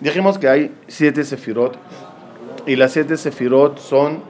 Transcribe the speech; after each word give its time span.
Dijimos 0.00 0.38
que 0.38 0.48
hay 0.48 0.74
siete 0.88 1.24
sefirot 1.24 1.76
y 2.66 2.76
las 2.76 2.92
siete 2.92 3.18
sefirot 3.18 3.78
son 3.78 4.22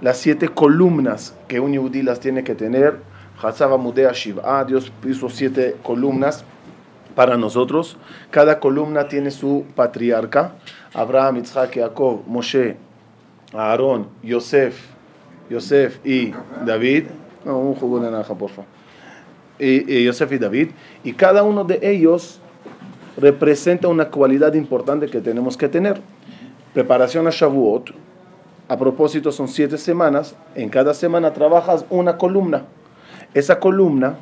las 0.00 0.16
siete 0.16 0.48
columnas 0.48 1.34
que 1.48 1.60
un 1.60 1.74
yudí 1.74 2.02
las 2.02 2.18
tiene 2.18 2.44
que 2.44 2.54
tener. 2.54 2.98
Hatzava 3.40 3.76
Mudea 3.76 4.12
Shiva. 4.12 4.64
Dios 4.64 4.90
puso 5.02 5.28
siete 5.28 5.76
columnas 5.82 6.44
para 7.14 7.36
nosotros. 7.36 7.98
Cada 8.30 8.58
columna 8.58 9.06
tiene 9.08 9.30
su 9.30 9.66
patriarca. 9.74 10.54
Abraham, 10.94 11.38
Isaac, 11.38 11.72
Jacob, 11.74 12.22
Moshe, 12.26 12.76
Aarón, 13.52 14.08
Yosef, 14.22 14.80
Yosef 15.50 15.98
y 16.06 16.32
David. 16.64 17.04
No, 17.44 17.58
un 17.58 17.74
jugo 17.74 18.00
de 18.00 18.10
naranja, 18.10 18.34
por 18.34 18.50
favor. 18.50 18.64
Y 19.58 20.04
Yosef 20.04 20.32
y 20.32 20.38
David. 20.38 20.70
Y 21.04 21.12
cada 21.12 21.42
uno 21.42 21.64
de 21.64 21.78
ellos 21.82 22.40
representa 23.16 23.88
una 23.88 24.08
cualidad 24.10 24.54
importante 24.54 25.08
que 25.08 25.20
tenemos 25.20 25.56
que 25.56 25.68
tener. 25.68 26.00
Preparación 26.74 27.26
a 27.26 27.30
Shavuot, 27.30 27.90
a 28.68 28.78
propósito 28.78 29.32
son 29.32 29.48
siete 29.48 29.76
semanas, 29.76 30.34
en 30.54 30.68
cada 30.68 30.94
semana 30.94 31.32
trabajas 31.32 31.84
una 31.90 32.16
columna. 32.16 32.64
Esa 33.34 33.58
columna 33.60 34.16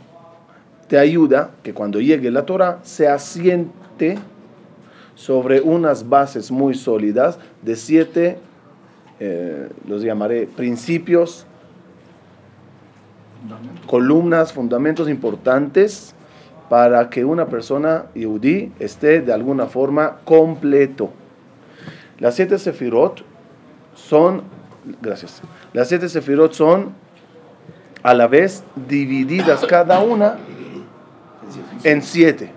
te 0.88 0.98
ayuda 0.98 1.50
que 1.62 1.72
cuando 1.72 2.00
llegue 2.00 2.30
la 2.30 2.46
Torah 2.46 2.80
se 2.82 3.06
asiente 3.06 4.18
sobre 5.14 5.60
unas 5.60 6.08
bases 6.08 6.50
muy 6.50 6.74
sólidas 6.74 7.38
de 7.62 7.76
siete, 7.76 8.38
eh, 9.20 9.68
los 9.86 10.02
llamaré 10.02 10.46
principios, 10.46 11.46
columnas, 13.86 14.52
fundamentos 14.52 15.08
importantes 15.08 16.14
para 16.70 17.10
que 17.10 17.24
una 17.24 17.46
persona 17.46 18.06
yudí 18.14 18.72
esté 18.78 19.20
de 19.22 19.32
alguna 19.32 19.66
forma 19.66 20.18
completo. 20.24 21.10
Las 22.20 22.36
siete 22.36 22.58
sefirot 22.60 23.24
son, 23.96 24.44
gracias, 25.02 25.42
las 25.72 25.88
siete 25.88 26.08
sefirot 26.08 26.52
son 26.52 26.94
a 28.04 28.14
la 28.14 28.28
vez 28.28 28.62
divididas 28.88 29.66
cada 29.66 29.98
una 29.98 30.36
en 31.82 32.02
siete, 32.02 32.52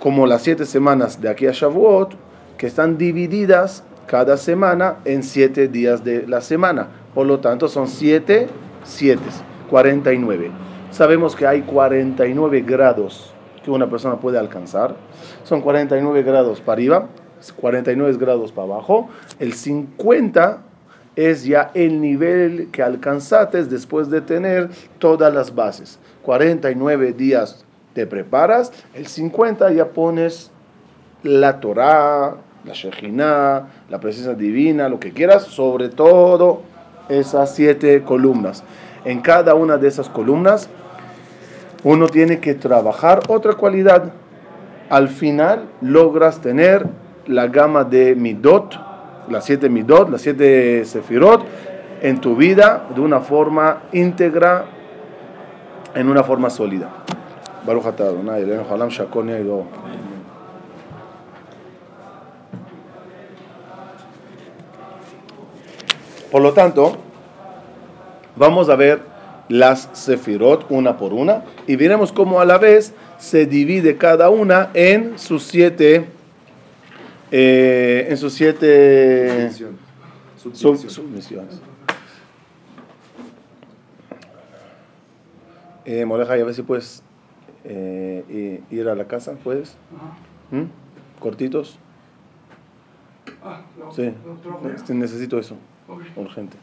como 0.00 0.26
las 0.26 0.42
siete 0.42 0.66
semanas 0.66 1.20
de 1.20 1.28
aquí 1.28 1.46
a 1.46 1.52
Shavuot, 1.52 2.16
que 2.58 2.66
están 2.66 2.98
divididas 2.98 3.84
cada 4.06 4.36
semana 4.36 4.96
en 5.04 5.22
siete 5.22 5.68
días 5.68 6.02
de 6.02 6.26
la 6.26 6.40
semana. 6.40 6.88
Por 7.14 7.28
lo 7.28 7.38
tanto, 7.38 7.68
son 7.68 7.86
siete, 7.86 8.48
siete, 8.82 9.22
49 9.70 10.71
sabemos 10.92 11.34
que 11.34 11.46
hay 11.46 11.62
49 11.62 12.60
grados 12.60 13.34
que 13.64 13.70
una 13.70 13.88
persona 13.88 14.16
puede 14.16 14.38
alcanzar. 14.38 14.94
Son 15.44 15.60
49 15.60 16.22
grados 16.22 16.60
para 16.60 16.74
arriba, 16.74 17.08
49 17.56 18.16
grados 18.18 18.52
para 18.52 18.68
abajo. 18.68 19.08
El 19.38 19.52
50 19.52 20.58
es 21.16 21.44
ya 21.44 21.70
el 21.74 22.00
nivel 22.00 22.68
que 22.70 22.82
alcanzaste 22.82 23.64
después 23.64 24.10
de 24.10 24.20
tener 24.20 24.70
todas 24.98 25.32
las 25.34 25.54
bases. 25.54 25.98
49 26.22 27.12
días 27.12 27.64
te 27.94 28.06
preparas, 28.06 28.72
el 28.94 29.06
50 29.06 29.72
ya 29.72 29.90
pones 29.90 30.50
la 31.22 31.60
Torah, 31.60 32.36
la 32.64 32.72
Shekhinah, 32.72 33.68
la 33.90 34.00
presencia 34.00 34.34
divina, 34.34 34.88
lo 34.88 34.98
que 34.98 35.12
quieras, 35.12 35.44
sobre 35.44 35.88
todo 35.88 36.62
esas 37.08 37.54
siete 37.54 38.02
columnas. 38.02 38.64
En 39.04 39.20
cada 39.20 39.54
una 39.54 39.76
de 39.78 39.88
esas 39.88 40.08
columnas 40.08 40.68
uno 41.84 42.06
tiene 42.06 42.38
que 42.40 42.54
trabajar 42.54 43.20
otra 43.28 43.54
cualidad. 43.54 44.12
Al 44.88 45.08
final 45.08 45.66
logras 45.80 46.40
tener 46.40 46.86
la 47.26 47.48
gama 47.48 47.84
de 47.84 48.14
midot, 48.14 48.78
las 49.28 49.44
siete 49.44 49.68
midot, 49.68 50.08
las 50.10 50.22
siete 50.22 50.84
sefirot, 50.84 51.44
en 52.02 52.20
tu 52.20 52.36
vida 52.36 52.88
de 52.94 53.00
una 53.00 53.20
forma 53.20 53.82
íntegra, 53.92 54.66
en 55.94 56.08
una 56.08 56.22
forma 56.22 56.50
sólida. 56.50 56.88
Por 66.30 66.40
lo 66.40 66.52
tanto, 66.52 66.96
vamos 68.36 68.68
a 68.68 68.76
ver 68.76 69.02
las 69.48 69.88
sefirot 69.92 70.66
una 70.70 70.96
por 70.96 71.12
una 71.12 71.44
y 71.66 71.76
veremos 71.76 72.12
cómo 72.12 72.40
a 72.40 72.44
la 72.44 72.58
vez 72.58 72.94
se 73.18 73.46
divide 73.46 73.96
cada 73.96 74.30
una 74.30 74.70
en 74.74 75.18
sus 75.18 75.42
siete 75.42 76.06
eh, 77.30 78.06
en 78.10 78.16
sus 78.18 78.34
siete 78.34 79.50
submisiones. 80.36 81.60
Eh, 85.84 86.04
Moreja, 86.04 86.34
a 86.34 86.36
ver 86.36 86.54
si 86.54 86.62
puedes 86.62 87.02
eh, 87.64 88.62
ir 88.70 88.88
a 88.88 88.94
la 88.94 89.06
casa, 89.06 89.32
¿puedes? 89.42 89.76
¿Mm? 90.50 90.64
¿Cortitos? 91.20 91.78
Ah, 93.42 93.62
sí, 93.96 94.12
necesito 94.92 95.38
eso, 95.38 95.56
urgente. 96.16 96.56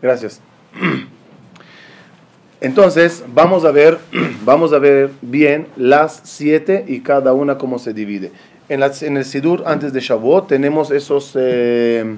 Gracias. 0.00 0.40
Entonces, 2.60 3.24
vamos 3.34 3.64
a 3.64 3.72
ver, 3.72 3.98
vamos 4.44 4.72
a 4.72 4.78
ver 4.78 5.10
bien 5.20 5.66
las 5.76 6.20
siete 6.24 6.84
y 6.86 7.00
cada 7.00 7.32
una 7.32 7.58
cómo 7.58 7.78
se 7.78 7.92
divide. 7.92 8.32
En, 8.68 8.82
el 8.82 9.24
Sidur, 9.24 9.64
antes 9.66 9.92
de 9.92 10.00
Shavuot, 10.00 10.46
tenemos 10.46 10.90
esos, 10.90 11.32
eh, 11.34 12.16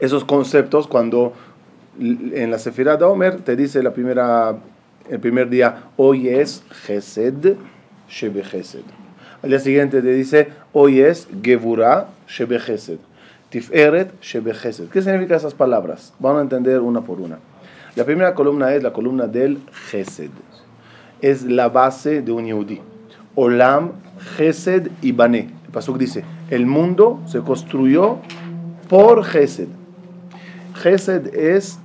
esos 0.00 0.24
conceptos 0.24 0.86
cuando 0.86 1.32
en 1.98 2.50
la 2.50 2.58
Sefirah 2.58 2.96
de 2.96 3.04
Omer 3.04 3.40
te 3.42 3.56
dice 3.56 3.82
la 3.82 3.92
primera, 3.92 4.56
el 5.08 5.20
primer 5.20 5.48
día, 5.48 5.84
hoy 5.96 6.28
es 6.28 6.62
Chesed 6.86 7.56
Shebe 8.08 8.42
Chesed. 8.42 8.82
Al 9.42 9.50
día 9.50 9.58
siguiente 9.58 10.02
te 10.02 10.12
dice, 10.12 10.48
hoy 10.72 11.00
es 11.00 11.28
Gevurah 11.42 12.08
Shebe 12.28 12.58
Chesed. 12.58 12.98
Tiferet 13.52 14.18
Shebe 14.22 14.54
Chesed. 14.54 14.88
¿Qué 14.88 15.02
significan 15.02 15.36
esas 15.36 15.52
palabras? 15.52 16.14
Vamos 16.18 16.38
a 16.38 16.42
entender 16.42 16.80
una 16.80 17.02
por 17.02 17.20
una. 17.20 17.38
La 17.96 18.04
primera 18.04 18.34
columna 18.34 18.74
es 18.74 18.82
la 18.82 18.94
columna 18.94 19.26
del 19.26 19.60
Gesed. 19.90 20.30
Es 21.20 21.42
la 21.42 21.68
base 21.68 22.22
de 22.22 22.32
un 22.32 22.46
Yehudi. 22.46 22.80
Olam, 23.34 23.92
Gesed 24.38 24.90
y 25.02 25.12
Bané. 25.12 25.50
El 25.66 25.70
Pasuk 25.70 25.98
dice, 25.98 26.24
el 26.48 26.64
mundo 26.64 27.20
se 27.26 27.40
construyó 27.40 28.16
por 28.88 29.22
Gesed. 29.22 29.68
Gesed 30.76 31.34
es 31.34 31.78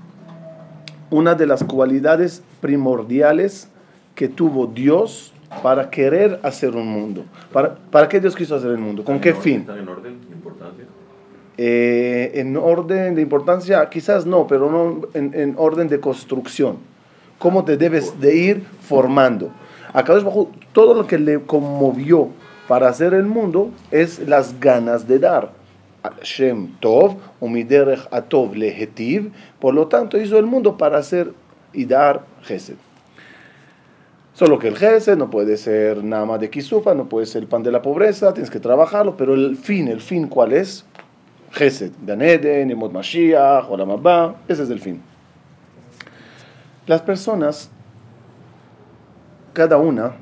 una 1.10 1.36
de 1.36 1.48
las 1.48 1.66
cualidades 1.66 2.44
primordiales 2.62 3.68
que 4.16 4.30
tuvo 4.30 4.68
Dios 4.68 5.34
para 5.62 5.90
querer 5.90 6.40
hacer 6.44 6.78
un 6.78 6.88
mundo. 6.88 7.26
¿Para, 7.52 7.76
para 7.76 8.08
qué 8.08 8.22
Dios 8.22 8.38
quiso 8.38 8.56
hacer 8.56 8.72
el 8.72 8.78
mundo? 8.78 9.04
¿Con 9.04 9.20
qué 9.20 9.34
fin? 9.34 9.68
en 9.70 9.90
orden? 9.90 10.18
¿Importancia? 10.32 10.86
Eh, 11.58 12.34
en 12.36 12.56
orden 12.56 13.16
de 13.16 13.22
importancia, 13.24 13.90
quizás 13.90 14.28
no, 14.28 14.46
pero 14.46 14.70
no 14.70 15.08
en, 15.16 15.56
orden 15.58 15.88
de 15.88 16.00
construcción. 16.00 16.78
¿Cómo 17.40 17.66
te 17.66 17.78
debes 17.78 18.20
de 18.20 18.36
ir 18.36 18.64
formando? 18.82 19.52
A 19.94 20.04
bajo 20.04 20.52
todo 20.72 20.94
lo 20.94 21.08
que 21.08 21.18
le 21.18 21.42
conmovió 21.42 22.30
para 22.68 22.90
hacer 22.90 23.14
el 23.14 23.26
mundo 23.26 23.72
es 23.90 24.20
las 24.20 24.60
ganas 24.60 25.08
de 25.08 25.20
dar. 25.20 25.52
Shem 26.22 26.78
Tov, 26.80 27.16
Umiderech 27.40 28.08
Atov 28.12 28.56
Lehetiv, 28.56 29.32
por 29.60 29.74
lo 29.74 29.88
tanto 29.88 30.18
hizo 30.18 30.38
el 30.38 30.46
mundo 30.46 30.78
para 30.78 31.00
hacer 31.00 31.34
y 31.74 31.86
dar 31.86 32.24
Gesed. 32.44 32.76
Solo 34.34 34.60
que 34.60 34.68
el 34.68 34.78
Gesed 34.78 35.18
no 35.18 35.32
puede 35.32 35.58
ser 35.58 36.04
nada 36.04 36.26
más 36.26 36.40
de 36.40 36.52
Kisufa, 36.52 36.94
no 36.94 37.10
puede 37.10 37.26
ser 37.26 37.42
el 37.42 37.48
pan 37.48 37.64
de 37.64 37.72
la 37.72 37.82
pobreza, 37.82 38.34
tienes 38.34 38.52
que 38.52 38.60
trabajarlo, 38.60 39.18
pero 39.18 39.34
el 39.34 39.58
fin, 39.58 39.88
el 39.88 40.00
fin, 40.00 40.28
¿cuál 40.28 40.54
es? 40.54 40.86
Gesed, 41.58 41.92
Ganeden, 42.06 42.70
Emot 42.70 42.94
Mashiach, 42.94 43.68
Olam 43.70 43.90
Abba, 43.90 44.36
ese 44.48 44.64
es 44.64 44.70
el 44.70 44.80
fin. 44.80 45.02
Las 46.86 47.02
personas, 47.02 47.70
cada 49.54 49.78
una, 49.78 50.14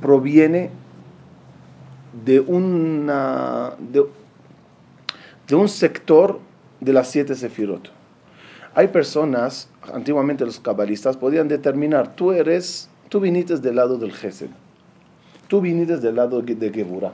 proviene 0.00 0.70
de, 2.24 2.38
una, 2.38 3.74
de, 3.80 4.06
un 5.56 5.68
sector 5.68 6.38
de 6.80 6.92
las 6.92 7.08
siete 7.08 7.34
sefirot. 7.34 7.90
Hay 8.76 8.88
personas, 8.88 9.68
antiguamente 9.92 10.44
los 10.44 10.60
cabalistas 10.60 11.16
podían 11.16 11.48
determinar, 11.48 12.14
tú 12.14 12.32
eres, 12.32 12.88
tú 13.08 13.18
viniste 13.18 13.58
del 13.58 13.76
lado 13.76 13.98
del 13.98 14.12
Gesed, 14.12 14.50
tú 15.48 15.60
viniste 15.60 15.98
del 15.98 16.14
lado 16.14 16.42
de 16.42 16.70
Geburah, 16.72 17.12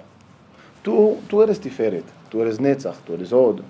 tú, 0.83 1.19
tú 1.29 1.43
eres 1.43 1.59
Tiferet 1.61 2.20
tú 2.31 2.41
eres 2.41 2.61
Netzach, 2.61 2.97
tú 3.05 3.15
eres 3.15 3.33
Od. 3.33 3.61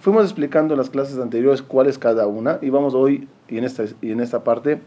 Fuimos 0.00 0.24
explicando 0.24 0.74
en 0.74 0.78
las 0.78 0.90
clases 0.90 1.18
anteriores 1.18 1.62
cuál 1.62 1.86
es 1.86 1.98
cada 1.98 2.26
una 2.26 2.58
y 2.60 2.70
vamos 2.70 2.94
hoy 2.94 3.28
y 3.48 3.58
en 3.58 3.64
esta, 3.64 3.84
y 4.00 4.10
en 4.10 4.20
esta 4.20 4.42
parte 4.44 4.80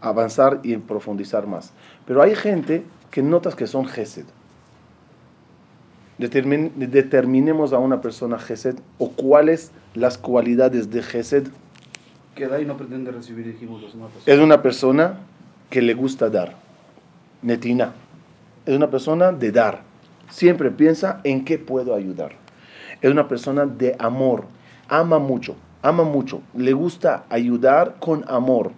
avanzar 0.00 0.60
y 0.62 0.76
profundizar 0.76 1.46
más. 1.46 1.72
Pero 2.06 2.22
hay 2.22 2.34
gente 2.34 2.84
que 3.10 3.22
notas 3.22 3.54
que 3.54 3.66
son 3.66 3.86
Gesed. 3.86 4.26
determinemos 6.18 7.72
a 7.72 7.78
una 7.78 8.00
persona 8.00 8.38
Gesed 8.38 8.76
o 8.98 9.10
cuáles 9.10 9.70
las 9.94 10.18
cualidades 10.18 10.90
de 10.90 11.02
Gesed. 11.02 11.48
Que 12.34 12.46
da 12.46 12.60
y 12.60 12.64
no 12.64 12.76
pretende 12.76 13.10
recibir, 13.10 13.46
dijimos 13.46 13.82
Es 14.26 14.38
una 14.38 14.62
persona 14.62 15.20
que 15.70 15.82
le 15.82 15.94
gusta 15.94 16.30
dar. 16.30 16.56
Netina. 17.42 17.92
Es 18.66 18.76
una 18.76 18.90
persona 18.90 19.32
de 19.32 19.52
dar. 19.52 19.82
Siempre 20.30 20.70
piensa 20.70 21.20
en 21.24 21.44
qué 21.44 21.58
puedo 21.58 21.94
ayudar. 21.94 22.32
Es 23.00 23.10
una 23.10 23.28
persona 23.28 23.66
de 23.66 23.96
amor. 23.98 24.44
Ama 24.88 25.18
mucho. 25.18 25.56
Ama 25.82 26.04
mucho. 26.04 26.42
Le 26.54 26.72
gusta 26.72 27.24
ayudar 27.28 27.96
con 28.00 28.24
amor. 28.28 28.72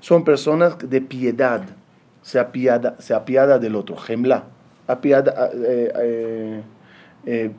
Son 0.00 0.24
personas 0.24 0.76
de 0.78 1.00
piedad. 1.00 1.62
Se 2.22 2.38
apiada, 2.38 2.96
se 2.98 3.14
apiada 3.14 3.58
del 3.58 3.76
otro. 3.76 3.96
Gemla. 3.96 4.44
Apiada. 4.86 5.50
Eh, 5.52 5.92
eh, 5.96 6.62
eh, 7.26 7.50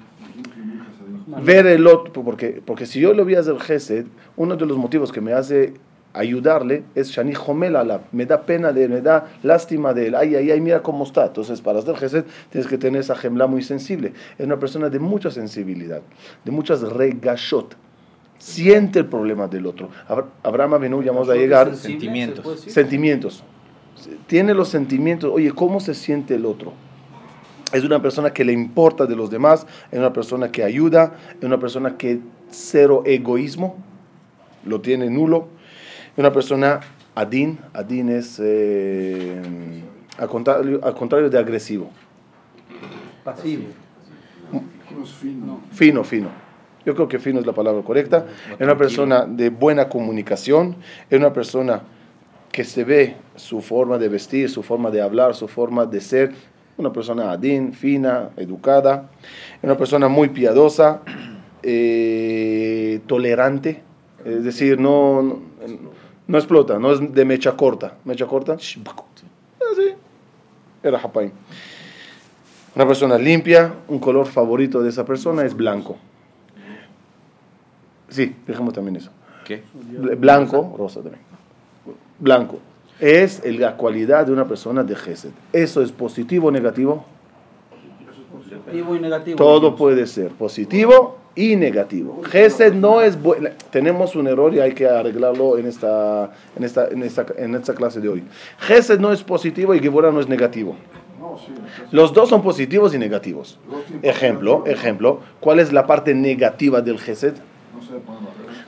ver 1.41 1.65
el 1.65 1.87
otro, 1.87 2.23
porque, 2.23 2.61
porque 2.65 2.85
si 2.85 2.99
yo 2.99 3.15
voy 3.15 3.35
a 3.35 3.39
hacer 3.39 3.59
gesed, 3.59 4.05
uno 4.37 4.55
de 4.55 4.65
los 4.65 4.77
motivos 4.77 5.11
que 5.11 5.21
me 5.21 5.33
hace 5.33 5.73
ayudarle 6.15 6.83
es 6.95 7.09
Shani 7.09 7.33
Jomelala, 7.33 8.01
me 8.11 8.25
da 8.25 8.41
pena 8.45 8.71
de 8.71 8.85
él, 8.85 8.89
me 8.91 9.01
da 9.01 9.27
lástima 9.43 9.93
de 9.93 10.07
él, 10.07 10.15
ay, 10.15 10.35
ay, 10.35 10.51
ay, 10.51 10.61
mira 10.61 10.81
cómo 10.81 11.03
está. 11.03 11.27
Entonces, 11.27 11.61
para 11.61 11.79
hacer 11.79 11.95
gesed 11.97 12.25
tienes 12.49 12.67
que 12.67 12.77
tener 12.77 13.01
esa 13.01 13.15
gemla 13.15 13.47
muy 13.47 13.61
sensible. 13.61 14.13
Es 14.37 14.45
una 14.45 14.57
persona 14.57 14.89
de 14.89 14.99
mucha 14.99 15.29
sensibilidad, 15.29 16.01
de 16.43 16.51
muchas 16.51 16.81
regashot. 16.81 17.75
Siente 18.37 18.99
el 18.99 19.05
problema 19.05 19.47
del 19.47 19.65
otro. 19.65 19.89
Abraham 20.43 20.75
Avinu, 20.75 21.01
ya 21.01 21.11
vamos 21.11 21.29
a 21.29 21.35
llegar. 21.35 21.75
Sentimientos. 21.75 22.61
Sentimientos. 22.61 23.43
Tiene 24.27 24.53
los 24.53 24.67
sentimientos. 24.67 25.31
Oye, 25.33 25.51
¿cómo 25.51 25.79
se 25.79 25.93
siente 25.93 26.35
el 26.35 26.45
otro? 26.45 26.73
es 27.73 27.83
una 27.83 28.01
persona 28.01 28.31
que 28.31 28.45
le 28.45 28.53
importa 28.53 29.05
de 29.05 29.15
los 29.15 29.29
demás, 29.29 29.65
es 29.91 29.99
una 29.99 30.13
persona 30.13 30.51
que 30.51 30.63
ayuda, 30.63 31.15
es 31.37 31.43
una 31.43 31.59
persona 31.59 31.97
que 31.97 32.19
cero 32.49 33.03
egoísmo, 33.05 33.75
lo 34.65 34.81
tiene 34.81 35.09
nulo, 35.09 35.47
una 36.17 36.31
persona 36.31 36.79
adin, 37.15 37.59
adin 37.73 38.09
es 38.09 38.39
eh, 38.43 39.41
al, 40.17 40.29
contrario, 40.29 41.29
de 41.29 41.37
agresivo. 41.37 41.89
Pasivo. 43.23 43.65
Fino. 45.19 45.59
Fino, 45.71 46.03
fino. 46.03 46.29
Yo 46.85 46.93
creo 46.93 47.07
que 47.07 47.19
fino 47.19 47.39
es 47.39 47.45
la 47.45 47.53
palabra 47.53 47.81
correcta. 47.81 48.27
Es 48.53 48.61
una 48.61 48.77
persona 48.77 49.25
de 49.25 49.49
buena 49.49 49.89
comunicación, 49.89 50.75
es 51.09 51.17
una 51.17 51.33
persona 51.33 51.81
que 52.51 52.63
se 52.63 52.83
ve 52.83 53.15
su 53.35 53.61
forma 53.61 53.97
de 53.97 54.07
vestir, 54.07 54.49
su 54.49 54.63
forma 54.63 54.91
de 54.91 55.01
hablar, 55.01 55.35
su 55.35 55.47
forma 55.47 55.85
de 55.85 55.99
ser, 55.99 56.31
una 56.77 56.93
persona 56.93 57.31
adin, 57.31 57.73
fina, 57.73 58.29
educada, 58.37 59.09
una 59.61 59.75
persona 59.75 60.07
muy 60.07 60.29
piadosa, 60.29 61.01
eh, 61.63 63.01
tolerante, 63.07 63.81
es 64.23 64.43
decir, 64.43 64.79
no, 64.79 65.21
no, 65.21 65.39
explota, 66.33 66.79
no 66.79 66.91
es 66.91 67.13
de 67.13 67.25
mecha 67.25 67.55
corta. 67.55 67.97
Mecha 68.03 68.25
corta, 68.25 68.53
así, 68.53 68.81
era 70.83 70.99
Hapaim. 70.99 71.31
Una 72.75 72.87
persona 72.87 73.17
limpia, 73.17 73.73
un 73.87 73.99
color 73.99 74.27
favorito 74.27 74.81
de 74.81 74.89
esa 74.89 75.05
persona 75.05 75.43
es 75.43 75.55
blanco. 75.55 75.97
Sí, 78.09 78.35
dejemos 78.45 78.73
también 78.73 78.97
eso. 78.97 79.11
¿Qué? 79.45 79.63
Blanco, 80.17 80.75
rosa 80.77 81.01
también. 81.01 81.23
Blanco 82.19 82.59
es 82.99 83.41
la 83.45 83.75
cualidad 83.75 84.25
de 84.25 84.31
una 84.31 84.45
persona 84.47 84.83
de 84.83 84.95
Gesed. 84.95 85.31
¿Eso 85.51 85.81
es 85.81 85.91
positivo 85.91 86.47
o 86.47 86.51
negativo? 86.51 87.05
Positivo 88.31 88.95
y 88.95 88.99
negativo. 88.99 89.37
Todo 89.37 89.75
puede 89.75 90.07
ser 90.07 90.31
positivo 90.31 91.17
y 91.35 91.55
negativo. 91.55 92.21
Gesed 92.23 92.73
no 92.73 93.01
es 93.01 93.21
bueno. 93.21 93.49
Tenemos 93.71 94.15
un 94.15 94.27
error 94.27 94.53
y 94.53 94.59
hay 94.59 94.73
que 94.73 94.87
arreglarlo 94.87 95.57
en 95.57 95.67
esta, 95.67 96.31
en 96.55 96.63
esta, 96.63 96.87
en 96.87 97.03
esta, 97.03 97.25
en 97.37 97.55
esta 97.55 97.73
clase 97.73 97.99
de 97.99 98.09
hoy. 98.09 98.23
Gesed 98.59 98.99
no 98.99 99.11
es 99.11 99.23
positivo 99.23 99.75
y 99.75 99.79
Geburah 99.79 100.11
no 100.11 100.19
es 100.19 100.27
negativo. 100.27 100.75
Los 101.91 102.13
dos 102.13 102.29
son 102.29 102.41
positivos 102.41 102.93
y 102.93 102.97
negativos. 102.97 103.59
Ejemplo, 104.01 104.63
ejemplo, 104.65 105.19
¿cuál 105.39 105.59
es 105.59 105.73
la 105.73 105.85
parte 105.85 106.13
negativa 106.13 106.81
del 106.81 106.99
Gesed? 106.99 107.33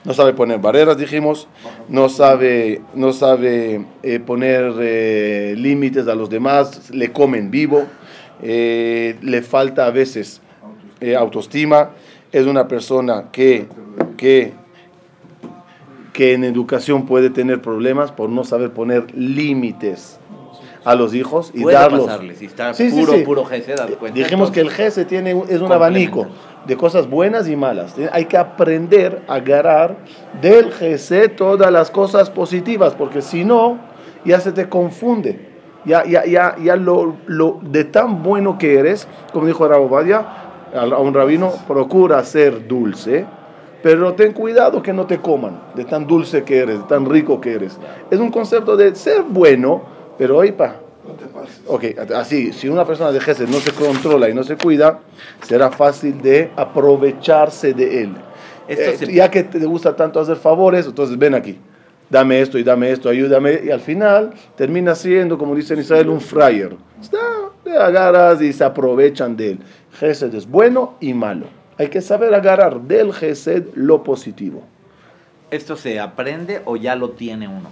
No 0.03 0.13
sabe 0.13 0.33
poner 0.33 0.59
barreras, 0.59 0.97
dijimos. 0.97 1.47
No 1.89 2.09
sabe, 2.09 2.81
no 2.93 3.13
sabe 3.13 3.85
eh, 4.03 4.19
poner 4.19 4.73
eh, 4.79 5.55
límites 5.57 6.07
a 6.07 6.15
los 6.15 6.29
demás. 6.29 6.89
Le 6.91 7.11
comen 7.11 7.51
vivo. 7.51 7.85
Eh, 8.41 9.17
le 9.21 9.41
falta 9.41 9.85
a 9.85 9.91
veces 9.91 10.41
autoestima. 11.17 11.91
Es 12.31 12.45
una 12.45 12.67
persona 12.67 13.31
que, 13.31 13.67
que, 14.17 14.53
que 16.13 16.33
en 16.33 16.43
educación 16.43 17.05
puede 17.05 17.29
tener 17.29 17.61
problemas 17.61 18.11
por 18.11 18.29
no 18.29 18.43
saber 18.43 18.71
poner 18.71 19.13
límites 19.15 20.19
a 20.87 20.95
los 20.95 21.13
hijos 21.13 21.51
y 21.53 21.65
darlos. 21.65 22.09
si 22.37 22.45
está 22.45 22.71
puro, 22.71 23.23
puro 23.25 23.49
Dijimos 24.13 24.51
que 24.51 24.61
el 24.61 24.69
GESE 24.69 25.03
tiene, 25.03 25.43
es 25.49 25.59
un 25.59 25.71
abanico 25.71 26.27
de 26.65 26.77
cosas 26.77 27.09
buenas 27.09 27.49
y 27.49 27.57
malas. 27.57 27.95
Hay 28.13 28.23
que 28.25 28.37
aprender 28.37 29.21
a 29.27 29.35
agarrar 29.35 29.97
del 30.41 30.71
GC 30.71 31.35
todas 31.35 31.71
las 31.71 31.91
cosas 31.91 32.29
positivas, 32.29 32.93
porque 32.95 33.21
si 33.21 33.43
no, 33.43 33.77
ya 34.23 34.39
se 34.39 34.53
te 34.53 34.69
confunde. 34.69 35.47
Ya, 35.83 36.05
ya, 36.05 36.25
ya, 36.25 36.55
ya 36.61 36.75
lo, 36.77 37.15
lo, 37.27 37.59
de 37.61 37.83
tan 37.83 38.23
bueno 38.23 38.57
que 38.57 38.79
eres, 38.79 39.07
como 39.33 39.45
dijo 39.45 39.67
Rabobadia, 39.67 40.25
a 40.73 40.85
un 40.99 41.13
rabino, 41.13 41.53
procura 41.67 42.23
ser 42.23 42.67
dulce, 42.67 43.25
pero 43.83 44.13
ten 44.13 44.33
cuidado 44.33 44.81
que 44.81 44.93
no 44.93 45.05
te 45.05 45.19
coman 45.19 45.59
de 45.75 45.85
tan 45.85 46.07
dulce 46.07 46.43
que 46.43 46.59
eres, 46.59 46.79
de 46.79 46.85
tan 46.85 47.09
rico 47.09 47.39
que 47.39 47.53
eres. 47.53 47.77
Es 48.09 48.19
un 48.19 48.31
concepto 48.31 48.75
de 48.75 48.95
ser 48.95 49.23
bueno, 49.23 49.81
pero 50.17 50.37
oiga, 50.37 50.77
Ok, 51.67 51.85
así, 52.15 52.53
si 52.53 52.67
una 52.67 52.85
persona 52.85 53.11
de 53.11 53.19
Gesed 53.19 53.47
no 53.47 53.59
se 53.59 53.71
controla 53.71 54.29
y 54.29 54.33
no 54.33 54.43
se 54.43 54.57
cuida, 54.57 54.99
será 55.41 55.71
fácil 55.71 56.21
de 56.21 56.51
aprovecharse 56.55 57.73
de 57.73 58.03
él. 58.03 58.15
Eh, 58.67 58.97
ya 59.13 59.31
que 59.31 59.43
te 59.43 59.59
gusta 59.65 59.95
tanto 59.95 60.19
hacer 60.19 60.37
favores, 60.37 60.85
entonces 60.85 61.17
ven 61.17 61.35
aquí, 61.35 61.57
dame 62.09 62.41
esto 62.41 62.57
y 62.57 62.63
dame 62.63 62.91
esto, 62.91 63.09
ayúdame, 63.09 63.61
y 63.63 63.71
al 63.71 63.79
final 63.79 64.33
termina 64.55 64.95
siendo, 64.95 65.37
como 65.37 65.55
dice 65.55 65.73
en 65.73 65.81
Israel, 65.81 66.09
un 66.09 66.19
fryer. 66.19 66.75
Está, 67.01 67.17
agarras 67.75 68.41
y 68.41 68.53
se 68.53 68.63
aprovechan 68.63 69.35
de 69.35 69.51
él. 69.51 69.59
Gesed 69.93 70.33
es 70.35 70.47
bueno 70.47 70.95
y 70.99 71.13
malo. 71.13 71.47
Hay 71.77 71.89
que 71.89 72.01
saber 72.01 72.33
agarrar 72.33 72.81
del 72.81 73.13
Gesed 73.13 73.67
lo 73.75 74.03
positivo. 74.03 74.63
¿Esto 75.51 75.75
se 75.75 75.99
aprende 75.99 76.61
o 76.65 76.75
ya 76.75 76.95
lo 76.95 77.11
tiene 77.11 77.47
uno? 77.47 77.69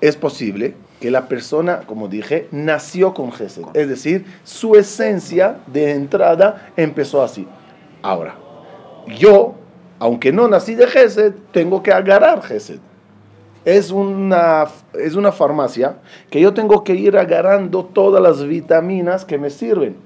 Es 0.00 0.16
posible 0.16 0.74
que 1.00 1.10
la 1.10 1.28
persona, 1.28 1.80
como 1.86 2.08
dije, 2.08 2.48
nació 2.50 3.14
con 3.14 3.32
Gesed. 3.32 3.64
Es 3.74 3.88
decir, 3.88 4.24
su 4.44 4.74
esencia 4.74 5.58
de 5.66 5.92
entrada 5.92 6.72
empezó 6.76 7.22
así. 7.22 7.46
Ahora, 8.02 8.34
yo, 9.18 9.54
aunque 9.98 10.32
no 10.32 10.48
nací 10.48 10.74
de 10.74 10.86
Gesed, 10.86 11.32
tengo 11.52 11.82
que 11.82 11.92
agarrar 11.92 12.42
Gesed. 12.42 12.80
Es 13.64 13.90
una, 13.90 14.66
es 14.92 15.14
una 15.14 15.32
farmacia 15.32 15.96
que 16.30 16.40
yo 16.40 16.52
tengo 16.52 16.84
que 16.84 16.94
ir 16.94 17.16
agarrando 17.16 17.84
todas 17.86 18.22
las 18.22 18.44
vitaminas 18.46 19.24
que 19.24 19.38
me 19.38 19.50
sirven. 19.50 19.96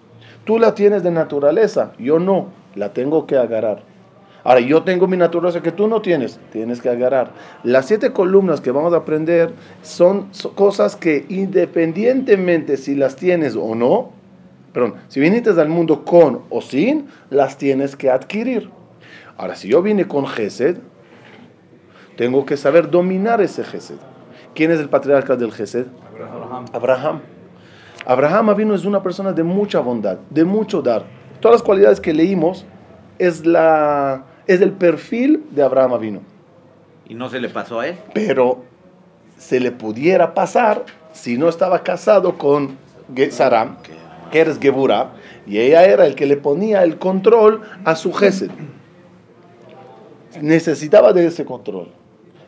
Tú 0.45 0.59
la 0.59 0.75
tienes 0.75 1.03
de 1.03 1.11
naturaleza, 1.11 1.93
yo 1.99 2.19
no, 2.19 2.47
la 2.75 2.93
tengo 2.93 3.27
que 3.27 3.37
agarrar. 3.37 3.83
Ahora, 4.45 4.61
yo 4.61 4.83
tengo 4.83 5.07
mi 5.07 5.17
naturaleza 5.17 5.61
que 5.61 5.73
tú 5.73 5.89
no 5.89 6.01
tienes, 6.01 6.39
tienes 6.53 6.81
que 6.81 6.89
agarrar. 6.89 7.33
Las 7.65 7.87
siete 7.87 8.13
columnas 8.13 8.61
que 8.61 8.71
vamos 8.71 8.95
a 8.95 8.99
aprender 8.99 9.53
son, 9.83 10.31
cosas 10.55 10.97
que 10.97 11.27
independientemente 11.29 12.77
si 12.77 12.95
las 12.95 13.17
tienes 13.17 13.57
o 13.57 13.75
no, 13.75 14.11
perdón, 14.73 14.95
si 15.09 15.21
viniste 15.21 15.51
al 15.51 15.69
mundo 15.69 16.05
con 16.05 16.43
o 16.51 16.63
sin, 16.63 17.09
las 17.31 17.59
tienes 17.59 17.97
que 17.97 18.11
adquirir. 18.11 18.71
Ahora, 19.37 19.55
si 19.55 19.69
yo 19.69 19.83
vine 19.83 20.07
con 20.07 20.27
Gesed, 20.27 20.79
tengo 22.19 22.45
que 22.45 22.57
saber 22.57 22.91
dominar 22.91 23.41
ese 23.41 23.63
Gesed. 23.63 23.95
¿Quién 24.53 24.73
es 24.73 24.81
el 24.81 24.89
patriarca 24.89 25.37
del 25.37 25.53
Gesed? 25.53 25.87
Abraham. 26.11 26.65
Abraham. 26.73 27.21
Abraham 28.05 28.57
vino 28.57 28.75
es 28.75 28.85
una 28.85 29.01
persona 29.01 29.33
de 29.33 29.45
mucha 29.45 29.79
bondad, 29.79 30.19
de 30.29 30.45
mucho 30.45 30.83
dar. 30.83 31.05
Todas 31.39 31.61
las 31.61 31.63
cualidades 31.63 32.01
que 32.01 32.13
leímos 32.13 32.67
es 33.21 33.47
la 33.47 34.25
es 34.49 34.61
el 34.61 34.73
perfil 34.73 35.47
de 35.53 35.63
Abraham 35.63 36.01
vino. 36.01 36.21
¿Y 37.07 37.15
no 37.15 37.29
se 37.29 37.39
le 37.39 37.51
pasó 37.51 37.79
a 37.79 37.87
él? 37.87 37.97
Pero 38.15 38.65
se 39.37 39.61
le 39.61 39.71
pudiera 39.71 40.35
pasar 40.35 40.87
si 41.13 41.39
no 41.39 41.49
estaba 41.49 41.85
casado 41.85 42.37
con 42.37 42.79
Saram, 43.31 43.77
que 44.33 44.41
era 44.41 44.57
Gebura, 44.57 45.13
y 45.47 45.59
ella 45.59 45.85
era 45.85 46.05
el 46.05 46.17
que 46.17 46.27
le 46.27 46.37
ponía 46.37 46.83
el 46.83 46.99
control 46.99 47.61
a 47.85 47.95
su 47.95 48.13
Gesed. 48.13 48.51
Necesitaba 50.43 51.13
de 51.13 51.27
ese 51.27 51.45
control. 51.45 51.93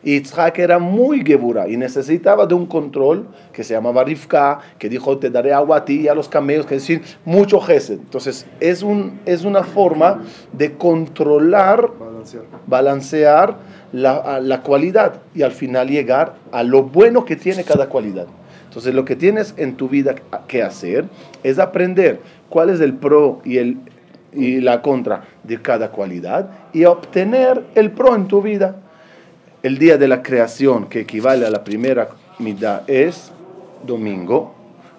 Y 0.03 0.15
Yitzhak 0.15 0.57
era 0.59 0.79
muy 0.79 1.23
gebura 1.23 1.67
y 1.67 1.77
necesitaba 1.77 2.45
de 2.45 2.55
un 2.55 2.65
control 2.65 3.27
que 3.53 3.63
se 3.63 3.73
llamaba 3.73 4.03
Rivka, 4.03 4.59
que 4.79 4.89
dijo, 4.89 5.17
te 5.17 5.29
daré 5.29 5.53
agua 5.53 5.77
a 5.77 5.85
ti 5.85 6.01
y 6.01 6.07
a 6.07 6.15
los 6.15 6.27
camellos, 6.27 6.65
que 6.65 6.75
decir, 6.75 7.03
mucho 7.23 7.59
gesed. 7.59 7.99
Entonces, 7.99 8.45
es, 8.59 8.81
un, 8.81 9.19
es 9.25 9.43
una 9.43 9.63
forma 9.63 10.23
de 10.53 10.73
controlar, 10.73 11.91
Balancear. 11.99 12.43
balancear 12.67 13.57
la, 13.91 14.39
la 14.39 14.61
cualidad 14.63 15.21
y 15.35 15.43
al 15.43 15.51
final 15.51 15.89
llegar 15.89 16.35
a 16.51 16.63
lo 16.63 16.83
bueno 16.83 17.25
que 17.25 17.35
tiene 17.35 17.63
cada 17.63 17.87
cualidad. 17.87 18.27
Entonces, 18.65 18.95
lo 18.95 19.03
que 19.05 19.15
tienes 19.15 19.53
en 19.57 19.75
tu 19.75 19.89
vida 19.89 20.15
que 20.47 20.63
hacer 20.63 21.05
es 21.43 21.59
aprender 21.59 22.21
cuál 22.49 22.69
es 22.69 22.79
el 22.79 22.93
pro 22.93 23.41
y, 23.43 23.57
el, 23.57 23.77
y 24.33 24.61
la 24.61 24.81
contra 24.81 25.25
de 25.43 25.61
cada 25.61 25.91
cualidad 25.91 26.49
y 26.73 26.85
obtener 26.85 27.65
el 27.75 27.91
pro 27.91 28.15
en 28.15 28.27
tu 28.27 28.41
vida. 28.41 28.77
El 29.63 29.77
día 29.77 29.97
de 29.97 30.07
la 30.07 30.23
creación, 30.23 30.87
que 30.87 31.01
equivale 31.01 31.45
a 31.45 31.51
la 31.51 31.63
primera 31.63 32.09
mitad, 32.39 32.81
es 32.89 33.31
domingo. 33.85 34.55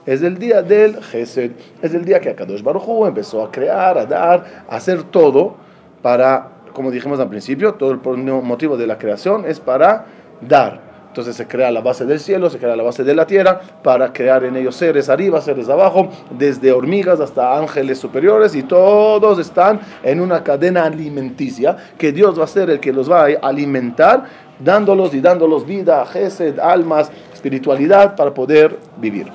Es 0.07 0.23
el 0.23 0.39
día 0.39 0.63
del 0.63 1.03
Gesed. 1.03 1.51
Es 1.83 1.95
el 1.95 2.05
día 2.05 2.21
que 2.21 2.31
Akadosh 2.31 2.63
Baruj 2.63 3.09
empezó 3.09 3.45
a 3.45 3.51
crear, 3.51 3.99
a 3.99 4.07
dar, 4.07 4.65
a 4.69 4.77
hacer 4.77 5.03
todo 5.03 5.57
para, 6.01 6.49
como 6.75 6.93
dijimos 6.93 7.19
al 7.19 7.29
principio, 7.29 7.75
todo 7.75 7.91
el 7.91 7.99
motivo 8.43 8.77
de 8.77 8.87
la 8.87 8.99
creación 8.99 9.45
es 9.47 9.59
para 9.59 10.07
dar. 10.41 10.92
Entonces 11.13 11.37
se 11.37 11.47
crea 11.47 11.71
la 11.71 11.83
base 11.83 12.07
del 12.07 12.19
cielo, 12.19 12.49
se 12.49 12.57
crea 12.59 12.75
la 12.75 12.83
base 12.83 13.05
de 13.05 13.15
la 13.15 13.27
tierra, 13.27 13.61
para 13.83 14.15
crear 14.15 14.45
en 14.45 14.57
ellos 14.57 14.77
seres 14.77 15.11
arriba, 15.11 15.43
seres 15.43 15.69
abajo, 15.69 16.09
desde 16.31 16.73
hormigas 16.73 17.21
hasta 17.21 17.59
ángeles 17.59 17.99
superiores, 17.99 18.55
y 18.55 18.63
todos 18.63 19.39
están 19.39 19.79
en 20.03 20.23
una 20.23 20.43
cadena 20.43 20.85
alimenticia, 20.85 21.77
que 21.99 22.13
Dios 22.13 22.41
va 22.41 22.45
a 22.45 22.47
ser 22.47 22.71
el 22.71 22.81
que 22.81 22.95
los 22.95 23.11
va 23.13 23.25
a 23.27 23.47
alimentar, 23.47 24.25
dándolos 24.59 25.13
y 25.13 25.21
dándolos 25.21 25.67
vida, 25.67 26.03
gesed, 26.07 26.59
almas, 26.59 27.13
espiritualidad, 27.35 28.17
para 28.17 28.33
poder 28.33 28.79
vivir. 28.97 29.27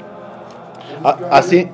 A- 1.03 1.19
así 1.29 1.69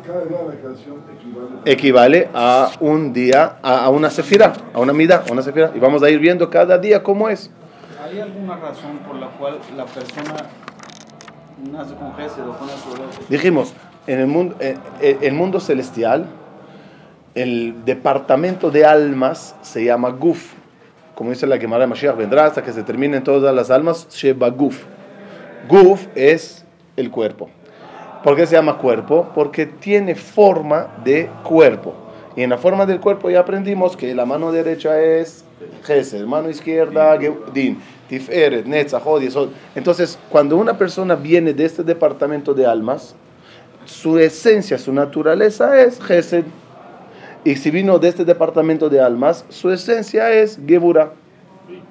equivale. 1.63 2.27
a 2.33 2.71
un 2.81 3.13
día, 3.13 3.55
a, 3.61 3.89
una 3.89 4.09
sefira, 4.09 4.51
a 4.73 4.81
una 4.81 4.91
mida, 4.91 5.23
a 5.29 5.31
una 5.31 5.41
sefira, 5.41 5.71
y 5.73 5.79
vamos 5.79 6.03
a 6.03 6.09
ir 6.09 6.19
viendo 6.19 6.49
cada 6.49 6.77
día 6.77 7.01
cómo 7.01 7.29
es. 7.29 7.49
¿Hay 8.13 8.19
alguna 8.19 8.57
razón 8.57 8.99
por 9.07 9.15
la 9.15 9.25
cual 9.25 9.57
la 9.75 9.85
persona 9.85 10.35
nace 11.71 11.95
con 11.95 12.13
Gesed 12.13 12.47
o 12.47 12.55
con 12.59 12.69
el 12.69 12.75
Dijimos, 13.27 13.73
en 14.05 14.19
el 14.19 14.27
mundo, 14.27 14.55
eh, 14.59 14.77
eh, 15.01 15.17
el 15.21 15.33
mundo 15.33 15.59
celestial, 15.59 16.27
el 17.33 17.83
departamento 17.85 18.69
de 18.69 18.85
almas 18.85 19.55
se 19.63 19.85
llama 19.85 20.11
Guf. 20.11 20.53
Como 21.15 21.31
dice 21.31 21.47
la 21.47 21.57
Gemara 21.57 21.85
de 21.85 21.87
Mashiach, 21.87 22.15
vendrá 22.15 22.45
hasta 22.45 22.61
que 22.61 22.71
se 22.71 22.83
terminen 22.83 23.23
todas 23.23 23.55
las 23.55 23.71
almas, 23.71 24.07
Sheba 24.11 24.49
Guf. 24.49 24.83
Guf 25.67 26.05
es 26.13 26.63
el 26.95 27.09
cuerpo. 27.09 27.49
¿Por 28.23 28.35
qué 28.35 28.45
se 28.45 28.55
llama 28.55 28.77
cuerpo? 28.77 29.31
Porque 29.33 29.65
tiene 29.65 30.13
forma 30.13 30.85
de 31.03 31.31
cuerpo. 31.41 31.95
Y 32.35 32.41
en 32.41 32.49
la 32.49 32.57
forma 32.57 32.85
del 32.85 32.99
cuerpo 32.99 33.29
ya 33.29 33.41
aprendimos 33.41 33.95
que 33.95 34.13
la 34.15 34.25
mano 34.25 34.51
derecha 34.51 34.99
es 34.99 35.45
Gesed, 35.83 36.25
mano 36.25 36.49
izquierda 36.49 37.17
Din, 37.53 37.79
Tiferet, 38.09 38.65
Netzach. 38.65 39.03
Entonces, 39.75 40.17
cuando 40.29 40.57
una 40.57 40.77
persona 40.77 41.15
viene 41.15 41.53
de 41.53 41.65
este 41.65 41.83
departamento 41.83 42.53
de 42.53 42.65
almas, 42.65 43.15
su 43.85 44.17
esencia, 44.17 44.77
su 44.77 44.91
naturaleza 44.93 45.79
es 45.81 46.01
Gesed. 46.01 46.45
Y 47.43 47.55
si 47.55 47.71
vino 47.71 47.99
de 47.99 48.09
este 48.09 48.25
departamento 48.25 48.89
de 48.89 49.01
almas, 49.01 49.45
su 49.49 49.69
esencia 49.69 50.31
es 50.31 50.59
Gebura. 50.65 51.13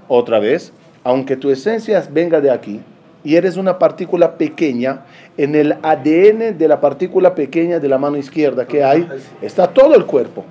Otra 0.09 0.39
vez, 0.39 0.73
aunque 1.05 1.37
tu 1.37 1.51
esencia 1.51 2.07
venga 2.11 2.41
de 2.41 2.51
aquí 2.51 2.83
y 3.25 3.37
eres 3.37 3.57
una 3.57 3.79
partícula 3.79 4.37
pequeña, 4.37 5.05
en 5.37 5.55
el 5.55 5.73
ADN 5.83 6.59
de 6.59 6.69
la 6.69 6.81
partícula 6.81 7.35
pequeña 7.35 7.79
de 7.79 7.89
la 7.89 7.99
mano 7.99 8.17
izquierda 8.17 8.67
que 8.67 8.83
hay, 8.83 9.09
está 9.41 9.69
todo 9.69 9.95
el 9.95 10.07
cuerpo. 10.07 10.45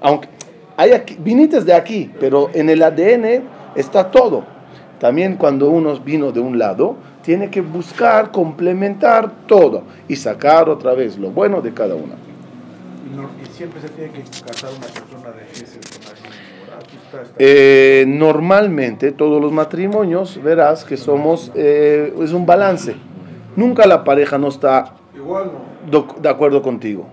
Aunque 0.00 0.28
hay 0.76 0.92
aquí, 0.92 1.16
viniste 1.18 1.60
de 1.60 1.72
aquí, 1.72 2.10
pero 2.20 2.50
en 2.52 2.68
el 2.68 2.82
ADN 2.82 3.44
está 3.74 4.10
todo. 4.10 4.44
También 4.98 5.36
cuando 5.36 5.70
uno 5.70 5.98
vino 6.00 6.32
de 6.32 6.40
un 6.40 6.58
lado, 6.58 6.96
tiene 7.22 7.50
que 7.50 7.60
buscar 7.62 8.30
complementar 8.30 9.30
todo 9.46 9.82
y 10.08 10.16
sacar 10.16 10.68
otra 10.68 10.94
vez 10.94 11.18
lo 11.18 11.30
bueno 11.30 11.60
de 11.62 11.72
cada 11.72 11.94
una. 11.94 12.14
Y, 13.04 13.46
siempre 13.56 13.80
se 13.80 13.88
tiene 13.88 14.12
que 14.12 14.22
casar 14.44 14.70
una 14.76 14.86
persona 14.86 15.30
de 15.30 15.44
Gesed 15.46 15.80
con 15.92 16.06
alguien 16.08 16.32
de 16.32 16.38
Borah. 16.60 16.78
Aquí 16.80 16.96
está, 16.96 16.98
está- 16.98 17.02
Eh, 17.38 18.04
normalmente 18.06 19.12
todos 19.12 19.40
los 19.40 19.52
matrimonios 19.52 20.40
verás 20.42 20.84
que 20.84 20.96
somos 20.96 21.50
eh, 21.54 22.12
es 22.22 22.32
un 22.32 22.46
balance. 22.46 22.94
Nunca 23.56 23.86
la 23.86 24.04
pareja 24.04 24.38
no 24.38 24.48
está 24.48 24.94
de 26.20 26.28
acuerdo 26.28 26.62
contigo. 26.62 27.06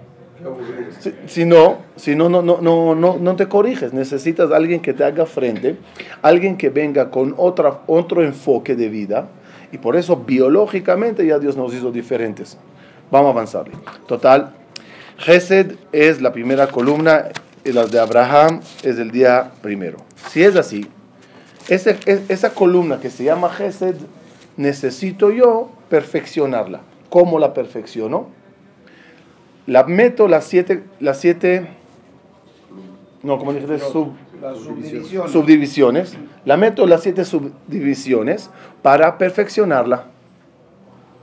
Si, 0.99 1.13
si 1.27 1.45
no, 1.45 1.77
si 1.95 2.15
no, 2.15 2.27
no, 2.27 2.41
no, 2.41 2.59
no, 2.61 2.95
no, 2.95 3.17
no 3.19 3.35
te 3.35 3.47
corriges. 3.47 3.93
Necesitas 3.93 4.51
alguien 4.51 4.81
que 4.81 4.93
te 4.93 5.03
haga 5.03 5.25
frente, 5.25 5.77
alguien 6.21 6.57
que 6.57 6.69
venga 6.69 7.11
con 7.11 7.35
otra, 7.37 7.81
otro 7.87 8.23
enfoque 8.23 8.75
de 8.75 8.89
vida. 8.89 9.27
Y 9.71 9.77
por 9.77 9.95
eso 9.95 10.17
biológicamente 10.17 11.25
ya 11.25 11.39
Dios 11.39 11.55
nos 11.55 11.73
hizo 11.73 11.91
diferentes. 11.91 12.57
Vamos 13.11 13.27
a 13.27 13.31
avanzar. 13.31 13.65
Total, 14.07 14.53
Gesed 15.17 15.75
es 15.91 16.21
la 16.21 16.33
primera 16.33 16.67
columna 16.67 17.25
y 17.63 17.71
las 17.71 17.91
de 17.91 17.99
Abraham 17.99 18.61
es 18.83 18.97
el 18.97 19.11
día 19.11 19.51
primero. 19.61 19.97
Si 20.29 20.43
es 20.43 20.55
así, 20.55 20.87
ese- 21.67 21.97
es- 22.05 22.29
esa 22.29 22.53
columna 22.53 22.99
que 22.99 23.09
se 23.09 23.23
llama 23.23 23.49
Gesed, 23.49 23.95
necesito 24.57 25.31
yo 25.31 25.69
perfeccionarla. 25.89 26.81
¿Cómo 27.09 27.39
la 27.39 27.53
perfecciono? 27.53 28.27
La 29.67 29.83
meto 29.83 30.27
las 30.27 30.45
siete, 30.45 30.83
las 30.99 31.19
siete, 31.19 31.67
no, 33.23 33.37
como 33.37 33.53
dijiste, 33.53 33.79
sub, 33.79 34.13
La 34.41 34.55
subdivisión. 34.55 35.29
subdivisiones. 35.29 36.17
La 36.45 36.57
meto 36.57 36.87
las 36.87 37.03
siete 37.03 37.23
subdivisiones 37.25 38.49
para 38.81 39.17
perfeccionarla. 39.19 40.05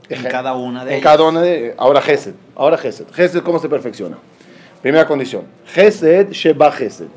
En 0.07 0.23
cada 0.23 0.53
una 0.55 0.85
de 0.85 0.91
En 0.91 0.97
ellas. 0.99 1.11
cada 1.11 1.27
una 1.27 1.41
de 1.41 1.75
Ahora 1.77 2.01
Gesed. 2.01 2.33
Ahora 2.55 2.77
Gesed. 2.77 3.05
Gesed, 3.11 3.43
¿cómo 3.43 3.59
se 3.59 3.67
perfecciona? 3.69 4.17
Primera 4.81 5.05
condición. 5.05 5.43
Gesed 5.65 6.31
Sheba 6.31 6.71
Gesed. 6.71 7.07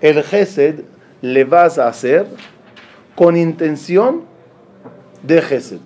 El 0.00 0.22
Gesed 0.22 0.84
le 1.20 1.44
vas 1.44 1.78
a 1.78 1.88
hacer 1.88 2.26
con 3.14 3.36
intención 3.36 4.24
de 5.22 5.42
Gesed. 5.42 5.80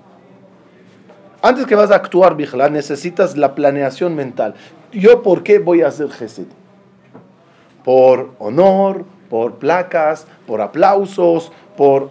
Antes 1.43 1.67
que 1.67 1.75
vas 1.75 1.91
a 1.91 1.97
actuar, 1.97 2.37
Bijla, 2.37 2.69
necesitas 2.69 3.37
la 3.37 3.55
planeación 3.55 4.15
mental. 4.15 4.55
¿Yo 4.93 5.23
por 5.23 5.43
qué 5.43 5.59
voy 5.59 5.83
a 5.83 5.89
hacer 5.89 6.11
Gesed? 6.11 6.47
Por 7.85 8.31
honor, 8.39 9.05
por 9.31 9.57
placas, 9.57 10.27
por 10.47 10.61
aplausos, 10.61 11.53
por, 11.77 12.11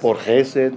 por 0.00 0.18
Gesed 0.18 0.74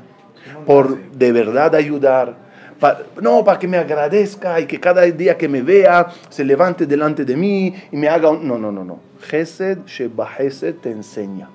por 0.66 1.12
de 1.12 1.32
verdad 1.32 1.76
ayudar. 1.76 2.36
Pa- 2.80 3.00
no, 3.22 3.44
para 3.44 3.58
que 3.58 3.68
me 3.68 3.78
agradezca 3.78 4.60
y 4.60 4.66
que 4.68 4.80
cada 4.80 5.02
día 5.02 5.38
que 5.38 5.48
me 5.48 5.62
vea 5.62 6.08
se 6.30 6.44
levante 6.44 6.86
delante 6.86 7.26
de 7.26 7.36
mí 7.36 7.74
y 7.92 7.98
me 7.98 8.08
haga 8.08 8.30
un... 8.30 8.48
No, 8.48 8.58
no, 8.58 8.72
no, 8.72 8.84
no. 8.84 9.00
Gesed, 9.22 9.80
Sheba 9.86 10.28
Gesed 10.28 10.76
te 10.76 10.92
enseña. 10.92 11.50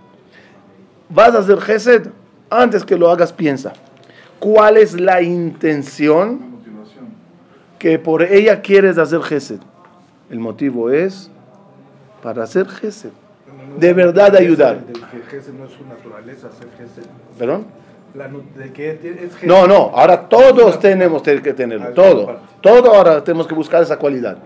Vas 1.09 1.35
a 1.35 1.38
hacer 1.38 1.61
Gesed, 1.61 2.09
antes 2.50 2.85
que 2.85 2.97
lo 2.97 3.11
hagas 3.11 3.33
piensa. 3.33 3.73
¿Cuál 4.41 4.76
es 4.76 4.99
la 4.99 5.23
intención 5.23 6.41
que 7.79 7.99
por 7.99 8.23
ella 8.23 8.61
quieres 8.61 8.99
hacer 8.99 9.23
Gesed? 9.23 9.61
El 10.31 10.41
motivo 10.41 10.91
es 10.91 11.31
para 12.23 12.45
hacer 12.45 12.67
Gesed. 12.69 13.11
No, 13.47 13.75
no, 13.75 13.79
de 13.79 13.93
verdad 13.93 14.35
ayudar. 14.35 14.81
Que 15.11 15.21
Gesed 15.31 15.52
no 15.52 15.67
es 15.67 15.73
su 15.73 15.87
naturaleza 15.87 16.49
hacer 16.49 16.69
Gesed. 16.79 17.09
¿Perdón? 17.38 17.67
La 18.14 18.28
que 18.75 18.90
es. 18.90 19.42
No, 19.45 19.66
no, 19.66 19.90
ahora 19.95 20.28
todos 20.28 20.78
tenemos 20.78 21.23
que 21.23 21.54
tenerlo, 21.54 21.88
todo, 21.95 22.40
todo 22.61 22.95
ahora 22.95 23.25
tenemos 23.25 23.47
que 23.47 23.54
buscar 23.54 23.83
esa 23.83 23.99
cualidad. 23.99 24.37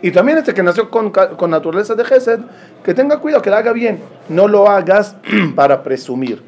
Y 0.00 0.12
también 0.12 0.38
este 0.38 0.54
que 0.54 0.62
nació 0.62 0.90
con, 0.90 1.10
con 1.10 1.50
naturaleza 1.50 1.96
de 1.96 2.04
Gesed, 2.04 2.40
que 2.84 2.94
tenga 2.94 3.18
cuidado, 3.18 3.42
que 3.42 3.50
lo 3.50 3.56
haga 3.56 3.72
bien. 3.72 3.98
No 4.28 4.46
lo 4.46 4.68
hagas 4.68 5.16
para 5.56 5.82
presumir, 5.82 6.40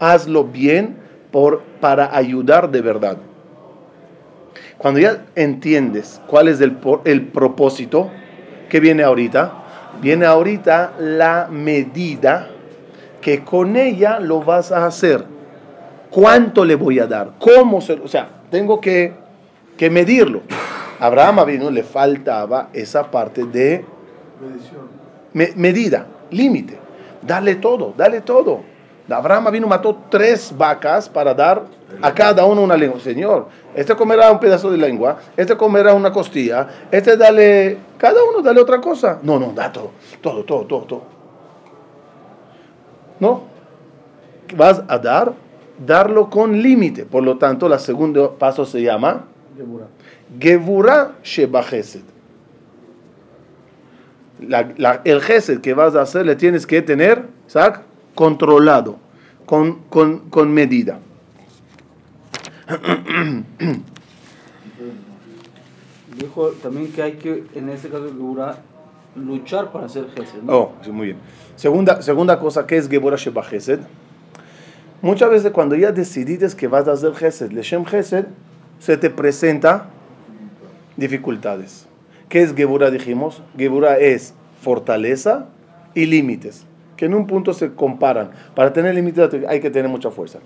hazlo 0.00 0.44
bien 0.44 0.96
por, 1.30 1.62
para 1.80 2.16
ayudar 2.16 2.70
de 2.70 2.80
verdad. 2.80 3.16
Cuando 4.78 5.00
ya 5.00 5.24
entiendes 5.36 6.20
cuál 6.26 6.48
es 6.48 6.60
el, 6.60 6.76
el 7.04 7.28
propósito, 7.28 8.10
¿qué 8.68 8.80
viene 8.80 9.04
ahorita? 9.04 9.52
Viene 10.02 10.26
ahorita 10.26 10.94
la 10.98 11.48
medida 11.48 12.50
que 13.20 13.44
con 13.44 13.76
ella 13.76 14.18
lo 14.18 14.42
vas 14.42 14.72
a 14.72 14.86
hacer. 14.86 15.33
¿Cuánto 16.14 16.64
le 16.64 16.76
voy 16.76 17.00
a 17.00 17.06
dar? 17.06 17.32
¿Cómo 17.40 17.80
se 17.80 17.94
O 17.94 18.06
sea, 18.06 18.28
tengo 18.50 18.80
que, 18.80 19.12
que 19.76 19.90
medirlo. 19.90 20.42
A 21.00 21.06
Abraham 21.06 21.44
vino, 21.46 21.70
le 21.70 21.82
faltaba 21.82 22.68
esa 22.72 23.10
parte 23.10 23.44
de 23.44 23.84
me- 25.32 25.52
medida, 25.56 26.06
límite. 26.30 26.78
Dale 27.20 27.56
todo, 27.56 27.94
dale 27.96 28.20
todo. 28.20 28.60
Abraham 29.10 29.50
vino 29.50 29.66
mató 29.66 29.98
tres 30.08 30.54
vacas 30.56 31.08
para 31.08 31.34
dar 31.34 31.64
a 32.00 32.14
cada 32.14 32.44
uno 32.44 32.62
una 32.62 32.76
lengua. 32.76 33.00
Señor, 33.00 33.48
este 33.74 33.94
comerá 33.96 34.30
un 34.30 34.38
pedazo 34.38 34.70
de 34.70 34.78
lengua, 34.78 35.18
este 35.36 35.56
comerá 35.56 35.92
una 35.94 36.12
costilla, 36.12 36.68
este 36.90 37.16
dale, 37.16 37.76
cada 37.98 38.22
uno 38.24 38.40
dale 38.40 38.60
otra 38.60 38.80
cosa. 38.80 39.18
No, 39.22 39.38
no, 39.38 39.52
da 39.52 39.70
todo, 39.72 39.90
todo, 40.22 40.44
todo, 40.44 40.64
todo, 40.64 40.80
todo. 40.82 41.02
No, 43.20 43.42
vas 44.56 44.82
a 44.88 44.98
dar, 44.98 45.32
darlo 45.86 46.30
con 46.30 46.60
límite. 46.62 47.04
Por 47.04 47.22
lo 47.24 47.38
tanto, 47.38 47.72
el 47.72 47.78
segundo 47.80 48.36
paso 48.38 48.64
se 48.64 48.82
llama 48.82 49.24
Geburah. 49.56 49.86
Gevura 50.40 51.12
Sheba 51.22 51.62
Gesed. 51.62 52.02
La- 54.40 54.72
la- 54.76 55.00
el 55.04 55.20
Gesed 55.20 55.60
que 55.60 55.74
vas 55.74 55.94
a 55.94 56.02
hacer 56.02 56.26
le 56.26 56.36
tienes 56.36 56.66
que 56.66 56.82
tener, 56.82 57.24
¿sabes? 57.46 57.80
Controlado, 58.14 58.96
con, 59.46 59.80
con, 59.88 60.28
con 60.30 60.52
medida. 60.52 60.98
Dijo 66.18 66.48
también 66.62 66.92
que 66.92 67.02
hay 67.02 67.12
que, 67.14 67.44
en 67.54 67.68
este 67.70 67.88
caso, 67.88 68.04
Geburah, 68.04 68.58
luchar 69.16 69.72
para 69.72 69.86
hacer 69.86 70.06
Gesed, 70.16 70.42
¿no? 70.42 70.52
Oh, 70.56 70.72
sí, 70.82 70.90
muy 70.90 71.06
bien. 71.06 71.18
Segunda, 71.56 72.02
segunda 72.02 72.38
cosa, 72.38 72.66
¿qué 72.66 72.76
es 72.76 72.88
Gevura 72.88 73.16
Sheba 73.16 73.42
Gesed? 73.42 73.80
Muchas 75.04 75.28
veces 75.28 75.52
cuando 75.52 75.74
ya 75.76 75.92
decidiste 75.92 76.46
que 76.56 76.66
vas 76.66 76.88
a 76.88 76.92
hacer 76.92 77.14
Gesed, 77.14 77.52
Leshem 77.52 77.84
Gesed, 77.84 78.24
se 78.78 78.96
te 78.96 79.10
presenta 79.10 79.86
dificultades. 80.96 81.86
¿Qué 82.30 82.40
es 82.42 82.54
Gebura? 82.54 82.90
Dijimos. 82.90 83.42
Gebura 83.58 83.98
es 83.98 84.32
fortaleza 84.62 85.46
y 85.94 86.06
límites, 86.06 86.64
que 86.96 87.04
en 87.04 87.12
un 87.14 87.26
punto 87.26 87.52
se 87.52 87.74
comparan. 87.74 88.30
Para 88.54 88.72
tener 88.72 88.94
límites 88.94 89.28
hay 89.46 89.60
que 89.60 89.68
tener 89.70 89.90
mucha 89.90 90.10
fuerza. 90.10 90.38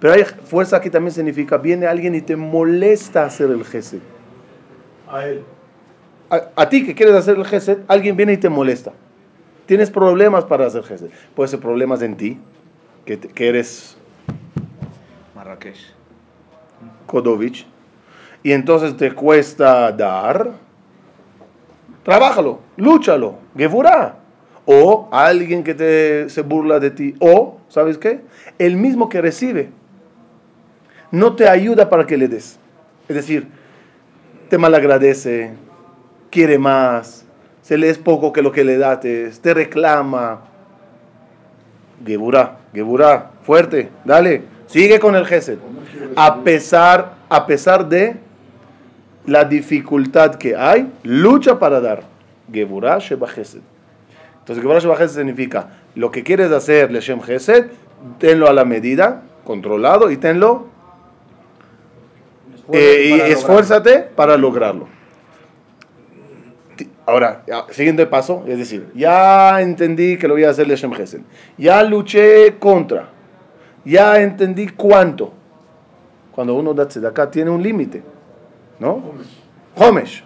Pero 0.00 0.14
hay 0.14 0.24
fuerza 0.24 0.78
aquí 0.78 0.88
también 0.88 1.12
significa, 1.12 1.58
viene 1.58 1.86
alguien 1.86 2.14
y 2.14 2.22
te 2.22 2.34
molesta 2.34 3.26
hacer 3.26 3.50
el 3.50 3.62
Gesed. 3.62 4.00
A 5.10 5.26
él. 5.26 5.42
A, 6.30 6.44
a 6.56 6.68
ti 6.70 6.86
que 6.86 6.94
quieres 6.94 7.14
hacer 7.14 7.36
el 7.36 7.44
Gesed, 7.44 7.80
alguien 7.88 8.16
viene 8.16 8.32
y 8.32 8.36
te 8.38 8.48
molesta. 8.48 8.92
Tienes 9.66 9.90
problemas 9.90 10.46
para 10.46 10.66
hacer 10.66 10.82
Gesed. 10.82 11.10
Puede 11.36 11.48
ser 11.48 11.60
problemas 11.60 12.00
en 12.00 12.16
ti, 12.16 12.38
que, 13.04 13.18
te- 13.18 13.28
que 13.28 13.48
eres 13.50 13.97
Marrakech. 15.58 15.94
Kodovich, 17.06 17.66
y 18.42 18.52
entonces 18.52 18.96
te 18.96 19.12
cuesta 19.12 19.90
dar, 19.92 20.52
trabájalo, 22.04 22.60
lúchalo, 22.76 23.36
Gevurá. 23.56 24.16
O 24.70 25.08
alguien 25.10 25.64
que 25.64 25.74
te, 25.74 26.28
se 26.28 26.42
burla 26.42 26.78
de 26.78 26.90
ti, 26.90 27.14
o, 27.20 27.56
¿sabes 27.68 27.96
qué? 27.96 28.20
El 28.58 28.76
mismo 28.76 29.08
que 29.08 29.22
recibe 29.22 29.70
no 31.10 31.36
te 31.36 31.48
ayuda 31.48 31.88
para 31.88 32.06
que 32.06 32.18
le 32.18 32.28
des. 32.28 32.58
Es 33.08 33.16
decir, 33.16 33.48
te 34.50 34.58
malagradece, 34.58 35.52
quiere 36.30 36.58
más, 36.58 37.24
se 37.62 37.78
le 37.78 37.88
es 37.88 37.96
poco 37.96 38.30
que 38.30 38.42
lo 38.42 38.52
que 38.52 38.62
le 38.62 38.76
dates, 38.76 39.40
te 39.40 39.54
reclama. 39.54 40.42
Geburá, 42.04 42.58
Geburá, 42.74 43.30
fuerte, 43.44 43.88
dale, 44.04 44.42
sigue 44.68 45.00
con 45.00 45.16
el 45.16 45.26
Gesed. 45.26 45.58
A 46.16 46.42
pesar, 46.42 47.14
a 47.28 47.46
pesar 47.46 47.88
de 47.88 48.16
la 49.26 49.44
dificultad 49.44 50.36
que 50.36 50.56
hay, 50.56 50.90
lucha 51.02 51.58
para 51.58 51.80
dar. 51.80 52.04
Geburá 52.50 52.98
Sheba 52.98 53.28
Gesed. 53.28 53.60
Entonces, 54.40 54.62
Geburá 54.62 54.78
Sheba 54.78 54.96
Gesed 54.96 55.16
significa 55.16 55.70
lo 55.94 56.10
que 56.10 56.22
quieres 56.22 56.50
hacer, 56.52 56.90
Leshem 56.90 57.20
Gesed, 57.20 57.66
tenlo 58.18 58.48
a 58.48 58.52
la 58.52 58.64
medida, 58.64 59.22
controlado, 59.44 60.10
y 60.10 60.16
tenlo 60.16 60.66
eh, 62.72 63.02
y 63.04 63.10
lograrlo. 63.10 63.34
esfuérzate 63.34 63.98
para 64.14 64.36
lograrlo. 64.36 64.88
Ahora, 67.04 67.42
siguiente 67.70 68.06
paso, 68.06 68.44
es 68.46 68.58
decir, 68.58 68.86
ya 68.94 69.62
entendí 69.62 70.18
que 70.18 70.28
lo 70.28 70.34
voy 70.34 70.44
a 70.44 70.50
hacer 70.50 70.68
Leshem 70.68 70.92
Gesed. 70.92 71.20
Ya 71.56 71.82
luché 71.82 72.56
contra. 72.58 73.17
Ya 73.88 74.20
entendí 74.20 74.68
cuánto. 74.68 75.32
Cuando 76.32 76.54
uno 76.54 76.74
da 76.74 76.86
tzedakah 76.86 77.30
tiene 77.30 77.50
un 77.50 77.62
límite, 77.62 78.02
¿no? 78.78 79.02
Homesh. 79.76 80.22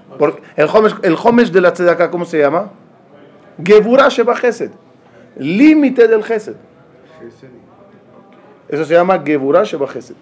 El 0.56 0.68
homesh, 0.68 0.94
el 1.02 1.14
homesh 1.14 1.52
de 1.52 1.60
la 1.60 1.72
tzedakah, 1.72 2.10
¿cómo 2.10 2.24
se 2.24 2.40
llama? 2.40 2.72
Gevura 3.62 4.08
Sheba 4.08 4.34
Gesed. 4.34 4.72
Límite 5.36 6.08
del. 6.08 6.24
Gesed. 6.24 6.56
Eso 8.68 8.84
se 8.84 8.94
llama 8.94 9.22
Gevura 9.24 9.62
Sheba 9.62 9.86
Gesed. 9.86 10.16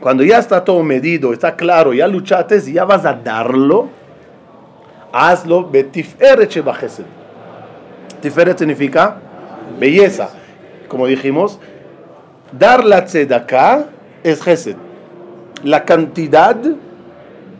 Cuando 0.00 0.24
ya 0.24 0.38
está 0.38 0.64
todo 0.64 0.82
medido, 0.82 1.32
está 1.32 1.54
claro, 1.54 1.94
ya 1.94 2.08
luchaste 2.08 2.60
y 2.66 2.72
ya 2.72 2.84
vas 2.84 3.04
a 3.04 3.14
darlo, 3.14 3.88
hazlo 5.12 5.70
betiferet 5.70 6.50
Sheba 6.50 6.74
Gesed. 6.74 7.06
Tiferet 8.20 8.58
significa 8.58 9.18
belleza. 9.78 10.30
Como 10.88 11.06
dijimos, 11.06 11.60
dar 12.52 12.84
la 12.84 13.04
tzedakah 13.04 13.86
es 14.22 14.42
Gesed. 14.42 14.76
La 15.64 15.84
cantidad 15.84 16.56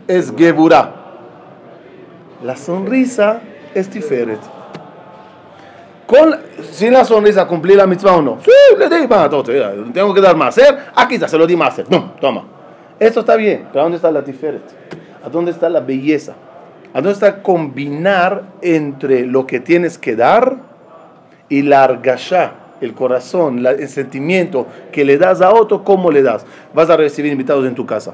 es 0.07 0.33
Gevura. 0.35 0.93
La 2.43 2.55
sonrisa 2.55 3.41
es 3.73 3.89
Tiferet. 3.89 4.39
Con, 6.07 6.35
sin 6.71 6.93
la 6.93 7.05
sonrisa, 7.05 7.45
¿cumplir 7.45 7.77
la 7.77 7.85
mitzvah 7.85 8.15
o 8.15 8.21
no? 8.21 8.37
Sí, 8.41 8.51
le 8.77 8.89
di 8.89 9.07
más, 9.07 9.29
tengo 9.93 10.13
que 10.13 10.21
dar 10.21 10.35
más. 10.35 10.57
¿eh? 10.57 10.75
Aquí 10.95 11.15
está, 11.15 11.27
se 11.27 11.37
lo 11.37 11.45
di 11.45 11.55
más. 11.55 11.77
¿eh? 11.79 11.85
No, 11.89 12.13
toma. 12.19 12.45
Esto 12.99 13.19
está 13.19 13.35
bien, 13.35 13.67
pero 13.71 13.81
¿a 13.81 13.83
dónde 13.83 13.97
está 13.97 14.11
la 14.11 14.23
Tiferet? 14.23 14.63
¿A 15.23 15.29
dónde 15.29 15.51
está 15.51 15.69
la 15.69 15.81
belleza? 15.81 16.33
¿A 16.93 16.97
dónde 16.97 17.11
está 17.11 17.43
combinar 17.43 18.43
entre 18.61 19.25
lo 19.25 19.45
que 19.45 19.59
tienes 19.59 19.97
que 19.97 20.15
dar 20.15 20.57
y 21.49 21.63
la 21.63 21.83
argashá, 21.83 22.53
el 22.81 22.93
corazón, 22.93 23.65
el 23.65 23.89
sentimiento 23.89 24.67
que 24.91 25.03
le 25.05 25.17
das 25.17 25.41
a 25.41 25.53
otro, 25.53 25.83
¿cómo 25.83 26.11
le 26.11 26.21
das? 26.21 26.45
Vas 26.73 26.89
a 26.89 26.97
recibir 26.97 27.31
invitados 27.31 27.65
en 27.65 27.75
tu 27.75 27.85
casa. 27.85 28.13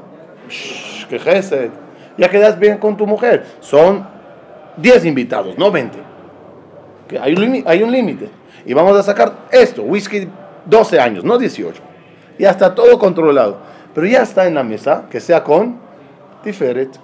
Shh, 0.49 1.07
¡Qué! 1.07 1.71
Ya 2.17 2.29
quedas 2.29 2.57
bien 2.57 2.77
con 2.77 2.95
tu 2.95 3.05
mujer. 3.05 3.45
Son 3.59 4.07
10 4.77 5.05
invitados, 5.05 5.57
no 5.57 5.71
20. 5.71 5.97
Que 7.07 7.19
hay, 7.19 7.33
un 7.33 7.63
hay 7.65 7.83
un 7.83 7.91
límite. 7.91 8.29
Y 8.65 8.73
vamos 8.73 8.97
a 8.97 9.03
sacar 9.03 9.33
esto, 9.51 9.83
whisky 9.83 10.27
12 10.65 10.99
años, 10.99 11.23
no 11.23 11.37
18. 11.37 11.81
Ya 12.39 12.51
está 12.51 12.73
todo 12.73 12.97
controlado. 12.97 13.57
Pero 13.93 14.07
ya 14.07 14.23
está 14.23 14.47
en 14.47 14.55
la 14.55 14.63
mesa, 14.63 15.05
que 15.09 15.19
sea 15.19 15.43
con 15.43 15.77
Tiferet. 16.43 16.99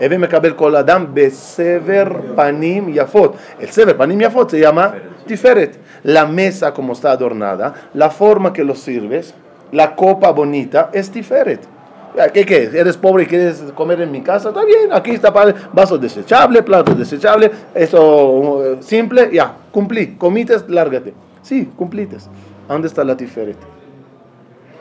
Eve 0.00 0.18
מקבל 0.18 0.52
כל 0.52 0.76
אדם 0.76 1.06
בסבר 1.14 2.04
פנים 2.36 2.88
יפות. 2.88 3.36
El 3.60 3.64
sever 3.64 3.96
panim 3.98 4.20
yafot 4.20 4.50
se 4.50 4.60
llama 4.60 4.94
tiferet. 5.26 5.76
La 6.04 6.24
mesa 6.26 6.72
como 6.72 6.92
está 6.92 7.12
adornada, 7.12 7.74
la 7.94 8.10
forma 8.10 8.52
que 8.52 8.62
lo 8.62 8.74
sirves, 8.74 9.34
la 9.72 9.96
copa 9.96 10.30
bonita 10.30 10.90
es 10.92 11.10
tiferet. 11.10 11.60
Ya, 12.16 12.28
¿Qué, 12.28 12.46
qué? 12.46 12.70
¿Eres 12.72 12.96
pobre 12.96 13.24
y 13.24 13.26
quieres 13.26 13.62
comer 13.74 14.00
en 14.00 14.10
mi 14.12 14.22
casa? 14.22 14.48
Está 14.50 14.64
bien, 14.64 14.90
aquí 14.92 15.10
está 15.10 15.32
para 15.32 15.54
vaso 15.72 15.98
desechable, 15.98 16.62
plato 16.62 16.94
desechable, 16.94 17.50
eso 17.74 18.62
eh, 18.64 18.76
simple, 18.80 19.28
ya, 19.32 19.46
cumplí, 19.72 20.14
comites, 20.16 20.64
lárgate. 20.68 21.12
Sí, 21.42 21.68
cumplites. 21.76 22.30
¿A 22.68 22.72
¿Dónde 22.72 22.88
está 22.88 23.02
la 23.04 23.16
tiferet? 23.16 23.58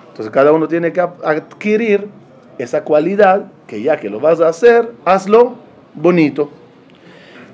Entonces 0.09 0.31
cada 0.31 0.51
uno 0.53 0.67
tiene 0.67 0.93
que 0.93 1.01
ap- 1.01 1.25
adquirir 1.25 2.07
esa 2.62 2.84
cualidad 2.84 3.46
que 3.66 3.82
ya 3.82 3.96
que 3.96 4.10
lo 4.10 4.20
vas 4.20 4.40
a 4.40 4.48
hacer, 4.48 4.92
hazlo 5.04 5.56
bonito. 5.94 6.50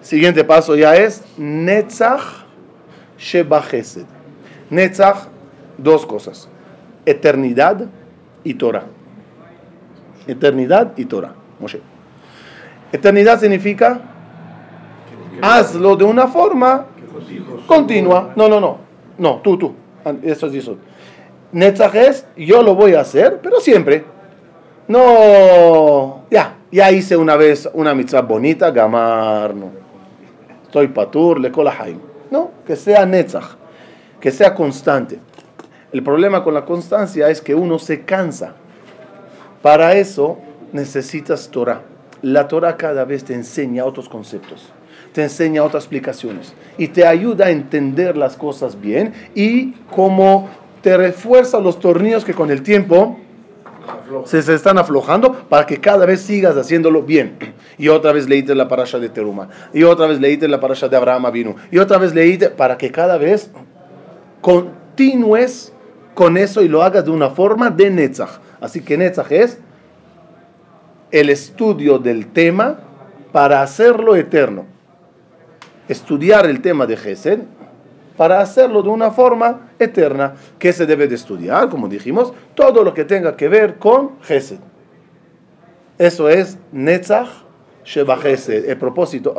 Siguiente 0.01 0.45
paso 0.45 0.77
ya 0.77 0.95
es 0.97 1.23
Netzach 1.37 2.47
Sheba 3.19 3.63
Chesed. 3.69 4.05
Netzach, 4.71 5.29
dos 5.79 6.07
cosas. 6.07 6.49
Eternidad 7.05 7.87
y 8.45 8.55
Torah. 8.55 8.87
Eternidad 10.27 10.93
y 10.97 11.05
Torah. 11.05 11.35
Eternidad 12.93 13.41
significa 13.41 14.01
hazlo 15.43 15.97
de 15.97 16.05
una 16.05 16.27
forma 16.27 16.87
continua. 17.67 18.33
No, 18.37 18.49
no, 18.49 18.61
no. 18.61 18.79
No, 19.19 19.41
tú, 19.43 19.57
tú. 19.57 19.75
Eso 20.23 20.47
es 20.47 20.55
eso. 20.55 20.77
Netzach 21.53 21.95
es, 21.95 22.27
yo 22.37 22.63
lo 22.63 22.75
voy 22.75 22.95
a 22.95 23.01
hacer, 23.01 23.41
pero 23.43 23.61
siempre. 23.61 24.05
No, 24.89 26.27
ya, 26.31 26.57
ya 26.71 26.91
hice 26.93 27.17
una 27.17 27.37
vez 27.37 27.69
una 27.73 27.95
mitzvah 27.95 28.23
bonita, 28.23 28.71
gamar, 28.71 29.55
no. 29.55 29.71
Estoy 30.63 30.89
patur, 30.89 31.41
le 31.41 31.51
haim. 31.79 31.99
No, 32.31 32.51
que 32.67 32.77
sea 32.77 33.05
netzach, 33.07 33.57
que 34.21 34.31
sea 34.31 34.55
constante. 34.55 35.19
El 35.93 36.03
problema 36.03 36.45
con 36.45 36.55
la 36.55 36.65
constancia 36.65 37.29
es 37.31 37.41
que 37.41 37.55
uno 37.55 37.79
se 37.79 38.03
cansa. 38.03 38.55
Para 39.63 39.95
eso 39.95 40.39
necesitas 40.73 41.49
Torah. 41.49 41.83
La 42.23 42.47
Torah 42.47 42.77
cada 42.77 43.05
vez 43.05 43.25
te 43.25 43.35
enseña 43.35 43.85
otros 43.85 44.09
conceptos. 44.09 44.73
te 45.13 45.23
enseña 45.23 45.63
otras 45.63 45.85
explicaciones 45.85 46.53
y 46.77 46.89
te 46.89 47.07
ayuda 47.07 47.47
a 47.47 47.51
entender 47.51 48.17
las 48.17 48.37
cosas 48.37 48.79
bien 48.81 49.15
y 49.35 49.73
como 49.91 50.49
te 50.83 50.97
refuerza 50.97 51.59
los 51.59 51.81
tornillos 51.81 52.25
que 52.25 52.35
con 52.35 52.51
el 52.51 52.63
tiempo 52.63 53.19
se, 54.25 54.39
están 54.39 54.79
aflojando 54.79 55.33
para 55.49 55.67
que 55.67 55.79
cada 55.79 56.07
vez 56.07 56.21
sigas 56.21 56.57
haciéndolo 56.57 57.03
bien. 57.03 57.37
Y 57.79 57.89
otra 57.89 58.13
vez 58.13 58.29
leíste 58.29 58.55
la 58.55 58.69
parasha 58.69 58.99
de 58.99 59.09
Teruma. 59.09 59.49
Y 59.73 59.83
otra 59.83 60.07
vez 60.07 60.21
leíste 60.21 60.49
la 60.49 60.61
parasha 60.61 60.89
de 60.89 60.97
Abraham 60.97 61.31
vino. 61.33 61.57
Y 61.71 61.79
otra 61.79 61.99
vez 61.99 62.15
leíste 62.15 62.51
para 62.51 62.79
que 62.79 62.91
cada 62.91 63.19
vez 63.19 63.51
continúes 64.41 65.73
con 66.15 66.37
eso 66.37 66.63
y 66.63 66.69
lo 66.69 66.83
hagas 66.83 67.05
de 67.05 67.11
una 67.11 67.31
forma 67.31 67.71
de 67.71 67.91
Netzach. 67.91 68.41
Así 68.61 68.81
que 68.81 68.97
Netzach 68.97 69.31
es 69.31 69.59
el 71.11 71.31
estudio 71.31 71.99
del 71.99 72.27
tema 72.29 72.79
para 73.33 73.63
hacerlo 73.63 74.17
eterno. 74.17 74.65
Estudiar 75.89 76.47
el 76.47 76.63
tema 76.63 76.87
de 76.87 76.97
Gesed 76.97 77.41
para 78.17 78.41
hacerlo 78.41 78.83
de 78.83 78.89
una 78.89 79.11
forma 79.11 79.71
eterna. 79.79 80.35
¿Qué 80.59 80.73
se 80.73 80.87
debe 80.87 81.07
de 81.07 81.15
estudiar? 81.15 81.69
Como 81.69 81.89
dijimos, 81.89 82.33
todo 82.55 82.83
lo 82.83 82.95
que 82.95 83.05
tenga 83.05 83.37
que 83.37 83.49
ver 83.49 83.77
con 83.77 84.21
Gesed. 84.23 84.59
Eso 85.99 86.29
es 86.29 86.59
Netzach 86.73 87.29
Sheba 87.87 88.17
Gesed, 88.17 88.69
el 88.69 88.77
propósito. 88.77 89.33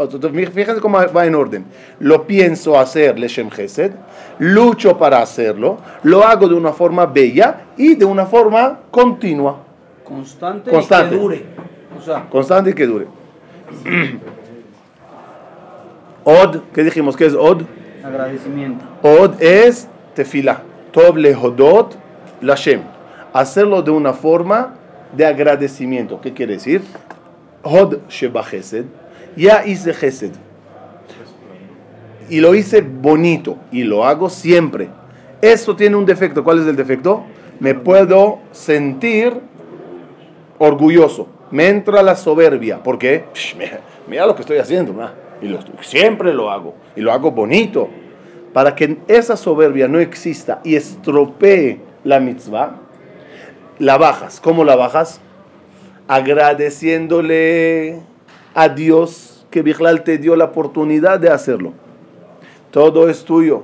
Fíjense 0.54 0.80
cómo 0.80 1.00
va 1.14 1.26
en 1.26 1.36
orden. 1.36 1.66
Lo 2.00 2.26
pienso 2.26 2.80
hacer 2.80 3.20
Leshem 3.20 3.50
Gesed, 3.52 3.92
lucho 4.40 4.98
para 4.98 5.22
hacerlo, 5.22 5.80
lo 6.04 6.24
hago 6.24 6.48
de 6.48 6.56
una 6.56 6.72
forma 6.72 7.06
bella 7.06 7.66
y 7.76 7.96
de 7.96 8.06
una 8.06 8.26
forma 8.26 8.80
continua. 8.90 9.58
Constante, 10.06 10.72
Constante. 10.72 11.16
y 11.16 11.18
que 11.18 11.22
dure. 11.22 11.44
O 12.00 12.02
sea, 12.02 12.30
Constante 12.30 12.70
y 12.70 12.74
que 12.74 12.88
dure. 12.88 13.08
Od, 16.24 16.58
¿qué 16.74 16.84
dijimos? 16.84 17.18
¿Qué 17.18 17.26
es 17.26 17.34
Od? 17.34 17.64
Agradecimiento. 18.08 18.86
Od 19.04 19.42
es 19.42 19.88
tefila. 20.16 20.62
Lehodot 21.16 21.96
lashem. 22.42 22.82
Hacerlo 23.34 23.84
de 23.84 23.92
una 23.92 24.14
forma 24.14 24.74
de 25.16 25.26
agradecimiento. 25.26 26.20
¿Qué 26.20 26.34
quiere 26.34 26.54
decir? 26.54 26.82
Od 27.62 28.00
sheba 28.10 28.44
chesed. 28.44 28.86
Ya 29.36 29.64
hice 29.64 29.94
chesed. 29.94 30.32
Y 32.30 32.40
lo 32.40 32.56
hice 32.56 32.82
bonito. 32.82 33.58
Y 33.72 33.84
lo 33.84 34.06
hago 34.06 34.30
siempre. 34.30 34.90
Esto 35.42 35.76
tiene 35.76 35.96
un 35.96 36.06
defecto. 36.06 36.44
¿Cuál 36.44 36.60
es 36.60 36.68
el 36.68 36.76
defecto? 36.76 37.24
Me 37.60 37.76
puedo 37.76 38.40
sentir 38.52 39.34
orgulloso. 40.58 41.28
Me 41.52 41.68
entra 41.68 42.02
la 42.02 42.16
soberbia. 42.16 42.82
¿Por 42.82 42.98
qué? 42.98 43.26
Psh, 43.34 43.56
mira, 44.08 44.26
lo 44.26 44.36
que 44.36 44.42
estoy 44.42 44.58
haciendo. 44.58 44.94
Y 45.42 45.56
siempre 45.82 46.34
lo 46.34 46.50
hago. 46.50 46.76
Y 46.96 47.02
lo 47.02 47.12
hago 47.12 47.32
bonito. 47.32 47.90
Para 48.54 48.76
que 48.76 48.98
esa 49.08 49.38
soberbia 49.38 49.88
no 49.88 50.00
exista 50.00 50.60
y 50.64 50.76
estropee 50.76 51.80
la 52.04 52.20
mitzvah, 52.20 52.76
la 53.80 53.98
bajas. 53.98 54.40
¿Cómo 54.40 54.64
la 54.64 54.76
bajas? 54.76 55.22
Agradeciéndole 56.08 58.00
a 58.56 58.70
Dios 58.70 59.46
que 59.52 59.62
Bijlal 59.62 60.04
te 60.04 60.18
dio 60.18 60.36
la 60.36 60.46
oportunidad 60.46 61.20
de 61.20 61.30
hacerlo. 61.30 61.74
Todo 62.72 63.10
es 63.10 63.24
tuyo. 63.24 63.64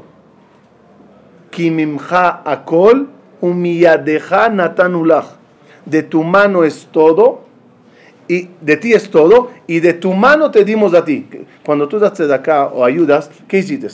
Kimimcha 1.49 2.41
akol 2.45 3.09
umiyadeja 3.41 4.49
natanulach. 4.49 5.25
De 5.85 6.03
tu 6.03 6.23
mano 6.23 6.63
es 6.63 6.87
todo 6.91 7.41
y 8.27 8.49
de 8.61 8.77
ti 8.77 8.93
es 8.93 9.09
todo 9.09 9.51
y 9.67 9.79
de 9.79 9.93
tu 9.93 10.13
mano 10.13 10.51
te 10.51 10.63
dimos 10.63 10.93
a 10.93 11.03
ti. 11.03 11.27
Cuando 11.65 11.87
tú 11.87 11.99
das 11.99 12.17
de 12.17 12.33
acá 12.33 12.67
o 12.67 12.85
ayudas, 12.85 13.29
¿qué 13.47 13.59
hiciste? 13.59 13.87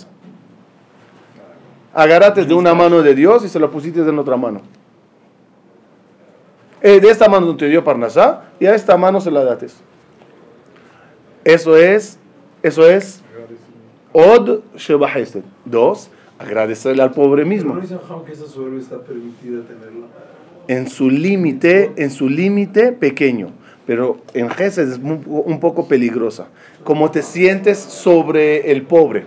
Agarraste 1.93 2.45
de 2.45 2.53
una 2.53 2.73
mano 2.73 3.01
de 3.01 3.15
Dios 3.15 3.43
y 3.43 3.49
se 3.49 3.59
la 3.59 3.69
pusiste 3.69 4.01
en 4.01 4.19
otra 4.19 4.37
mano. 4.37 4.61
Eh, 6.81 6.99
de 6.99 7.09
esta 7.09 7.27
mano 7.27 7.57
te 7.57 7.67
dio 7.67 7.83
Parnasá 7.83 8.43
y 8.59 8.65
a 8.65 8.75
esta 8.75 8.95
mano 8.95 9.19
se 9.19 9.31
la 9.31 9.43
dates. 9.43 9.75
Eso 11.43 11.75
es, 11.75 12.17
eso 12.63 12.89
es 12.89 13.21
Od 14.13 14.61
Sheba. 14.77 15.09
Dos, 15.65 16.09
agradecerle 16.37 17.03
al 17.03 17.11
pobre 17.11 17.43
mismo. 17.43 17.75
¿No 17.75 17.81
dicen 17.81 17.99
Jam, 18.07 18.23
que 18.23 18.31
esa 18.31 18.47
soberbia 18.47 18.79
está 18.79 18.99
permitida 19.01 19.61
tenerla? 19.63 20.07
en 20.69 20.87
su 20.87 21.09
límite, 21.09 21.91
en 21.95 22.11
su 22.11 22.29
límite 22.29 22.91
pequeño, 22.91 23.49
pero 23.89 24.17
en 24.35 24.51
Gesed 24.51 24.87
es 24.87 24.99
un 24.99 25.59
poco 25.59 25.87
peligrosa. 25.87 26.45
Como 26.83 27.09
te 27.09 27.23
sientes 27.23 27.79
sobre 27.79 28.71
el 28.71 28.83
pobre. 28.83 29.25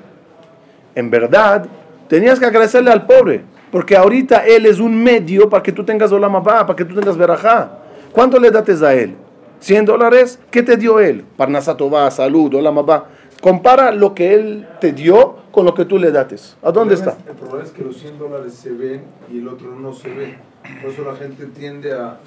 En 0.95 1.11
verdad, 1.11 1.67
tenías 2.07 2.39
que 2.39 2.47
agradecerle 2.47 2.93
al 2.93 3.05
pobre, 3.05 3.43
porque 3.73 3.97
ahorita 3.97 4.47
él 4.47 4.67
es 4.67 4.79
un 4.79 5.03
medio 5.03 5.51
para 5.51 5.65
que 5.65 5.73
tú 5.73 5.83
tengas 5.83 6.13
Olam 6.13 6.37
Abba, 6.37 6.65
para 6.65 6.77
que 6.77 6.85
tú 6.85 6.95
tengas 6.95 7.17
Berajá. 7.17 7.73
¿Cuánto 8.13 8.39
le 8.39 8.53
dates 8.53 8.83
a 8.83 8.95
él? 8.95 9.17
¿100 9.61 9.85
dólares? 9.85 10.39
¿Qué 10.53 10.63
te 10.63 10.77
dio 10.77 11.01
él? 11.01 11.25
Parnasatová, 11.37 12.09
salud, 12.13 12.55
Olam 12.55 12.79
Abba. 12.79 13.09
Compara 13.41 13.91
lo 13.91 14.15
que 14.15 14.33
él 14.33 14.69
te 14.81 14.93
dio 14.93 15.39
con 15.51 15.67
lo 15.67 15.75
que 15.75 15.87
tú 15.87 15.99
le 15.99 16.13
dates. 16.13 16.57
¿A 16.63 16.71
dónde 16.71 16.95
está? 16.95 17.17
El 17.29 17.35
problema 17.35 17.65
es 17.65 17.73
que 17.73 17.83
los 17.83 17.97
100 17.97 18.17
dólares 18.17 18.55
se 18.55 18.71
ven 18.71 19.03
y 19.29 19.41
el 19.41 19.49
otro 19.49 19.75
no 19.75 19.93
se 19.93 20.09
ve. 20.09 20.37
Por 20.81 20.93
eso 20.93 21.03
la 21.03 21.17
gente 21.17 21.47
tiende 21.47 21.93
a, 21.93 22.21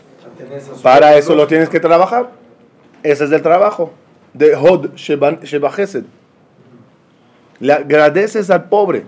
Para 0.81 1.15
eso 1.17 1.35
lo 1.35 1.47
tienes 1.47 1.69
que 1.69 1.79
trabajar. 1.79 2.31
Ese 3.03 3.25
es 3.25 3.31
el 3.31 3.41
trabajo 3.41 3.91
de 4.33 4.55
Hod 4.55 4.95
Sheba 4.95 5.39
Sheba 5.43 5.73
Chesed. 5.75 6.03
Le 7.59 7.73
agradeces 7.73 8.49
al 8.49 8.65
pobre, 8.65 9.05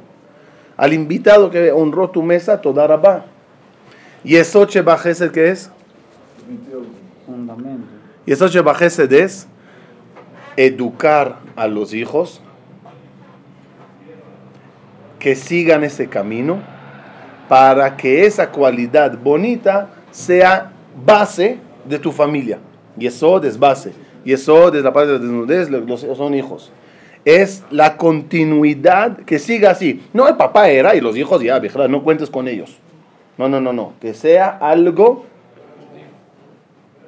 al 0.78 0.94
invitado 0.94 1.50
que 1.50 1.72
honró 1.72 2.10
tu 2.10 2.22
mesa, 2.22 2.62
toda 2.62 2.88
rabá. 2.88 3.26
Y 4.24 4.36
eso 4.36 4.66
Sheba 4.66 5.02
Chesed 5.02 5.32
que 5.32 5.50
es? 5.50 5.70
Fundamento. 7.26 7.88
Y 8.26 8.32
eso 8.32 8.48
Sheba 8.48 8.78
Chesed 8.78 9.12
es 9.12 9.48
educar 10.56 11.40
a 11.56 11.68
los 11.68 11.94
hijos 11.94 12.42
que 15.20 15.36
sigan 15.36 15.84
ese 15.84 16.08
camino 16.08 16.62
para 17.48 17.98
que 17.98 18.26
esa 18.26 18.52
cualidad 18.52 19.18
bonita 19.18 19.90
sea 20.12 20.72
base 21.06 21.60
de 21.86 22.00
tu 22.00 22.12
familia. 22.12 22.60
Y 23.00 23.08
eso 23.08 23.42
es 23.44 23.58
base. 23.60 23.94
Y 24.26 24.34
eso 24.34 24.74
es 24.74 24.84
la 24.84 24.92
parte 24.92 25.12
de 25.12 25.20
la 25.20 25.20
desnudez, 25.20 25.70
los 25.70 26.04
hijos 26.04 26.18
son 26.18 26.34
hijos. 26.34 26.72
Es 27.24 27.64
la 27.72 27.98
continuidad 27.98 29.18
que 29.18 29.40
siga 29.40 29.72
así. 29.72 30.02
No, 30.14 30.28
el 30.28 30.36
papá 30.38 30.70
era 30.70 30.96
y 30.96 31.02
los 31.02 31.18
hijos 31.18 31.42
ya, 31.42 31.60
vieja, 31.60 31.88
no 31.88 32.04
cuentes 32.04 32.30
con 32.30 32.48
ellos. 32.48 32.78
No, 33.38 33.48
no, 33.48 33.62
no, 33.62 33.74
no. 33.74 33.94
Que 34.02 34.14
sea 34.14 34.50
algo 34.50 35.26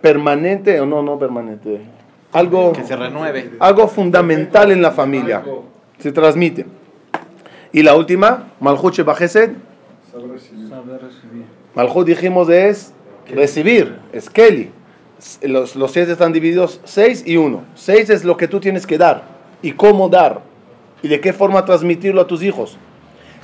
permanente 0.02 0.80
o 0.80 0.86
no, 0.86 1.02
no 1.02 1.18
permanente. 1.18 1.82
Algo 2.32 2.74
Que 2.74 2.84
se 2.84 2.96
renueve. 2.96 3.52
algo 3.60 3.88
fundamental 3.88 4.72
en 4.72 4.82
la 4.82 4.92
familia. 4.92 5.44
Se 5.98 6.12
transmite. 6.12 6.66
Y 7.72 7.84
la 7.84 7.96
última, 7.96 8.50
Malchut 8.60 8.94
Sheba 8.94 9.16
Chesed. 9.16 9.52
Saber 10.12 10.30
recibir. 10.32 10.70
Saber 10.70 11.02
recibir. 11.02 11.44
Malchut 11.76 12.08
dijimos 12.08 12.50
es 12.50 12.94
recibir, 13.30 13.98
es 14.12 14.30
Kelly. 14.30 14.72
Los, 15.42 15.76
los 15.76 15.92
seis 15.92 16.08
están 16.08 16.32
divididos 16.32 16.80
seis 16.86 17.24
y 17.26 17.38
uno. 17.38 17.64
Seis 17.76 18.10
es 18.10 18.24
lo 18.24 18.38
que 18.38 18.48
tú 18.48 18.60
tienes 18.60 18.88
que 18.88 18.98
dar 18.98 19.24
y 19.62 19.74
cómo 19.74 20.08
dar 20.10 20.42
y 21.02 21.08
de 21.08 21.20
qué 21.20 21.34
forma 21.34 21.66
transmitirlo 21.66 22.22
a 22.22 22.28
tus 22.28 22.44
hijos. 22.44 22.78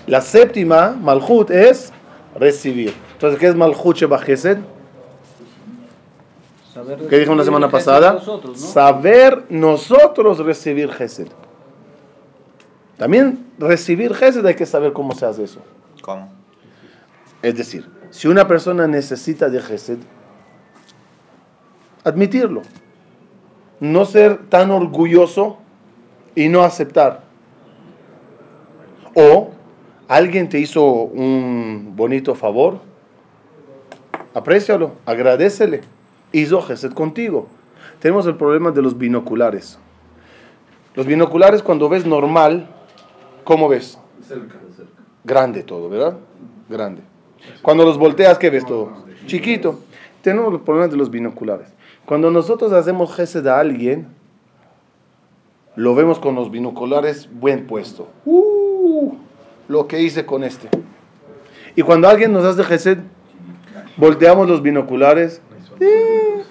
La 0.08 0.22
séptima, 0.22 0.92
Malchut, 0.92 1.50
es 1.50 1.92
recibir. 2.36 2.94
Entonces, 3.14 3.40
¿qué 3.40 3.48
es 3.48 3.56
Malchut 3.56 3.98
Sheba 3.98 4.22
¿Qué 7.10 7.20
dijo 7.20 7.34
la 7.36 7.44
semana 7.44 7.70
pasada? 7.70 8.10
de 8.10 8.16
Nosotros, 8.16 8.62
¿no? 8.62 8.68
Saber 8.68 9.46
nosotros 9.50 10.40
recibir 10.40 10.92
Gesed. 10.92 11.28
También 12.98 13.46
recibir 13.58 14.14
Gesed 14.14 14.46
hay 14.46 14.56
que 14.56 14.66
saber 14.66 14.92
cómo 14.94 15.14
se 15.14 15.26
hace 15.26 15.44
eso. 15.44 15.62
¿Cómo? 16.02 16.30
Es 17.42 17.56
decir, 17.56 17.86
si 18.16 18.30
una 18.30 18.48
persona 18.48 18.88
necesita 18.88 19.50
de 19.50 19.60
Gesed, 19.62 19.98
admitirlo. 22.06 22.62
No 23.82 24.06
ser 24.06 24.48
tan 24.48 24.72
orgulloso 24.72 25.58
y 26.34 26.48
no 26.48 26.64
aceptar. 26.64 27.24
O 29.16 29.50
alguien 30.08 30.48
te 30.48 30.60
hizo 30.60 30.82
un 30.86 31.92
bonito 31.98 32.36
favor, 32.36 32.80
aprécialo, 34.34 34.94
agradecele. 35.06 35.82
Hizo 36.32 36.62
Gesed 36.62 36.94
contigo. 36.94 37.50
Tenemos 38.00 38.26
el 38.28 38.38
problema 38.38 38.72
de 38.72 38.82
los 38.82 38.98
binoculares. 38.98 39.78
Los 40.94 41.06
binoculares 41.06 41.62
cuando 41.62 41.90
ves 41.90 42.06
normal, 42.06 42.70
¿cómo 43.44 43.68
ves? 43.68 44.00
Cerca, 44.22 44.56
cerca. 44.74 45.04
Grande 45.26 45.64
todo, 45.64 45.90
¿verdad? 45.90 46.18
Grande. 46.70 47.02
Cuando 47.62 47.84
los 47.84 47.98
volteas, 47.98 48.38
¿qué 48.38 48.50
ves 48.50 48.66
todo? 48.66 48.92
Chiquito. 49.26 49.80
Tenemos 50.22 50.52
los 50.54 50.62
problemas 50.62 50.92
de 50.92 50.98
los 50.98 51.10
binoculares. 51.10 51.68
Cuando 52.06 52.30
nosotros 52.32 52.72
hacemos 52.74 53.14
gesed 53.16 53.46
a 53.48 53.60
alguien, 53.60 54.08
Lo 55.78 55.94
vemos 55.94 56.20
con 56.20 56.36
los 56.36 56.52
binoculares 56.52 57.28
buen 57.34 57.68
puesto. 57.68 58.08
Uh, 58.26 59.14
lo 59.68 59.88
que 59.88 60.00
hice 60.02 60.26
con 60.26 60.46
este. 60.46 60.70
Y 61.76 61.82
cuando 61.82 62.08
alguien 62.08 62.32
nos 62.32 62.46
hace 62.46 62.64
gesed, 62.64 63.00
volteamos 63.98 64.48
los 64.48 64.62
binoculares. 64.62 65.42
eh, 65.82 66.44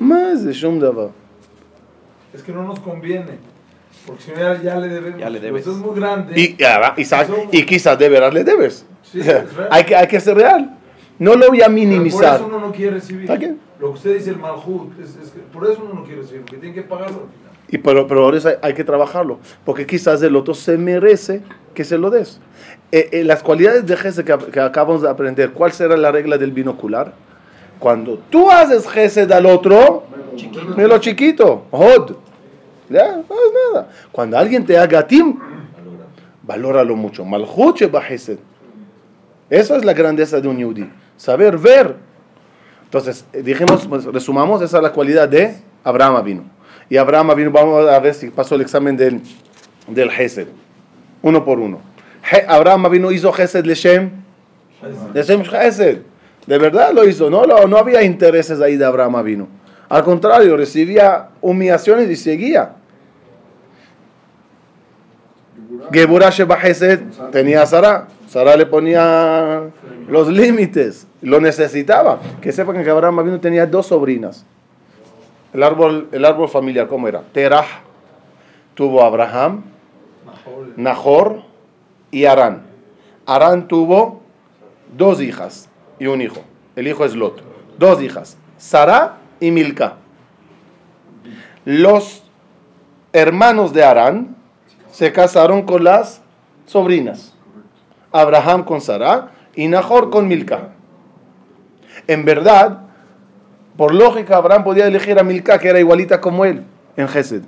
más 0.00 0.44
de 0.44 0.52
Shum 0.52 0.80
Davar. 0.80 1.10
Es 2.34 2.42
que 2.42 2.50
no 2.50 2.64
nos 2.64 2.80
conviene. 2.80 3.38
Porque 4.04 4.22
si 4.24 4.30
no, 4.32 4.38
ya, 4.38 4.60
ya 4.60 4.76
le 4.80 4.88
debemos. 4.88 5.20
Ya 5.20 5.30
le 5.30 5.38
debes. 5.38 5.60
Esto 5.60 5.70
es 5.78 5.84
muy 5.84 5.94
grande. 5.94 6.40
Y, 6.40 6.56
ya, 6.56 6.94
y, 6.96 7.04
sa- 7.04 7.26
y 7.52 7.64
quizás 7.64 7.98
de 8.00 8.08
veras 8.08 8.34
le 8.34 8.42
debes. 8.42 8.84
Sí, 9.10 9.20
es 9.20 9.26
real. 9.26 9.68
hay, 9.70 9.84
que, 9.84 9.96
hay 9.96 10.06
que 10.06 10.20
ser 10.20 10.36
real. 10.36 10.76
No 11.18 11.34
lo 11.34 11.48
voy 11.48 11.60
a 11.60 11.66
Pero 11.66 11.74
minimizar. 11.74 12.38
Por 12.38 12.48
eso 12.48 12.56
uno 12.56 12.66
no 12.66 12.72
quiere 12.72 12.92
recibir. 12.92 13.28
Lo 13.28 13.88
que 13.88 13.94
usted 13.94 14.14
dice, 14.14 14.30
el 14.30 14.36
malhut, 14.36 14.98
es, 15.00 15.16
es 15.16 15.30
que 15.30 15.40
por 15.52 15.64
eso 15.70 15.82
uno 15.84 15.94
no 15.94 16.04
quiere 16.04 16.22
recibir, 16.22 16.42
porque 16.42 16.58
tiene 16.58 16.74
que 16.74 16.82
pagarlo 16.82 17.22
al 17.22 17.28
final. 17.28 17.50
Y 17.68 17.78
pero, 17.78 18.06
pero 18.06 18.34
eso 18.34 18.48
hay, 18.48 18.56
hay 18.62 18.74
que 18.74 18.84
trabajarlo, 18.84 19.38
porque 19.64 19.86
quizás 19.86 20.22
el 20.22 20.34
otro 20.34 20.54
se 20.54 20.76
merece 20.76 21.42
que 21.72 21.84
se 21.84 21.96
lo 21.98 22.10
des. 22.10 22.40
Eh, 22.92 23.08
eh, 23.12 23.24
las 23.24 23.42
cualidades 23.42 23.86
de 23.86 23.96
Gesed 23.96 24.24
que, 24.24 24.36
que 24.50 24.60
acabamos 24.60 25.02
de 25.02 25.08
aprender, 25.08 25.52
¿cuál 25.52 25.72
será 25.72 25.96
la 25.96 26.10
regla 26.10 26.36
del 26.36 26.52
binocular? 26.52 27.14
Cuando 27.78 28.18
tú 28.30 28.50
haces 28.50 28.88
Gesed 28.88 29.30
al 29.30 29.46
otro, 29.46 30.04
lo 30.76 30.98
chiquito, 30.98 31.64
hod. 31.70 32.16
Ya, 32.88 33.16
no 33.16 33.22
es 33.22 33.72
nada. 33.72 33.88
Cuando 34.10 34.36
alguien 34.36 34.66
te 34.66 34.76
haga 34.76 35.06
tim, 35.06 35.38
valóralo 36.42 36.96
mucho. 36.96 37.24
Malhut 37.24 37.78
Gesed. 37.78 38.38
Eso 39.50 39.76
es 39.76 39.84
la 39.84 39.92
grandeza 39.92 40.40
de 40.40 40.48
un 40.48 40.58
yudí. 40.58 40.88
Saber 41.16 41.58
ver. 41.58 41.96
Entonces, 42.84 43.24
eh, 43.32 43.42
dijimos, 43.42 43.86
pues, 43.88 44.04
resumamos, 44.04 44.62
esa 44.62 44.78
es 44.78 44.82
la 44.82 44.92
cualidad 44.92 45.28
de 45.28 45.56
Abraham 45.84 46.24
vino. 46.24 46.44
Y 46.88 46.96
Abraham 46.96 47.34
vino, 47.36 47.50
vamos 47.50 47.88
a 47.88 47.98
ver 48.00 48.14
si 48.14 48.30
pasó 48.30 48.54
el 48.54 48.62
examen 48.62 48.96
del, 48.96 49.20
del 49.88 50.10
Gesed. 50.10 50.48
Uno 51.22 51.44
por 51.44 51.58
uno. 51.58 51.80
Je- 52.30 52.44
Abraham 52.48 52.90
vino, 52.90 53.10
hizo 53.12 53.32
Gesed 53.32 53.64
Leshem. 53.64 54.10
Leshem 55.14 55.44
Gesed. 55.44 55.98
De 56.46 56.58
verdad 56.58 56.92
lo 56.92 57.06
hizo, 57.06 57.28
no, 57.30 57.44
no, 57.44 57.66
no 57.66 57.76
había 57.76 58.02
intereses 58.02 58.60
ahí 58.60 58.76
de 58.76 58.84
Abraham 58.84 59.22
vino. 59.24 59.48
Al 59.88 60.02
contrario, 60.04 60.56
recibía 60.56 61.28
humillaciones 61.40 62.08
y 62.08 62.16
seguía. 62.16 62.72
Geburah 65.92 66.30
Sheba 66.30 66.56
Gesed 66.56 67.00
tenía 67.32 67.62
a 67.62 67.66
Sara. 67.66 68.08
Sara 68.30 68.56
le 68.56 68.64
ponía 68.64 69.70
los 70.06 70.28
límites, 70.28 71.04
lo 71.20 71.40
necesitaba. 71.40 72.20
Que 72.40 72.52
sepan 72.52 72.84
que 72.84 72.88
Abraham 72.88 73.40
tenía 73.40 73.66
dos 73.66 73.86
sobrinas. 73.86 74.46
El 75.52 75.64
árbol, 75.64 76.08
el 76.12 76.24
árbol 76.24 76.48
familiar, 76.48 76.86
¿cómo 76.86 77.08
era? 77.08 77.22
Terah 77.32 77.64
tuvo 78.74 79.02
Abraham, 79.02 79.64
Nahor 80.76 81.42
y 82.12 82.26
Arán. 82.26 82.62
Arán 83.26 83.66
tuvo 83.66 84.20
dos 84.96 85.20
hijas 85.20 85.68
y 85.98 86.06
un 86.06 86.22
hijo. 86.22 86.40
El 86.76 86.86
hijo 86.86 87.04
es 87.04 87.16
Lot. 87.16 87.42
Dos 87.80 88.00
hijas, 88.00 88.36
Sara 88.58 89.16
y 89.40 89.50
Milca. 89.50 89.96
Los 91.64 92.22
hermanos 93.12 93.72
de 93.72 93.82
Arán 93.82 94.36
se 94.92 95.10
casaron 95.10 95.62
con 95.62 95.82
las 95.82 96.22
sobrinas. 96.66 97.29
Abraham 98.12 98.64
con 98.64 98.80
Sara 98.80 99.30
y 99.54 99.68
Nahor 99.68 100.10
con 100.10 100.28
Milca. 100.28 100.70
En 102.06 102.24
verdad, 102.24 102.82
por 103.76 103.94
lógica, 103.94 104.36
Abraham 104.36 104.64
podía 104.64 104.86
elegir 104.86 105.18
a 105.18 105.22
Milca, 105.22 105.58
que 105.58 105.68
era 105.68 105.78
igualita 105.78 106.20
como 106.20 106.44
él, 106.44 106.64
en 106.96 107.08
Gesed. 107.08 107.42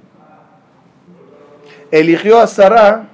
Eligió 1.90 2.40
a 2.40 2.46
Sara 2.46 3.08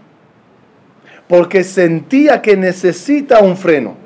porque 1.26 1.64
sentía 1.64 2.40
que 2.40 2.56
necesita 2.56 3.40
un 3.40 3.56
freno. 3.56 3.96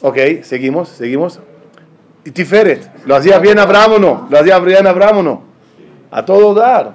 Ok, 0.00 0.16
seguimos, 0.42 0.88
seguimos. 0.90 1.40
Y 2.24 2.30
Tiferet, 2.30 2.88
¿lo 3.04 3.16
hacía 3.16 3.38
bien 3.38 3.58
Abraham 3.58 3.92
o 3.92 3.98
no? 3.98 4.26
¿Lo 4.30 4.38
hacía 4.38 4.58
bien 4.58 4.86
Abraham? 4.86 5.40
A 6.10 6.24
todo 6.24 6.54
dar. 6.54 6.94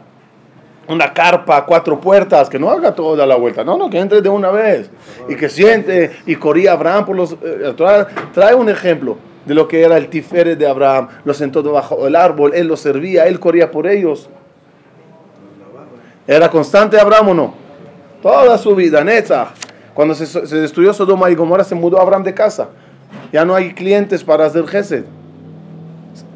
Una 0.88 1.13
carpa, 1.13 1.65
cuatro 1.65 1.99
puertas, 1.99 2.49
que 2.49 2.60
no 2.60 2.69
haga 2.69 2.93
toda 2.93 3.26
la 3.26 3.36
vuelta. 3.36 3.63
No, 3.63 3.78
no, 3.78 3.89
que 3.89 3.99
entre 3.99 4.21
de 4.21 4.30
una 4.30 4.52
vez. 4.52 4.89
Y 5.30 5.36
que 5.36 5.47
siente, 5.47 6.12
y 6.26 6.36
corría 6.36 6.73
Abraham 6.73 7.06
por 7.06 7.15
los... 7.15 7.38
eh, 7.41 7.73
trae, 8.34 8.54
un 8.54 8.67
ejemplo 8.67 9.17
de 9.45 9.54
lo 9.54 9.67
que 9.67 9.82
era 9.82 9.95
el 9.97 10.10
Tiferet 10.10 10.58
de 10.58 10.67
Abraham. 10.67 11.08
Lo 11.23 11.34
sentó 11.34 11.63
debajo 11.63 12.04
del 12.04 12.15
árbol, 12.15 12.52
él 12.54 12.67
los 12.67 12.82
servía, 12.82 13.28
él 13.28 13.39
corría 13.39 13.71
por 13.71 13.88
ellos. 13.88 14.30
¿Era 16.28 16.49
constante 16.49 16.99
Abraham 16.99 17.30
o 17.30 17.34
no? 17.34 17.54
Toda 18.21 18.58
su 18.58 18.76
vida, 18.76 19.04
Netzach. 19.04 19.49
Cuando 19.93 20.15
se, 20.15 20.26
se 20.26 20.56
destruyó 20.58 20.93
Sodoma 20.93 21.30
y 21.30 21.36
Gomorra, 21.36 21.63
se 21.63 21.76
mudó 21.76 22.02
Abraham 22.02 22.23
de 22.23 22.34
casa. 22.34 22.69
Ya 23.32 23.45
no 23.45 23.56
hay 23.56 23.73
clientes 23.73 24.23
para 24.23 24.45
hacer 24.45 24.67
Gesed. 24.67 25.06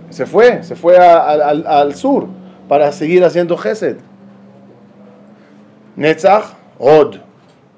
Se 0.09 0.25
fue, 0.25 0.63
se 0.63 0.75
fue 0.75 0.97
al, 0.97 1.67
al 1.67 1.95
sur 1.95 2.27
para 2.67 2.91
seguir 2.91 3.23
haciendo 3.23 3.57
Gesed. 3.57 3.97
Netzach, 5.95 6.55
Od. 6.79 7.17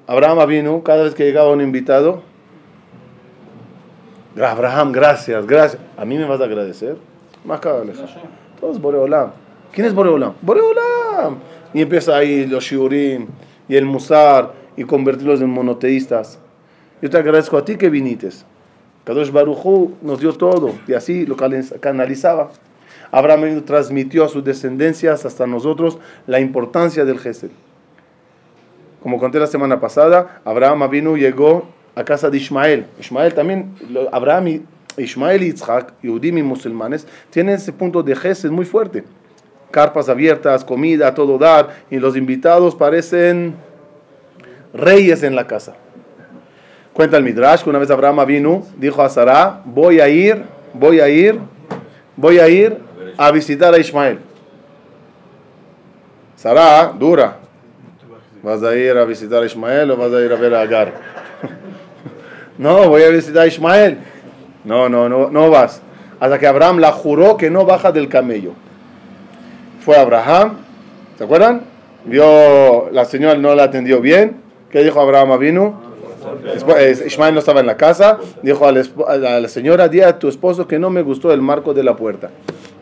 Abraham 0.06 0.48
vino 0.48 0.82
cada 0.82 1.04
vez 1.04 1.14
que 1.14 1.24
llegaba 1.24 1.52
un 1.52 1.60
invitado. 1.60 2.22
Abraham, 4.36 4.92
gracias, 4.92 5.46
gracias. 5.46 5.82
¿A 5.96 6.04
mí 6.04 6.16
me 6.16 6.24
vas 6.24 6.40
a 6.40 6.44
agradecer? 6.44 6.96
Más 7.44 7.60
cabaleja. 7.60 8.04
Todo 8.60 8.72
es 8.72 8.80
Boreolam. 8.80 9.30
¿Quién 9.72 9.86
es 9.86 9.94
Boreolam? 9.94 10.34
Boreolam. 10.42 11.38
Y 11.72 11.82
empieza 11.82 12.16
ahí 12.16 12.46
los 12.46 12.64
shiurim 12.64 13.26
y 13.68 13.76
el 13.76 13.86
musar 13.86 14.52
y 14.76 14.84
convertirlos 14.84 15.40
en 15.40 15.50
monoteístas. 15.50 16.38
Yo 17.00 17.08
te 17.08 17.16
agradezco 17.16 17.56
a 17.56 17.64
ti 17.64 17.76
que 17.76 17.88
vinites. 17.88 18.44
Kadosh 19.04 19.30
Baruchu 19.30 19.94
nos 20.02 20.20
dio 20.20 20.32
todo 20.32 20.74
y 20.86 20.92
así 20.92 21.24
lo 21.26 21.36
canalizaba. 21.36 22.50
Abraham 23.12 23.62
transmitió 23.64 24.24
a 24.24 24.28
sus 24.28 24.44
descendencias 24.44 25.24
hasta 25.24 25.46
nosotros 25.46 25.98
la 26.26 26.40
importancia 26.40 27.04
del 27.04 27.18
Gesed. 27.18 27.50
Como 29.02 29.18
conté 29.18 29.38
la 29.38 29.46
semana 29.46 29.80
pasada, 29.80 30.40
Abraham 30.44 30.88
vino 30.90 31.16
llegó 31.16 31.68
a 31.94 32.04
casa 32.04 32.30
de 32.30 32.36
Ismael. 32.36 32.86
Ismael 33.00 33.34
también, 33.34 33.74
Abraham 34.12 34.62
Ismael 34.96 35.42
y 35.42 35.46
Isaac, 35.46 35.94
Yehudim 36.02 36.38
y 36.38 36.42
musulmanes, 36.42 37.06
tienen 37.30 37.56
ese 37.56 37.72
punto 37.72 38.02
de 38.02 38.14
Gesed 38.14 38.50
muy 38.50 38.64
fuerte. 38.64 39.04
Carpas 39.70 40.08
abiertas, 40.08 40.64
comida, 40.64 41.14
todo 41.14 41.38
dar, 41.38 41.70
y 41.90 41.98
los 41.98 42.16
invitados 42.16 42.74
parecen 42.74 43.54
reyes 44.74 45.22
en 45.22 45.34
la 45.34 45.46
casa. 45.46 45.74
Cuenta 46.92 47.16
el 47.16 47.24
Midrash 47.24 47.62
que 47.62 47.70
una 47.70 47.78
vez 47.78 47.90
Abraham 47.90 48.26
vino, 48.26 48.66
dijo 48.76 49.00
a 49.00 49.08
Sara, 49.08 49.62
voy 49.64 50.00
a 50.00 50.08
ir, 50.08 50.42
voy 50.74 51.00
a 51.00 51.08
ir, 51.08 51.38
voy 52.16 52.38
a 52.38 52.48
ir 52.48 52.89
a 53.20 53.30
visitar 53.30 53.74
a 53.74 53.78
Ismael. 53.78 54.18
Sara, 56.36 56.90
dura. 56.98 57.36
¿Vas 58.42 58.62
a 58.62 58.74
ir 58.74 58.96
a 58.96 59.04
visitar 59.04 59.42
a 59.42 59.46
Ismael 59.46 59.90
o 59.90 59.96
vas 59.98 60.10
a 60.10 60.24
ir 60.24 60.32
a 60.32 60.36
ver 60.36 60.54
a 60.54 60.62
Agar? 60.62 60.94
no, 62.58 62.88
voy 62.88 63.02
a 63.02 63.10
visitar 63.10 63.42
a 63.42 63.46
Ismael. 63.46 63.98
No, 64.64 64.88
no, 64.88 65.06
no, 65.06 65.30
no 65.30 65.50
vas. 65.50 65.82
Hasta 66.18 66.38
que 66.38 66.46
Abraham 66.46 66.78
la 66.78 66.92
juró 66.92 67.36
que 67.36 67.50
no 67.50 67.66
baja 67.66 67.92
del 67.92 68.08
camello. 68.08 68.52
Fue 69.84 69.98
Abraham, 69.98 70.56
¿se 71.18 71.24
acuerdan? 71.24 71.60
Vio, 72.06 72.88
la 72.90 73.04
señora 73.04 73.34
no 73.34 73.54
la 73.54 73.64
atendió 73.64 74.00
bien. 74.00 74.40
¿Qué 74.70 74.82
dijo 74.82 74.98
Abraham 74.98 75.38
vino? 75.38 75.89
Después, 76.44 77.18
no 77.32 77.38
estaba 77.38 77.60
en 77.60 77.66
la 77.66 77.76
casa. 77.76 78.18
Dijo 78.42 78.66
a 78.66 78.72
la- 78.72 78.82
a 79.08 79.40
la 79.40 79.48
señora, 79.48 79.88
di 79.88 80.00
a 80.00 80.18
tu 80.18 80.28
esposo 80.28 80.66
que 80.66 80.78
no 80.78 80.90
me 80.90 81.02
gustó 81.02 81.32
el 81.32 81.40
marco 81.42 81.74
de 81.74 81.82
la 81.82 81.96
puerta. 81.96 82.30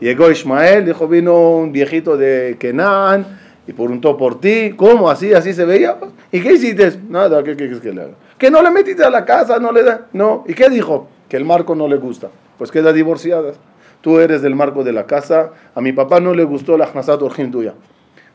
Llegó 0.01 0.31
Ismael, 0.31 0.85
dijo, 0.87 1.09
vino 1.09 1.57
un 1.57 1.72
viejito 1.72 2.16
de 2.16 2.57
Kenan 2.59 3.38
y 3.66 3.72
preguntó 3.72 4.16
por 4.16 4.40
ti. 4.40 4.74
¿Cómo? 4.77 5.11
¿Así? 5.11 5.35
¿Así 5.35 5.53
se 5.53 5.64
veía? 5.64 5.96
¿Y 6.31 6.40
qué 6.40 6.53
hiciste? 6.53 6.92
Nada, 7.09 7.42
¿qué 7.42 7.57
quieres 7.57 7.81
que 7.81 7.92
le 7.92 8.03
haga? 8.03 8.12
Que 8.38 8.51
no 8.51 8.62
le 8.62 8.70
metiste 8.70 9.05
a 9.05 9.11
la 9.11 9.24
casa, 9.24 9.59
no 9.59 9.72
le 9.72 9.83
da. 9.83 10.07
No. 10.12 10.44
¿Y 10.46 10.55
qué 10.55 10.70
dijo? 10.70 11.09
Que 11.29 11.37
el 11.37 11.44
marco 11.44 11.74
no 11.74 11.88
le 11.88 11.96
gusta. 11.96 12.29
Pues 12.57 12.70
queda 12.70 12.92
divorciada. 12.92 13.53
Tú 14.01 14.20
eres 14.20 14.42
del 14.42 14.55
marco 14.55 14.85
de 14.85 14.92
la 14.92 15.07
casa. 15.07 15.51
A 15.74 15.81
mi 15.81 15.92
papá 15.92 16.20
no 16.20 16.33
le 16.33 16.44
gustó 16.44 16.79
la 16.79 16.87
Hnasat 16.87 17.20
Orjim 17.20 17.51
tuya. 17.51 17.74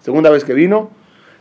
Segunda 0.02 0.30
vez 0.30 0.44
que 0.44 0.54
vino, 0.54 0.90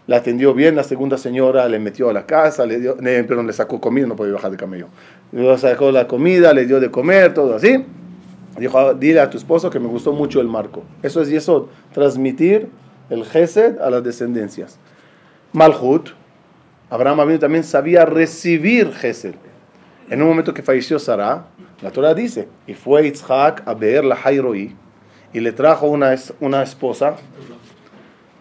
la 0.07 0.17
atendió 0.17 0.53
bien, 0.55 0.75
la 0.75 0.83
segunda 0.83 1.17
señora 1.17 1.69
le 1.69 1.79
metió 1.79 2.11
a 2.11 2.13
la 2.13 2.27
casa, 2.27 2.67
le 2.67 2.81
dio, 2.81 2.97
eh, 3.01 3.25
perdón, 3.27 3.47
le 3.47 3.53
sacó 3.53 3.81
comida, 3.81 4.07
no 4.07 4.17
podía 4.17 4.35
bajar 4.35 4.51
de 4.51 4.57
camello. 4.57 4.89
Le 5.31 5.57
sacó 5.59 5.93
la 5.93 6.09
comida, 6.09 6.53
le 6.53 6.67
dio 6.67 6.81
de 6.81 6.91
comer, 6.91 7.35
todo 7.35 7.55
así. 7.55 7.85
Dijo, 8.59 8.79
"Ah, 8.79 8.95
dile 8.95 9.21
a 9.21 9.31
tu 9.31 9.39
esposo 9.39 9.71
que 9.71 9.79
me 9.79 9.87
gustó 9.87 10.13
mucho 10.13 10.41
el 10.41 10.49
marco. 10.49 10.83
Eso 11.03 11.23
es 11.23 11.29
Yesod, 11.29 11.67
transmitir 11.93 12.69
el 13.11 13.25
Gesed 13.25 13.79
a 13.81 13.91
las 13.91 14.03
descendencias. 14.03 14.79
Malhut, 15.53 16.11
Abraham 16.91 17.39
también 17.39 17.65
sabía 17.65 18.05
recibir 18.05 18.93
Gesed. 18.93 19.35
En 20.11 20.21
un 20.21 20.29
momento 20.29 20.53
que 20.53 20.63
falleció 20.63 20.99
Sara, 20.99 21.47
La 21.81 21.91
Torah 21.91 22.15
dice, 22.15 22.49
y 22.67 22.75
fue 22.75 23.05
Yitzhak 23.05 23.67
a 23.67 23.75
ver 23.75 24.05
la 24.05 24.15
Jairoi 24.15 24.75
y 25.33 25.41
le 25.41 25.53
trajo 25.53 25.87
una, 25.87 26.15
una 26.41 26.63
esposa, 26.63 27.17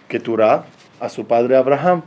Keturah, 0.07 0.65
a 1.01 1.09
su 1.09 1.27
padre 1.27 1.57
Abraham. 1.57 2.03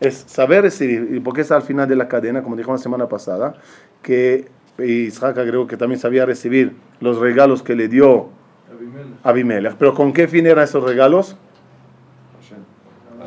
Es 0.00 0.24
saber 0.26 0.62
recibir, 0.62 1.08
y 1.14 1.20
porque 1.20 1.42
es 1.42 1.52
al 1.52 1.62
final 1.62 1.88
de 1.88 1.96
la 1.96 2.08
cadena, 2.08 2.42
como 2.42 2.56
dijo 2.56 2.72
la 2.72 2.78
semana 2.78 3.08
pasada, 3.08 3.54
que 4.02 4.48
Isaac 4.78 5.38
agregó 5.38 5.66
que 5.66 5.76
también 5.76 6.00
sabía 6.00 6.26
recibir 6.26 6.74
los 7.00 7.18
regalos 7.18 7.62
que 7.62 7.74
le 7.74 7.88
dio 7.88 8.28
Abimelech. 8.70 9.18
Abimelech. 9.22 9.74
Pero 9.78 9.94
¿con 9.94 10.12
qué 10.12 10.28
fin 10.28 10.46
eran 10.46 10.64
esos 10.64 10.82
regalos? 10.82 11.36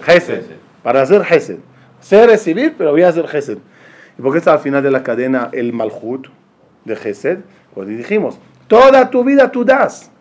Gesed. 0.01 0.43
Para 0.83 1.01
hacer 1.01 1.23
Gesed. 1.23 1.59
Sé 2.01 2.27
recibir, 2.27 2.75
pero 2.77 2.91
voy 2.91 3.01
a 3.01 3.09
hacer 3.09 3.27
Gesed. 3.27 3.57
¿Y 4.17 4.21
por 4.21 4.31
qué 4.31 4.39
está 4.39 4.53
al 4.53 4.59
final 4.59 4.83
de 4.83 4.91
la 4.91 5.03
cadena 5.03 5.49
el 5.51 5.73
Malhut 5.73 6.27
de 6.85 6.95
Gesed? 6.95 7.39
Pues 7.73 7.87
dijimos, 7.87 8.37
toda 8.67 9.09
tu 9.09 9.23
vida 9.23 9.51
tú 9.51 9.65
das. 9.65 10.11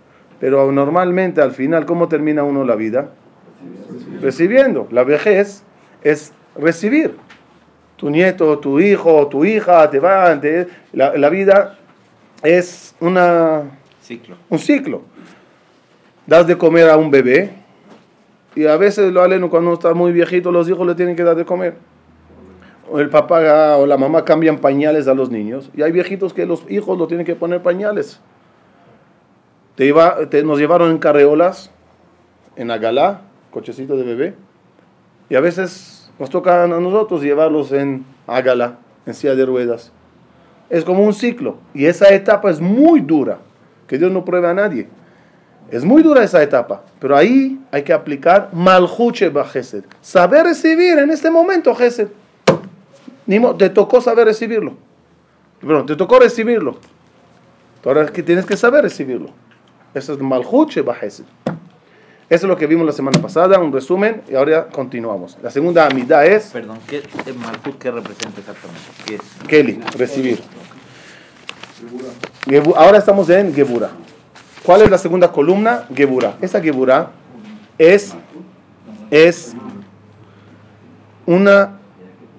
Pero 0.40 0.70
normalmente 0.72 1.40
al 1.40 1.52
final, 1.52 1.85
¿cómo 1.85 2.09
termina 2.09 2.42
uno 2.42 2.64
la 2.64 2.74
vida? 2.74 3.11
Recibiendo. 4.21 4.88
La 4.90 5.05
vejez 5.05 5.62
es 6.03 6.33
recibir. 6.57 7.16
Tu 7.97 8.11
nieto, 8.11 8.59
tu 8.59 8.79
hijo, 8.81 9.27
tu 9.29 9.44
hija, 9.44 9.88
te 9.90 9.99
van. 9.99 10.40
te- 10.40 10.68
la, 10.92 11.16
la 11.16 11.29
vida 11.29 11.77
es 12.42 12.94
una, 13.01 13.62
Ciclo. 14.03 14.37
un 14.49 14.59
ciclo. 14.59 15.03
Das 16.27 16.47
de 16.47 16.57
comer 16.57 16.88
a 16.90 16.97
un 16.97 17.11
bebé 17.11 17.51
y 18.55 18.66
a 18.66 18.77
veces 18.77 19.12
lo 19.12 19.23
aleno 19.23 19.49
cuando 19.51 19.73
está 19.75 19.94
muy 19.94 20.12
viejito 20.12 20.53
los 20.53 20.68
hijos 20.68 20.87
le 20.87 20.94
tienen 20.94 21.16
que 21.16 21.23
dar 21.25 21.37
de 21.37 21.44
comer. 21.44 21.75
O 22.90 23.01
el 23.01 23.09
papá 23.11 23.77
o 23.77 23.87
la 23.87 23.97
mamá 23.97 24.25
cambian 24.25 24.59
pañales 24.59 25.09
a 25.09 25.14
los 25.14 25.31
niños 25.31 25.71
y 25.75 25.83
hay 25.83 25.90
viejitos 25.92 26.33
que 26.33 26.47
los 26.47 26.64
hijos 26.71 26.99
lo 26.99 27.07
tienen 27.07 27.27
que 27.27 27.35
poner 27.35 27.62
pañales. 27.62 28.21
Te 29.75 29.87
iba, 29.87 30.29
te- 30.29 30.42
nos 30.42 30.59
llevaron 30.59 30.90
en 30.90 30.99
carreolas, 30.99 31.71
en 32.57 32.71
Agalá, 32.71 33.23
cochecito 33.59 33.97
de 33.97 34.05
bebé, 34.05 34.35
y 35.29 35.35
a 35.35 35.40
veces 35.40 36.09
nos 36.21 36.31
toca 36.31 36.62
a 36.62 36.68
nosotros 36.68 37.23
llevarlos 37.23 37.73
en 37.73 38.05
Agalá, 38.29 38.79
en 39.05 39.14
silla 39.14 39.35
de 39.35 39.44
ruedas. 39.44 39.90
Es 40.71 40.85
como 40.85 41.03
un 41.03 41.12
ciclo 41.12 41.57
y 41.75 41.87
esa 41.87 42.09
etapa 42.14 42.51
es 42.51 42.61
muy 42.61 43.01
dura, 43.01 43.38
que 43.88 43.99
Dios 43.99 44.12
no 44.12 44.25
pruebe 44.25 44.47
a 44.49 44.55
nadie. 44.55 44.87
Es 45.73 45.85
muy 45.85 46.05
dura 46.05 46.23
esa 46.23 46.40
etapa, 46.40 46.85
pero 47.01 47.16
ahí 47.16 47.61
hay 47.73 47.83
que 47.83 47.92
aplicar 47.92 48.51
maljuche 48.53 49.33
Gesed. 49.53 49.85
Saber 50.03 50.44
recibir 50.44 50.97
en 50.97 51.11
este 51.11 51.29
momento 51.29 51.75
Gesed. 51.75 52.09
Te 53.59 53.71
tocó 53.71 54.01
saber 54.01 54.27
recibirlo. 54.27 54.75
Perdón, 55.61 55.87
te 55.87 55.97
tocó 55.97 56.21
recibirlo. 56.21 56.79
Ahora 57.85 58.07
que 58.07 58.23
tienes 58.23 58.47
que 58.47 58.57
saber 58.57 58.83
recibirlo. 58.83 59.31
Eso 59.94 60.12
es 60.12 60.21
maljuche 60.21 60.85
Gesed. 61.01 61.25
Eso 62.31 62.45
es 62.45 62.49
lo 62.49 62.59
que 62.59 62.67
vimos 62.67 62.85
la 62.85 62.93
semana 62.93 63.19
pasada, 63.21 63.59
un 63.59 63.73
resumen, 63.73 64.21
y 64.29 64.35
ahora 64.35 64.67
continuamos. 64.67 65.38
La 65.43 65.51
segunda 65.51 65.87
amida 65.87 66.27
es 66.27 66.49
Perdón, 66.49 66.79
¿qué 66.87 67.03
Malhut 67.33 67.79
qué 67.79 67.91
representa 67.91 68.41
exactamente? 68.41 68.83
¿Qué 69.07 69.14
es? 69.14 69.23
Kelly, 69.49 69.81
recibir. 69.97 70.38
Ahora 72.77 72.99
estamos 72.99 73.31
en 73.31 73.55
Gebura. 73.55 73.91
¿Cuál 74.62 74.83
es 74.83 74.91
la 74.91 74.99
segunda 74.99 75.33
columna? 75.33 75.87
Gebura. 75.95 76.37
Esa 76.43 76.61
Gebura 76.61 77.12
es, 77.79 78.14
es 79.11 79.55
una 81.25 81.79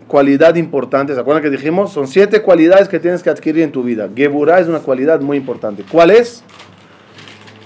cualidad 0.08 0.56
importante. 0.56 1.16
¿Se 1.16 1.20
acuerdan 1.20 1.42
que 1.42 1.50
dijimos? 1.50 1.92
Son 1.92 2.08
siete 2.08 2.44
cualidades 2.44 2.88
que 2.90 3.00
tienes 3.00 3.24
que 3.24 3.32
adquirir 3.32 3.64
en 3.64 3.72
tu 3.72 3.82
vida. 3.82 4.08
Gebura 4.16 4.60
es 4.60 4.68
una 4.68 4.80
cualidad 4.80 5.22
muy 5.22 5.38
importante. 5.38 5.84
¿Cuál 5.92 6.12
es? 6.12 6.44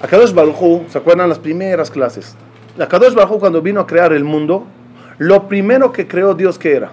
Akadosh 0.04 0.34
Baruj 0.34 0.62
Hu, 0.62 0.86
¿se 0.90 0.98
acuerdan 0.98 1.30
las 1.30 1.40
primeras 1.40 1.90
clases? 1.90 2.36
Akadosh 2.78 3.14
Baruj 3.14 3.38
Hu, 3.38 3.40
cuando 3.40 3.62
vino 3.62 3.80
a 3.80 3.88
crear 3.88 4.12
el 4.12 4.26
mundo, 4.26 4.66
lo 5.18 5.48
primero 5.48 5.94
que 5.94 6.06
creó 6.10 6.34
Dios, 6.34 6.60
¿qué 6.60 6.76
era? 6.76 6.92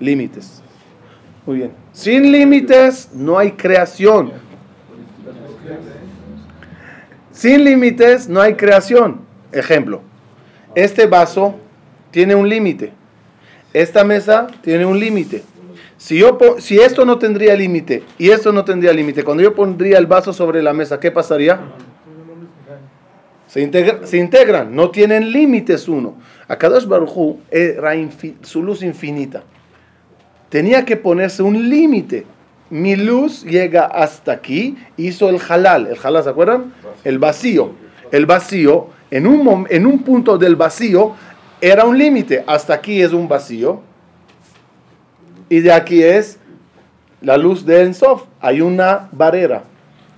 Límites. 0.00 0.62
Muy 1.44 1.58
bien. 1.58 1.72
Sin 1.92 2.32
límites 2.32 3.10
no 3.12 3.38
hay 3.38 3.52
creación. 3.52 4.32
Sin 7.32 7.64
límites 7.64 8.30
no 8.30 8.40
hay 8.40 8.54
creación. 8.54 9.20
Ejemplo. 9.52 10.00
Este 10.74 11.06
vaso 11.06 11.54
tiene 12.12 12.34
un 12.34 12.48
límite. 12.48 12.94
Esta 13.74 14.04
mesa 14.04 14.46
tiene 14.62 14.86
un 14.86 14.98
límite. 14.98 15.42
Si, 16.06 16.16
yo 16.18 16.38
si 16.58 16.78
esto 16.78 17.04
no 17.04 17.18
tendría 17.18 17.56
límite 17.56 18.04
y 18.16 18.30
esto 18.30 18.52
no 18.52 18.64
tendría 18.64 18.92
límite, 18.92 19.24
cuando 19.24 19.42
yo 19.42 19.56
pondría 19.56 19.98
el 19.98 20.06
vaso 20.06 20.32
sobre 20.32 20.62
la 20.62 20.72
mesa, 20.72 21.00
¿qué 21.00 21.10
pasaría? 21.10 21.58
Se, 23.48 23.60
integra- 23.68 24.06
se 24.06 24.16
integran, 24.18 24.72
no 24.72 24.90
tienen 24.92 25.32
límites 25.32 25.88
uno. 25.88 26.14
Akadosh 26.46 26.86
Baruj 26.86 27.38
era 27.50 27.90
su 28.42 28.62
luz 28.62 28.84
infinita. 28.84 29.42
Tenía 30.48 30.84
que 30.84 30.96
ponerse 30.96 31.42
un 31.42 31.68
límite. 31.68 32.24
Mi 32.70 32.94
luz 32.94 33.42
llega 33.42 33.86
hasta 33.86 34.30
aquí, 34.30 34.76
hizo 34.96 35.28
el 35.28 35.40
halal. 35.48 35.88
¿El 35.88 35.96
halal 36.00 36.22
se 36.22 36.30
acuerdan? 36.30 36.72
El 37.02 37.18
vacío. 37.18 37.72
El 38.12 38.26
vacío, 38.26 38.90
en 39.10 39.26
un, 39.26 39.66
en 39.70 39.84
un 39.84 40.04
punto 40.04 40.38
del 40.38 40.54
vacío, 40.54 41.16
era 41.60 41.84
un 41.84 41.98
límite. 41.98 42.44
Hasta 42.46 42.74
aquí 42.74 43.02
es 43.02 43.12
un 43.12 43.26
vacío. 43.26 43.80
Y 45.48 45.60
de 45.60 45.72
aquí 45.72 46.02
es 46.02 46.38
la 47.20 47.36
luz 47.36 47.64
de 47.64 47.82
Ensof. 47.82 48.24
Hay 48.40 48.60
una 48.60 49.08
barrera. 49.12 49.64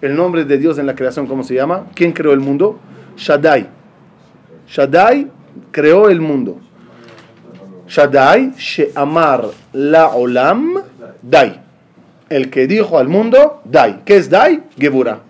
El 0.00 0.14
nombre 0.14 0.44
de 0.44 0.58
Dios 0.58 0.78
en 0.78 0.86
la 0.86 0.94
creación, 0.94 1.26
¿cómo 1.26 1.42
se 1.42 1.54
llama? 1.54 1.86
¿Quién 1.94 2.12
creó 2.12 2.32
el 2.32 2.40
mundo? 2.40 2.78
Shaddai. 3.16 3.66
Shaddai 4.68 5.28
creó 5.72 6.08
el 6.08 6.20
mundo. 6.20 6.60
Shaddai, 7.88 8.52
She'amar 8.56 9.46
la 9.72 10.08
olam, 10.08 10.82
Dai. 11.22 11.60
El 12.28 12.50
que 12.50 12.66
dijo 12.66 12.98
al 12.98 13.08
mundo, 13.08 13.62
Dai. 13.64 14.02
¿Qué 14.04 14.16
es 14.16 14.28
Dai? 14.28 14.62
Gebura. 14.78 15.20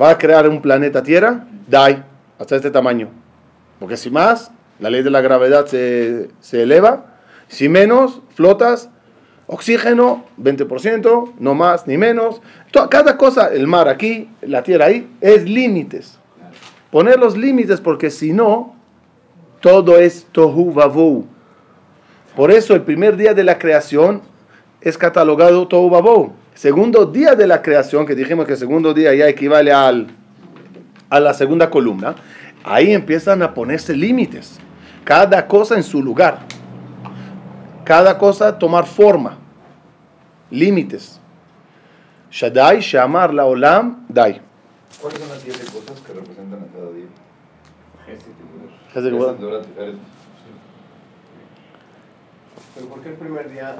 Va 0.00 0.10
a 0.10 0.18
crear 0.18 0.48
un 0.48 0.60
planeta 0.60 1.02
Tierra, 1.02 1.46
Dai, 1.68 2.02
hasta 2.38 2.56
este 2.56 2.70
tamaño. 2.70 3.08
Porque 3.78 3.96
si 3.96 4.10
más, 4.10 4.50
la 4.80 4.90
ley 4.90 5.02
de 5.02 5.10
la 5.10 5.20
gravedad 5.20 5.66
se, 5.66 6.30
se 6.40 6.62
eleva. 6.62 7.11
Si 7.52 7.68
menos, 7.68 8.20
flotas. 8.34 8.88
Oxígeno, 9.46 10.24
20%, 10.40 11.32
no 11.38 11.54
más 11.54 11.86
ni 11.86 11.98
menos. 11.98 12.40
To- 12.70 12.88
Cada 12.88 13.18
cosa, 13.18 13.48
el 13.52 13.66
mar 13.66 13.86
aquí, 13.88 14.28
la 14.40 14.62
tierra 14.62 14.86
ahí, 14.86 15.06
es 15.20 15.44
límites. 15.44 16.18
Poner 16.90 17.18
los 17.18 17.36
límites 17.36 17.78
porque 17.78 18.10
si 18.10 18.32
no, 18.32 18.74
todo 19.60 19.98
es 19.98 20.26
tohu 20.32 20.72
vavu. 20.72 21.26
Por 22.34 22.50
eso 22.50 22.74
el 22.74 22.80
primer 22.82 23.18
día 23.18 23.34
de 23.34 23.44
la 23.44 23.58
creación 23.58 24.22
es 24.80 24.96
catalogado 24.96 25.68
tohu. 25.68 26.32
Segundo 26.54 27.04
día 27.04 27.34
de 27.34 27.46
la 27.46 27.60
creación, 27.60 28.06
que 28.06 28.14
dijimos 28.14 28.46
que 28.46 28.52
el 28.52 28.58
segundo 28.58 28.94
día 28.94 29.12
ya 29.14 29.28
equivale 29.28 29.72
al, 29.72 30.06
a 31.10 31.20
la 31.20 31.34
segunda 31.34 31.68
columna, 31.68 32.14
ahí 32.64 32.92
empiezan 32.94 33.42
a 33.42 33.52
ponerse 33.52 33.94
límites. 33.94 34.58
Cada 35.04 35.46
cosa 35.46 35.76
en 35.76 35.82
su 35.82 36.02
lugar. 36.02 36.38
Cada 37.84 38.18
cosa 38.18 38.58
tomar 38.58 38.86
forma. 38.86 39.38
Límites. 40.50 41.20
Shaddai, 42.30 42.80
Shamar, 42.80 43.34
la 43.34 43.44
Olam, 43.44 44.06
Dai. 44.08 44.40
¿Cuáles 45.00 45.18
son 45.18 45.28
las 45.28 45.40
siete 45.40 45.64
cosas 45.64 46.00
que 46.06 46.12
representan 46.12 46.60
a 46.60 46.66
cada 46.72 46.92
día? 46.92 47.06
Tiferet. 49.62 49.96
¿Pero 52.74 52.86
por 52.86 53.00
qué 53.00 53.08
el 53.10 53.14
primer 53.16 53.50
día 53.50 53.76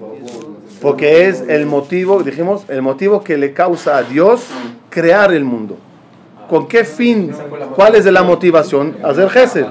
babón. 0.00 0.56
Porque 0.82 1.28
es 1.28 1.42
el 1.42 1.66
motivo, 1.66 2.22
dijimos, 2.22 2.64
el 2.68 2.82
motivo 2.82 3.22
que 3.22 3.38
le 3.38 3.52
causa 3.52 3.98
a 3.98 4.02
Dios 4.02 4.46
crear 4.88 5.32
el 5.32 5.44
mundo. 5.44 5.78
¿Con 6.48 6.66
qué 6.66 6.84
fin? 6.84 7.32
¿Cuál 7.76 7.94
es 7.94 8.04
la 8.06 8.24
motivación? 8.24 8.96
Hacer 9.04 9.30
Gesed. 9.30 9.66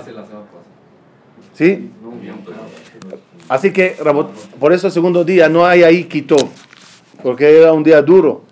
¿Sí? 1.54 1.92
Así 3.48 3.72
que, 3.72 3.96
por 4.60 4.74
eso 4.74 4.88
el 4.88 4.94
segundo 4.94 5.24
día 5.24 5.50
no 5.50 5.66
hay 5.66 5.84
ahí 5.84 6.04
quitó, 6.04 6.38
porque 7.24 7.58
era 7.60 7.74
un 7.74 7.84
día 7.84 8.02
duro. 8.02 8.44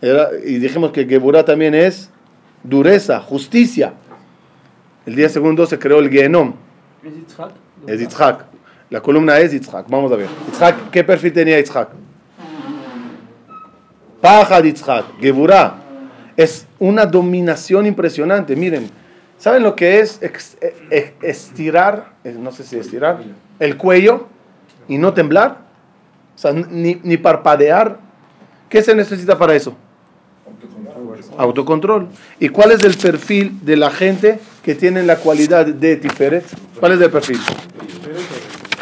Era- 0.00 0.30
y 0.44 0.58
dijimos 0.58 0.92
que 0.92 1.04
Geburah 1.06 1.44
también 1.44 1.74
es 1.74 2.10
dureza, 2.62 3.20
justicia. 3.20 3.94
El 5.06 5.16
día 5.16 5.28
segundo 5.28 5.66
se 5.66 5.78
creó 5.78 5.98
el 5.98 6.08
Gehenom, 6.10 6.54
¿Es 7.04 7.14
Yitzhak? 7.14 7.50
es 7.88 8.00
Yitzhak. 8.00 8.44
La 8.90 9.00
columna 9.00 9.38
es 9.38 9.52
Yitzhak, 9.52 9.88
vamos 9.88 10.12
a 10.12 10.16
ver. 10.16 10.28
Yitzhak, 10.46 10.90
¿qué 10.90 11.02
perfil 11.02 11.32
tenía 11.32 11.58
Yitzhak? 11.58 11.88
Paja 14.20 14.62
de 14.62 14.68
Yitzhak, 14.68 15.18
Geburah. 15.20 15.78
Es 16.36 16.66
una 16.78 17.04
dominación 17.06 17.86
impresionante. 17.86 18.54
Miren, 18.54 18.88
¿saben 19.42 19.64
lo 19.64 19.74
que 19.74 19.98
es 19.98 20.20
e- 20.22 20.74
e- 20.90 21.14
estirar? 21.22 22.12
eh, 22.22 22.34
No 22.38 22.52
sé 22.52 22.62
si 22.62 22.78
estirar. 22.78 23.18
El 23.58 23.76
cuello 23.76 24.28
y 24.88 24.98
no 24.98 25.12
temblar. 25.12 25.58
O 26.36 26.38
sea, 26.38 26.52
ni, 26.52 27.00
ni 27.02 27.16
parpadear. 27.16 27.98
¿Qué 28.68 28.82
se 28.82 28.94
necesita 28.94 29.36
para 29.36 29.54
eso? 29.54 29.74
Autocontrol. 31.38 32.08
¿Y 32.38 32.48
cuál 32.50 32.70
es 32.70 32.84
el 32.84 32.96
perfil 32.96 33.58
de 33.62 33.76
la 33.76 33.90
gente 33.90 34.38
que 34.62 34.76
tiene 34.76 35.02
la 35.02 35.16
cualidad 35.16 35.66
de 35.66 35.96
Tiferet? 35.96 36.44
¿Cuál 36.78 36.92
es 36.92 37.00
el 37.00 37.10
perfil? 37.10 37.40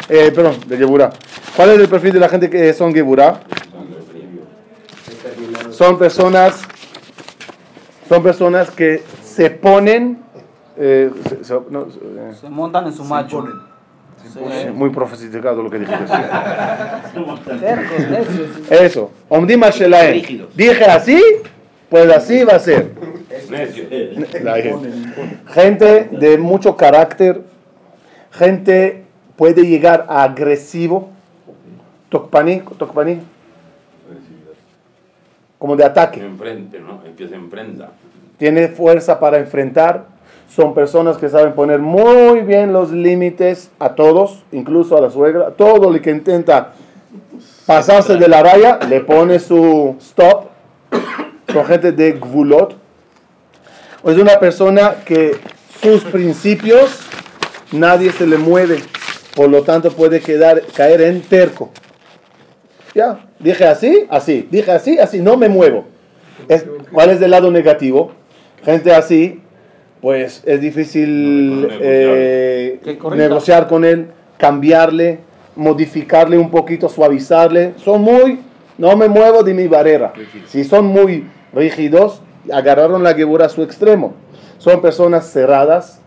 Eh, 0.09 0.31
perdón, 0.33 0.57
de 0.67 0.77
Geburah. 0.77 1.09
¿Cuál 1.55 1.71
es 1.71 1.79
el 1.79 1.87
perfil 1.89 2.13
de 2.13 2.19
la 2.19 2.29
gente 2.29 2.49
que 2.49 2.71
son 2.73 2.93
Geburah? 2.93 3.39
Son 5.71 5.97
personas, 5.97 6.61
son 8.07 8.21
personas 8.21 8.69
que 8.71 9.03
se 9.23 9.49
ponen, 9.49 10.19
eh, 10.77 11.11
se- 11.27 11.43
se- 11.43 11.59
no, 11.69 11.83
eh, 11.83 12.33
Se 12.39 12.49
montan 12.49 12.85
en 12.87 12.93
su 12.93 13.03
macho. 13.03 13.45
sí, 14.23 14.39
muy 14.73 14.89
profeticado 14.89 15.61
lo 15.63 15.69
que 15.69 15.79
necios. 15.79 16.09
Eso. 18.69 19.11
Omdim. 19.29 19.61
Dije 20.55 20.85
así, 20.85 21.21
pues 21.89 22.09
así 22.11 22.43
va 22.43 22.53
a 22.53 22.59
ser. 22.59 22.91
La 24.43 24.55
gente. 24.57 24.91
Gente 25.47 26.09
de 26.11 26.37
mucho 26.37 26.75
carácter, 26.77 27.41
gente 28.31 29.03
puede 29.35 29.65
llegar 29.65 30.05
a 30.07 30.23
agresivo, 30.23 31.09
tokpaní, 32.09 32.61
tokpaní, 32.77 33.19
como 35.57 35.75
de 35.75 35.83
Que 35.83 35.89
ataque. 35.89 36.23
enfrente, 36.25 36.79
¿no? 36.79 37.01
El 37.05 37.13
que 37.15 37.27
se 37.27 37.35
enfrenta. 37.35 37.89
Tiene 38.37 38.67
fuerza 38.69 39.19
para 39.19 39.37
enfrentar. 39.37 40.05
Son 40.55 40.73
personas 40.73 41.17
que 41.17 41.29
saben 41.29 41.53
poner 41.53 41.79
muy 41.79 42.41
bien 42.41 42.73
los 42.73 42.91
límites 42.91 43.71
a 43.79 43.95
todos, 43.95 44.43
incluso 44.51 44.97
a 44.97 45.01
la 45.01 45.09
suegra. 45.09 45.51
Todo 45.51 45.93
el 45.93 46.01
que 46.01 46.11
intenta 46.11 46.73
pasarse 47.65 48.17
de 48.17 48.27
la 48.27 48.43
raya 48.43 48.77
le 48.89 48.99
pone 48.99 49.39
su 49.39 49.95
stop. 50.01 50.47
Son 51.53 51.65
gente 51.65 51.93
de 51.93 52.13
gvulot. 52.13 52.75
Es 54.03 54.17
una 54.17 54.39
persona 54.39 54.95
que 55.05 55.37
sus 55.81 56.03
principios 56.03 56.99
nadie 57.71 58.11
se 58.11 58.27
le 58.27 58.37
mueve. 58.37 58.79
Por 59.35 59.49
lo 59.49 59.63
tanto 59.63 59.89
puede 59.91 60.19
quedar, 60.19 60.61
caer 60.75 61.01
en 61.01 61.21
terco. 61.21 61.69
Ya, 62.93 63.25
dije 63.39 63.65
así, 63.65 64.05
así. 64.09 64.49
Dije 64.51 64.69
así, 64.69 64.99
así. 64.99 65.21
No 65.21 65.37
me 65.37 65.47
muevo. 65.47 65.85
¿Cuál 66.91 67.11
es 67.11 67.21
el 67.21 67.31
lado 67.31 67.49
negativo? 67.51 68.11
Gente 68.65 68.93
así, 68.93 69.41
pues 70.01 70.41
es 70.45 70.59
difícil 70.61 71.61
Negociar. 71.61 71.79
eh, 71.81 72.79
negociar 73.15 73.67
con 73.67 73.85
él, 73.85 74.07
cambiarle, 74.37 75.19
modificarle 75.55 76.37
un 76.37 76.49
poquito, 76.49 76.89
suavizarle. 76.89 77.73
Son 77.77 78.01
muy, 78.01 78.39
no 78.77 78.95
me 78.97 79.07
muevo 79.07 79.43
de 79.43 79.53
mi 79.53 79.67
barrera. 79.67 80.11
Si 80.47 80.63
son 80.63 80.85
muy 80.87 81.27
rígidos, 81.53 82.21
agarraron 82.51 83.03
la 83.03 83.13
gebura 83.13 83.45
a 83.45 83.49
su 83.49 83.61
extremo. 83.61 84.13
Son 84.57 84.81
personas 84.81 85.29
cerradas, 85.31 85.99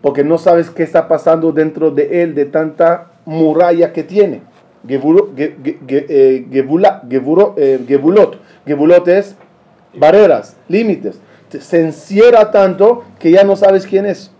porque 0.00 0.24
no 0.24 0.38
sabes 0.38 0.70
qué 0.70 0.82
está 0.82 1.08
pasando 1.08 1.52
dentro 1.52 1.90
de 1.90 2.22
él, 2.22 2.34
de 2.34 2.44
tanta 2.46 3.08
muralla 3.24 3.92
que 3.92 4.02
tiene. 4.04 4.42
Eh, 4.86 6.46
gebula- 6.50 7.02
geburo- 7.08 7.54
eh, 7.56 7.80
gebulot. 7.86 8.38
Gebulot 8.66 9.08
es 9.08 9.34
barreras, 9.94 10.56
límites. 10.68 11.18
Te- 11.54 11.60
Se 11.60 11.80
encierra 11.80 12.50
tanto 12.50 13.04
que 13.20 13.30
ya 13.30 13.44
no 13.44 13.54
sabes 13.54 13.86
quién 13.86 14.06
es. 14.06 14.32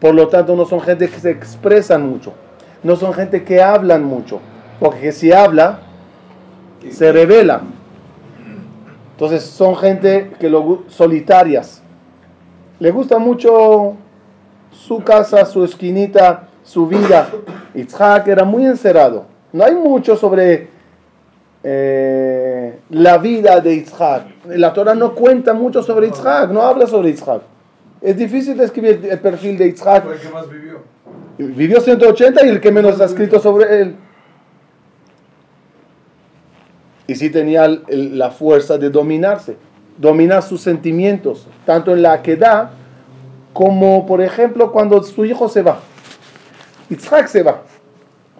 Por 0.00 0.12
lo 0.12 0.26
tanto, 0.26 0.56
no 0.56 0.64
son 0.64 0.80
gente 0.80 1.08
que 1.08 1.20
se 1.20 1.30
expresan 1.30 2.08
mucho. 2.08 2.32
No 2.82 2.96
son 2.96 3.12
gente 3.14 3.44
que 3.44 3.62
hablan 3.62 4.02
mucho. 4.02 4.40
Porque 4.80 5.12
si 5.12 5.32
habla, 5.32 5.78
se 6.90 7.12
revela. 7.12 7.60
Entonces, 9.12 9.44
son 9.44 9.76
gente 9.76 10.32
que 10.40 10.50
lo, 10.50 10.82
solitarias. 10.88 11.80
Le 12.80 12.90
gusta 12.90 13.18
mucho 13.18 13.94
su 14.72 14.98
casa, 15.04 15.46
su 15.46 15.62
esquinita, 15.62 16.48
su 16.64 16.88
vida. 16.88 17.28
Itzhak 17.72 18.26
era 18.26 18.42
muy 18.42 18.66
encerrado. 18.66 19.26
No 19.52 19.62
hay 19.62 19.76
mucho 19.76 20.16
sobre 20.16 20.70
eh, 21.64 22.78
la 22.90 23.18
vida 23.18 23.60
de 23.60 23.74
Itzhak. 23.74 24.24
La 24.48 24.72
Torah 24.72 24.94
no 24.94 25.14
cuenta 25.14 25.52
mucho 25.52 25.82
sobre 25.82 26.08
Itzhak, 26.08 26.50
no 26.50 26.62
habla 26.62 26.86
sobre 26.86 27.10
Itzhak. 27.10 27.42
Es 28.00 28.16
difícil 28.16 28.56
describir 28.56 29.06
el 29.08 29.18
perfil 29.20 29.56
de. 29.58 29.72
Fue 29.74 30.14
el 30.14 30.20
que 30.20 30.28
más 30.28 30.50
vivió. 30.50 30.80
Vivió 31.38 31.80
180 31.80 32.44
y 32.44 32.48
el 32.48 32.60
que 32.60 32.70
menos 32.72 33.00
ha 33.00 33.04
escrito 33.04 33.38
sobre 33.40 33.80
él. 33.82 33.96
Y 37.06 37.14
sí 37.14 37.30
tenía 37.30 37.64
el- 37.64 38.18
la 38.18 38.30
fuerza 38.30 38.78
de 38.78 38.90
dominarse, 38.90 39.56
dominar 39.98 40.42
sus 40.42 40.60
sentimientos, 40.60 41.46
tanto 41.66 41.92
en 41.92 42.02
la 42.02 42.22
queda 42.22 42.72
como, 43.52 44.06
por 44.06 44.20
ejemplo, 44.20 44.72
cuando 44.72 45.02
su 45.02 45.24
hijo 45.24 45.48
se 45.48 45.62
va. 45.62 45.80
Isaac 46.90 47.26
se 47.28 47.42
va. 47.42 47.62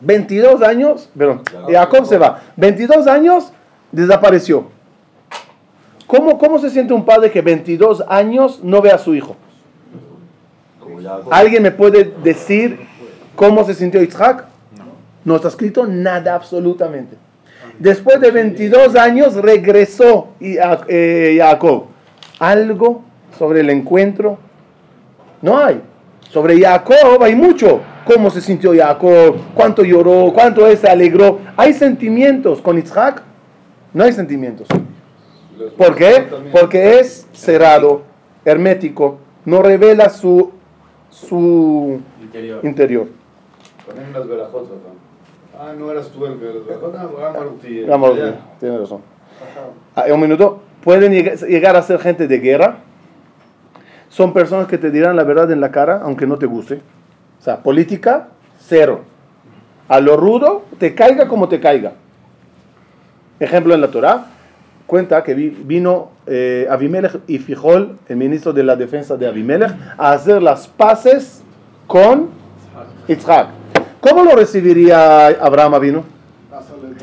22 0.02 0.62
años, 0.62 1.08
perdón, 1.16 1.42
Jacob 1.70 2.06
se 2.06 2.18
va. 2.18 2.42
22 2.56 3.06
años 3.06 3.52
desapareció. 3.92 4.66
¿Cómo, 6.06 6.38
¿Cómo 6.38 6.58
se 6.58 6.70
siente 6.70 6.92
un 6.92 7.04
padre 7.04 7.30
que 7.30 7.40
22 7.40 8.04
años 8.08 8.60
no 8.62 8.82
ve 8.82 8.90
a 8.90 8.98
su 8.98 9.14
hijo? 9.14 9.36
¿Alguien 11.30 11.62
me 11.62 11.70
puede 11.70 12.12
decir 12.22 12.80
cómo 13.36 13.64
se 13.64 13.74
sintió 13.74 14.02
Isaac? 14.02 14.44
No 15.24 15.36
está 15.36 15.48
escrito 15.48 15.86
nada 15.86 16.34
absolutamente. 16.34 17.16
Después 17.78 18.20
de 18.20 18.30
22 18.30 18.96
años 18.96 19.34
regresó 19.36 20.28
eh, 20.40 21.36
Jacob. 21.38 21.86
¿Algo 22.38 23.02
sobre 23.38 23.60
el 23.60 23.70
encuentro? 23.70 24.38
No 25.40 25.58
hay. 25.58 25.80
Sobre 26.30 26.60
Jacob 26.60 27.22
hay 27.22 27.34
mucho. 27.34 27.80
¿Cómo 28.04 28.30
se 28.30 28.40
sintió 28.40 28.72
Jacob? 28.76 29.36
¿Cuánto 29.54 29.82
lloró? 29.84 30.32
¿Cuánto 30.34 30.66
él 30.66 30.76
se 30.76 30.88
alegró? 30.88 31.38
¿Hay 31.56 31.72
sentimientos 31.72 32.60
con 32.60 32.78
Isaac? 32.78 33.22
No 33.92 34.04
hay 34.04 34.12
sentimientos. 34.12 34.66
¿Por 35.76 35.94
qué? 35.94 36.26
Porque 36.50 36.98
es 36.98 37.26
cerrado, 37.32 38.02
hermético, 38.44 39.18
no 39.44 39.62
revela 39.62 40.08
su, 40.08 40.50
su 41.10 42.00
Interior. 42.20 42.60
interior. 42.64 43.06
Ponen 43.86 44.08
unas 44.10 44.26
verajotas, 44.28 44.70
¿no? 44.70 45.60
Ah, 45.60 45.72
no 45.78 45.90
eras 45.92 46.08
tú 46.08 46.26
el. 46.26 46.38
Ah, 47.22 47.34
Vamos, 47.88 48.16
ya. 48.16 48.40
tiene 48.58 48.78
razón. 48.78 49.00
Ah, 49.94 50.04
un 50.12 50.20
minuto. 50.20 50.62
Pueden 50.82 51.12
llegar- 51.12 51.36
llegar 51.46 51.76
a 51.76 51.82
ser 51.82 52.00
gente 52.00 52.26
de 52.26 52.38
guerra. 52.38 52.78
Son 54.08 54.32
personas 54.32 54.66
que 54.66 54.78
te 54.78 54.90
dirán 54.90 55.14
la 55.16 55.22
verdad 55.24 55.50
en 55.52 55.60
la 55.60 55.70
cara, 55.70 56.00
aunque 56.02 56.26
no 56.26 56.36
te 56.38 56.46
guste. 56.46 56.80
O 57.42 57.44
sea, 57.44 57.56
política, 57.60 58.28
cero. 58.60 59.00
A 59.88 59.98
lo 59.98 60.16
rudo, 60.16 60.64
te 60.78 60.94
caiga 60.94 61.26
como 61.26 61.48
te 61.48 61.58
caiga. 61.58 61.94
Ejemplo 63.40 63.74
en 63.74 63.80
la 63.80 63.90
Torah, 63.90 64.26
cuenta 64.86 65.24
que 65.24 65.34
vi- 65.34 65.48
vino 65.50 66.10
eh, 66.28 66.68
Abimelech 66.70 67.18
y 67.26 67.38
Fijol, 67.38 67.98
el 68.08 68.16
ministro 68.16 68.52
de 68.52 68.62
la 68.62 68.76
defensa 68.76 69.16
de 69.16 69.26
Abimelech, 69.26 69.72
a 69.98 70.12
hacer 70.12 70.40
las 70.40 70.68
paces 70.68 71.42
con 71.88 72.28
Isaac. 73.08 73.48
¿Cómo 74.00 74.22
lo 74.22 74.36
recibiría 74.36 75.26
Abraham 75.26 75.74
Avino? 75.74 76.04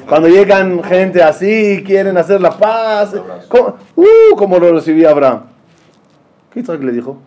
Cuando 0.07 0.29
llegan 0.29 0.81
gente 0.83 1.21
así, 1.21 1.83
quieren 1.85 2.17
hacer 2.17 2.39
la 2.39 2.57
paz. 2.57 3.13
¿Cómo, 3.49 3.75
uh, 3.97 4.35
¿cómo 4.37 4.57
lo 4.57 4.71
recibía 4.71 5.09
Abraham? 5.09 5.41
¿Qué 6.53 6.61
Isaac 6.61 6.81
le 6.81 6.93
dijo? 6.93 7.17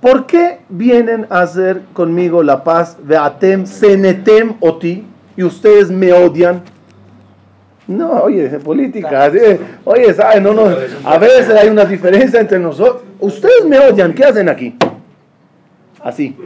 ¿Por 0.00 0.26
qué 0.26 0.60
vienen 0.68 1.26
a 1.30 1.40
hacer 1.40 1.82
conmigo 1.92 2.42
la 2.42 2.62
paz? 2.62 2.96
Veatem, 3.02 3.66
senetem 3.66 4.54
oti, 4.60 5.04
y 5.36 5.42
ustedes 5.42 5.90
me 5.90 6.12
odian. 6.12 6.62
No, 7.86 8.22
oye, 8.24 8.48
política. 8.58 9.30
Oye, 9.84 10.12
¿sabe? 10.14 10.40
No, 10.40 10.52
no, 10.52 10.68
a 11.04 11.18
veces 11.18 11.50
hay 11.50 11.68
una 11.68 11.84
diferencia 11.84 12.40
entre 12.40 12.58
nosotros. 12.58 13.02
Ustedes 13.20 13.64
me 13.64 13.78
odian, 13.78 14.12
¿qué 14.12 14.24
hacen 14.24 14.48
aquí? 14.48 14.76
Así, 16.02 16.36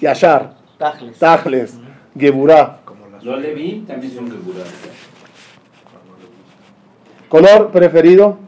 Yashar, 0.00 0.54
Tajles. 0.78 1.18
Tajles, 1.18 1.74
Geburah. 2.18 2.80
Los 3.22 3.40
Leví 3.40 3.84
también 3.86 4.14
son 4.14 4.26
figuras. 4.30 4.68
Color 7.28 7.70
preferido, 7.70 8.38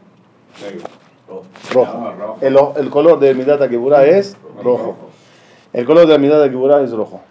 Negro. 0.61 0.98
Rojo. 1.73 2.37
El, 2.41 2.57
el 2.77 2.89
color 2.89 3.19
de 3.19 3.33
Midata 3.33 3.67
Geburah 3.69 4.05
es 4.05 4.35
rojo. 4.63 4.95
El 5.73 5.85
color 5.85 6.07
de 6.07 6.17
Midata 6.19 6.49
Geburah 6.49 6.81
es 6.81 6.91
rojo. 6.91 7.21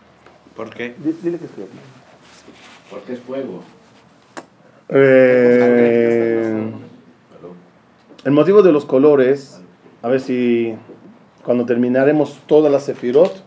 ¿Por 0.57 0.71
qué? 0.71 0.95
Dile 0.99 1.39
que 1.39 1.45
escriba. 1.47 1.69
Porque 2.91 3.13
es 3.15 3.21
fuego. 3.21 3.61
Eh, 4.91 6.71
el 8.25 8.33
motivo 8.33 8.63
de 8.63 8.73
los 8.73 8.85
colores, 8.85 9.61
a 10.03 10.09
ver 10.09 10.21
si 10.21 10.75
cuando 11.45 11.65
terminaremos 11.67 12.39
todas 12.47 12.71
las 12.73 12.85
sefirot, 12.85 13.43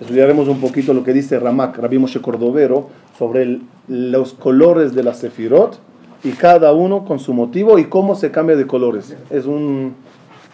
estudiaremos 0.00 0.48
un 0.48 0.60
poquito 0.60 0.92
lo 0.94 1.04
que 1.04 1.12
dice 1.12 1.38
Ramak, 1.38 1.76
Rabbi 1.78 1.98
Moshe 1.98 2.20
Cordovero, 2.20 2.88
sobre 3.18 3.42
el- 3.42 3.62
los 3.88 4.32
colores 4.34 4.94
de 4.94 5.02
la 5.02 5.14
Sefirot 5.14 5.78
y 6.22 6.32
cada 6.32 6.72
uno 6.72 7.04
con 7.04 7.18
su 7.18 7.32
motivo 7.32 7.78
y 7.78 7.86
cómo 7.86 8.14
se 8.14 8.30
cambia 8.30 8.56
de 8.56 8.66
colores. 8.66 9.16
Es 9.30 9.46
un, 9.46 9.94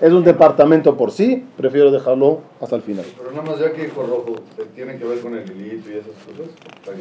es 0.01 0.12
un 0.12 0.25
departamento 0.25 0.97
por 0.97 1.11
sí, 1.11 1.45
prefiero 1.57 1.91
dejarlo 1.91 2.41
hasta 2.61 2.77
el 2.77 2.83
final. 2.83 3.05
Pero 3.17 3.31
nada 3.31 3.43
más 3.43 3.59
ya 3.59 3.73
que 3.73 3.85
dijo 3.85 4.03
rojo, 4.03 4.37
¿tiene 4.75 4.97
que 4.97 5.05
ver 5.05 5.21
con 5.21 5.35
el 5.35 5.51
hilito 5.51 5.91
y 5.91 5.95
esas 5.95 6.12
cosas? 6.25 6.53
Para. 6.85 6.99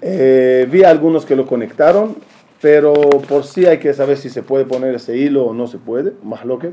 Eh, 0.00 0.68
vi 0.70 0.84
algunos 0.84 1.24
que 1.24 1.34
lo 1.34 1.46
conectaron, 1.46 2.16
pero 2.60 2.92
por 2.92 3.44
sí 3.44 3.66
hay 3.66 3.78
que 3.78 3.92
saber 3.94 4.16
si 4.16 4.30
se 4.30 4.42
puede 4.42 4.64
poner 4.64 4.94
ese 4.94 5.16
hilo 5.16 5.46
o 5.46 5.54
no 5.54 5.66
se 5.66 5.78
puede, 5.78 6.12
más 6.22 6.44
lo 6.44 6.58
que. 6.58 6.72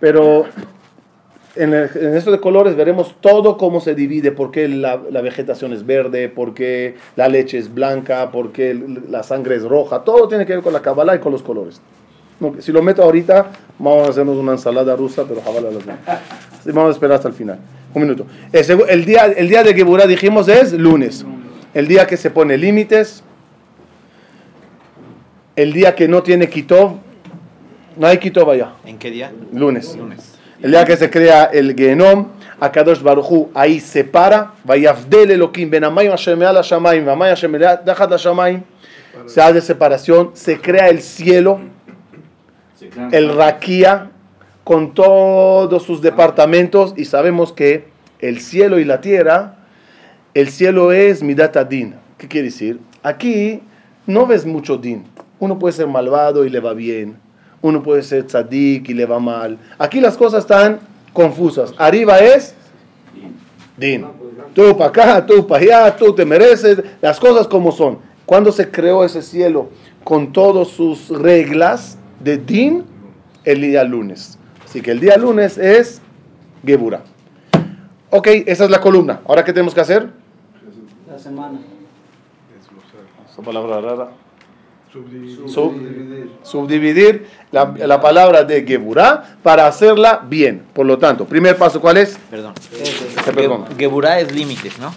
Pero 0.00 0.44
en, 1.56 1.74
el- 1.74 1.90
en 1.94 2.16
esto 2.16 2.30
de 2.30 2.40
colores 2.40 2.76
veremos 2.76 3.14
todo 3.20 3.56
cómo 3.56 3.80
se 3.80 3.94
divide, 3.94 4.32
por 4.32 4.50
qué 4.50 4.68
la, 4.68 5.00
la 5.10 5.20
vegetación 5.22 5.72
es 5.72 5.84
verde, 5.86 6.28
por 6.28 6.54
qué 6.54 6.96
la 7.16 7.28
leche 7.28 7.58
es 7.58 7.72
blanca, 7.72 8.30
por 8.30 8.52
qué 8.52 8.78
la 9.10 9.22
sangre 9.22 9.56
es 9.56 9.62
roja, 9.64 10.00
todo 10.04 10.28
tiene 10.28 10.46
que 10.46 10.54
ver 10.54 10.62
con 10.62 10.72
la 10.72 10.82
Kabbalah 10.82 11.16
y 11.16 11.18
con 11.18 11.32
los 11.32 11.42
colores. 11.42 11.80
Si 12.58 12.70
lo 12.70 12.82
meto 12.82 13.02
ahorita, 13.02 13.50
vamos 13.78 14.06
a 14.06 14.10
hacernos 14.10 14.36
una 14.36 14.52
ensalada 14.52 14.94
rusa, 14.94 15.24
pero 15.26 15.40
jabala 15.40 15.70
las 15.70 15.84
Vamos 16.74 16.88
a 16.88 16.92
esperar 16.92 17.16
hasta 17.16 17.28
el 17.28 17.34
final. 17.34 17.58
Un 17.94 18.02
minuto. 18.02 18.26
El, 18.52 18.62
segu- 18.64 18.84
el 18.88 19.06
día, 19.06 19.24
el 19.24 19.48
día 19.48 19.62
de 19.62 19.72
Geburah 19.72 20.06
dijimos 20.06 20.46
es 20.48 20.74
lunes. 20.74 21.24
El 21.72 21.88
día 21.88 22.06
que 22.06 22.18
se 22.18 22.30
pone 22.30 22.58
límites. 22.58 23.22
El 25.54 25.72
día 25.72 25.94
que 25.94 26.08
no 26.08 26.22
tiene 26.22 26.48
Kitov. 26.50 26.96
No 27.96 28.06
hay 28.06 28.18
Kitov 28.18 28.50
allá. 28.50 28.72
¿En 28.84 28.98
qué 28.98 29.10
día? 29.10 29.32
Lunes. 29.54 29.96
Lunes. 29.96 30.35
El 30.62 30.70
día 30.70 30.84
que 30.84 30.96
se 30.96 31.10
crea 31.10 31.44
el 31.44 31.76
Genom, 31.76 32.28
Akadosh 32.60 33.02
Baruchu 33.02 33.50
ahí 33.54 33.78
separa, 33.78 34.52
Vayafdel 34.64 35.42
HaShamayim, 35.42 37.04
se 39.26 39.42
hace 39.42 39.60
separación, 39.60 40.30
se 40.34 40.60
crea 40.60 40.88
el 40.88 41.02
cielo, 41.02 41.60
el. 43.12 43.36
Raquía, 43.36 44.10
con 44.64 44.94
todos 44.94 45.82
sus 45.82 46.00
departamentos, 46.00 46.94
y 46.96 47.04
sabemos 47.04 47.52
que 47.52 47.88
el 48.20 48.40
cielo 48.40 48.78
y 48.78 48.84
la 48.84 49.00
tierra, 49.00 49.56
el 50.34 50.48
cielo 50.48 50.92
es 50.92 51.22
Midat 51.22 51.56
Adin. 51.56 51.94
¿Qué 52.18 52.28
quiere 52.28 52.46
decir? 52.46 52.80
Aquí 53.02 53.60
no 54.06 54.26
ves 54.26 54.46
mucho 54.46 54.78
din. 54.78 55.04
Uno 55.38 55.58
puede 55.58 55.72
ser 55.72 55.86
malvado 55.86 56.44
y 56.44 56.50
le 56.50 56.60
va 56.60 56.72
bien. 56.72 57.18
Uno 57.62 57.82
puede 57.82 58.02
ser 58.02 58.26
tzadik 58.26 58.88
y 58.88 58.94
le 58.94 59.06
va 59.06 59.18
mal. 59.18 59.58
Aquí 59.78 60.00
las 60.00 60.16
cosas 60.16 60.40
están 60.40 60.80
confusas. 61.12 61.72
Arriba 61.78 62.18
es 62.18 62.54
din. 63.76 64.06
Tú 64.54 64.76
para 64.76 64.90
acá, 64.90 65.26
tú 65.26 65.46
para 65.46 65.62
allá, 65.62 65.96
tú 65.96 66.14
te 66.14 66.24
mereces. 66.24 66.82
Las 67.00 67.18
cosas 67.18 67.46
como 67.48 67.72
son. 67.72 67.98
Cuando 68.26 68.52
se 68.52 68.70
creó 68.70 69.04
ese 69.04 69.22
cielo 69.22 69.70
con 70.04 70.32
todas 70.32 70.68
sus 70.68 71.08
reglas 71.08 71.98
de 72.20 72.38
din, 72.38 72.84
el 73.44 73.60
día 73.60 73.84
lunes. 73.84 74.38
Así 74.64 74.80
que 74.80 74.90
el 74.90 75.00
día 75.00 75.16
lunes 75.16 75.58
es 75.58 76.00
Gebura. 76.64 77.02
Ok, 78.10 78.28
esa 78.46 78.64
es 78.64 78.70
la 78.70 78.80
columna. 78.80 79.20
Ahora, 79.26 79.44
¿qué 79.44 79.52
tenemos 79.52 79.74
que 79.74 79.80
hacer? 79.80 80.10
La 81.08 81.18
semana. 81.18 81.60
Esa 83.30 83.42
palabra 83.42 83.80
rara. 83.80 84.08
Subdividir. 84.96 85.48
Sub- 85.48 85.74
Dividir. 85.74 86.30
subdividir 86.42 87.26
la, 87.52 87.74
la 87.86 88.00
palabra 88.00 88.44
de 88.44 88.64
Geburah 88.66 89.36
para 89.42 89.66
hacerla 89.66 90.22
bien. 90.28 90.62
Por 90.72 90.86
lo 90.86 90.98
tanto, 90.98 91.26
primer 91.26 91.56
paso, 91.56 91.80
¿cuál 91.80 91.98
es? 91.98 92.18
Perdón. 92.30 92.54
Ge- 93.24 93.76
Geburah 93.78 94.20
es 94.20 94.32
límites, 94.32 94.78
¿no? 94.78 94.94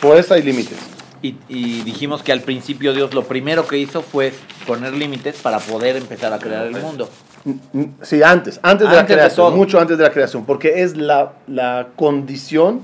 Fuerza 0.00 0.38
y 0.38 0.42
límites. 0.42 0.78
Y, 1.22 1.36
y 1.48 1.82
dijimos 1.82 2.22
que 2.22 2.32
al 2.32 2.40
principio 2.40 2.92
Dios 2.92 3.14
lo 3.14 3.24
primero 3.24 3.66
que 3.66 3.78
hizo 3.78 4.02
fue 4.02 4.32
poner 4.66 4.92
límites 4.92 5.36
para 5.40 5.58
poder 5.58 5.96
empezar 5.96 6.32
a 6.32 6.38
crear 6.38 6.66
el 6.66 6.72
mundo. 6.80 7.08
Mm, 7.44 7.84
Sí, 8.02 8.22
antes, 8.22 8.58
antes 8.62 8.88
de 8.88 8.94
la 8.94 9.00
Antes 9.00 9.16
creación, 9.16 9.56
mucho 9.56 9.80
antes 9.80 9.98
de 9.98 10.04
la 10.04 10.10
creación, 10.10 10.44
porque 10.44 10.82
es 10.82 10.96
la, 10.96 11.32
la 11.46 11.88
condición 11.96 12.82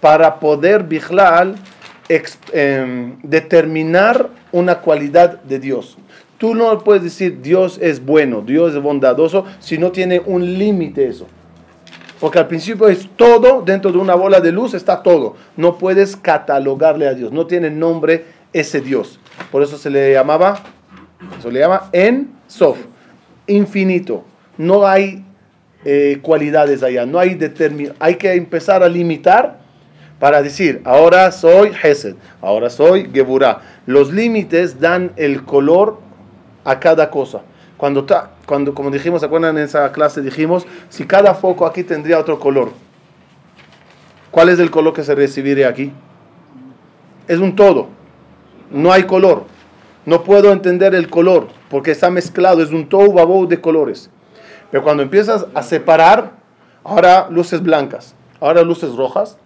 para 0.00 0.38
poder, 0.38 0.84
Bijlal, 0.84 1.56
em, 2.08 3.18
determinar 3.22 4.30
una 4.52 4.80
cualidad 4.80 5.42
de 5.42 5.58
Dios. 5.58 5.96
Tú 6.38 6.54
no 6.54 6.78
puedes 6.84 7.02
decir 7.02 7.40
Dios 7.40 7.78
es 7.80 8.04
bueno, 8.04 8.42
Dios 8.42 8.74
es 8.74 8.82
bondadoso, 8.82 9.44
si 9.58 9.78
no 9.78 9.90
tiene 9.90 10.20
un 10.24 10.58
límite 10.58 11.08
eso. 11.08 11.26
Porque 12.20 12.38
al 12.38 12.48
principio 12.48 12.88
es 12.88 13.08
todo, 13.16 13.62
dentro 13.62 13.92
de 13.92 13.98
una 13.98 14.14
bola 14.14 14.40
de 14.40 14.52
luz 14.52 14.74
está 14.74 15.02
todo. 15.02 15.36
No 15.56 15.76
puedes 15.78 16.16
catalogarle 16.16 17.06
a 17.06 17.14
Dios, 17.14 17.32
no 17.32 17.46
tiene 17.46 17.70
nombre 17.70 18.24
ese 18.52 18.80
Dios. 18.80 19.18
Por 19.50 19.62
eso 19.62 19.76
se 19.76 19.90
le 19.90 20.12
llamaba, 20.12 20.62
se 21.42 21.50
le 21.50 21.60
llama 21.60 21.88
En 21.92 22.30
Sof, 22.46 22.78
infinito. 23.46 24.24
No 24.56 24.86
hay 24.86 25.24
eh, 25.84 26.18
cualidades 26.22 26.82
allá, 26.82 27.04
no 27.04 27.18
hay 27.18 27.34
determin 27.34 27.92
Hay 27.98 28.16
que 28.16 28.32
empezar 28.32 28.82
a 28.82 28.88
limitar 28.88 29.65
para 30.18 30.42
decir, 30.42 30.80
ahora 30.84 31.30
soy 31.30 31.72
Hesed, 31.82 32.14
ahora 32.40 32.70
soy 32.70 33.10
Geburah. 33.12 33.60
Los 33.86 34.12
límites 34.12 34.80
dan 34.80 35.12
el 35.16 35.44
color 35.44 35.98
a 36.64 36.80
cada 36.80 37.10
cosa. 37.10 37.42
Cuando, 37.76 38.04
ta- 38.04 38.30
cuando, 38.46 38.74
como 38.74 38.90
dijimos, 38.90 39.20
¿se 39.20 39.26
acuerdan 39.26 39.58
en 39.58 39.64
esa 39.64 39.92
clase? 39.92 40.22
Dijimos, 40.22 40.66
si 40.88 41.04
cada 41.06 41.34
foco 41.34 41.66
aquí 41.66 41.82
tendría 41.82 42.18
otro 42.18 42.38
color, 42.38 42.70
¿cuál 44.30 44.48
es 44.48 44.58
el 44.58 44.70
color 44.70 44.94
que 44.94 45.04
se 45.04 45.14
recibiría 45.14 45.68
aquí? 45.68 45.92
Es 47.28 47.38
un 47.38 47.54
todo, 47.56 47.88
no 48.70 48.92
hay 48.92 49.02
color. 49.04 49.44
No 50.06 50.22
puedo 50.22 50.52
entender 50.52 50.94
el 50.94 51.10
color 51.10 51.48
porque 51.68 51.90
está 51.90 52.10
mezclado, 52.10 52.62
es 52.62 52.70
un 52.70 52.88
todo 52.88 53.12
babou 53.12 53.46
de 53.46 53.60
colores. 53.60 54.08
Pero 54.70 54.84
cuando 54.84 55.02
empiezas 55.02 55.46
a 55.52 55.62
separar, 55.64 56.30
ahora 56.84 57.26
luces 57.28 57.60
blancas, 57.60 58.14
ahora 58.40 58.62
luces 58.62 58.94
rojas, 58.94 59.36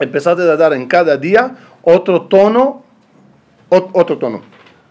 empezaste 0.00 0.42
a 0.42 0.56
dar 0.56 0.72
en 0.72 0.86
cada 0.86 1.16
día 1.16 1.56
otro 1.82 2.22
tono, 2.22 2.82
ot- 3.70 3.90
otro 3.92 4.18
tono. 4.18 4.42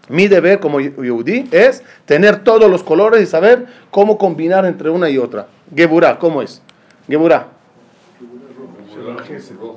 Mi 0.08 0.28
deber 0.28 0.60
como 0.60 0.80
Yehudi 0.80 1.48
es 1.50 1.82
tener 2.04 2.44
todos 2.44 2.70
los 2.70 2.82
colores 2.82 3.22
y 3.22 3.26
saber 3.26 3.66
cómo 3.90 4.18
combinar 4.18 4.66
entre 4.66 4.90
una 4.90 5.08
y 5.08 5.16
otra. 5.18 5.46
Geburah, 5.74 6.18
¿cómo 6.18 6.42
es? 6.42 6.60
Geburah. 7.08 7.46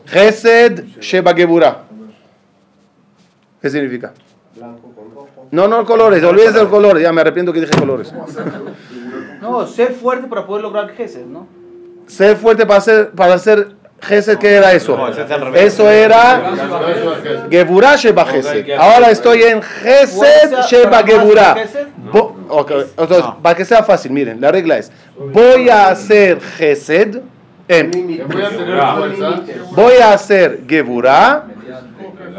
Gesed 0.05 0.85
Sheba 0.99 1.33
Geburah. 1.33 1.83
¿Qué 3.61 3.69
significa? 3.69 4.13
No, 5.51 5.67
no 5.67 5.85
colores, 5.85 6.23
olvídese 6.23 6.59
de 6.59 6.67
colores, 6.67 7.01
ya 7.03 7.13
me 7.13 7.21
arrepiento 7.21 7.53
que 7.53 7.61
dije 7.61 7.77
colores. 7.79 8.13
No, 9.41 9.65
ser 9.65 9.93
fuerte 9.93 10.27
para 10.27 10.45
poder 10.45 10.63
lograr 10.63 10.89
Gesed, 10.89 11.25
¿no? 11.25 11.47
Ser 12.07 12.35
fuerte 12.35 12.65
para 12.65 12.79
hacer, 12.79 13.11
para 13.11 13.33
hacer 13.35 13.75
Gesed, 14.01 14.37
¿qué 14.37 14.55
era 14.55 14.73
eso? 14.73 14.95
Eso 15.55 15.89
era 15.89 16.41
Geburah 17.49 17.95
Sheba 17.95 18.25
Gesed. 18.25 18.71
Ahora 18.77 19.09
estoy 19.11 19.41
en 19.43 19.61
Gesed 19.61 20.53
Sheba 20.69 21.03
Geburah. 21.03 21.55
Gesed. 21.55 21.87
Bo- 22.11 22.35
ok, 22.49 22.71
entonces, 22.97 23.19
No. 23.23 23.39
para 23.41 23.55
que 23.55 23.65
sea 23.65 23.83
fácil, 23.83 24.11
miren, 24.11 24.39
la 24.39 24.51
regla 24.51 24.77
es, 24.77 24.91
voy 25.33 25.69
a 25.69 25.89
hacer 25.89 26.39
Gesed, 26.41 27.21
Voy 29.75 29.93
a 30.01 30.13
hacer 30.13 30.61
Geburah 30.67 31.45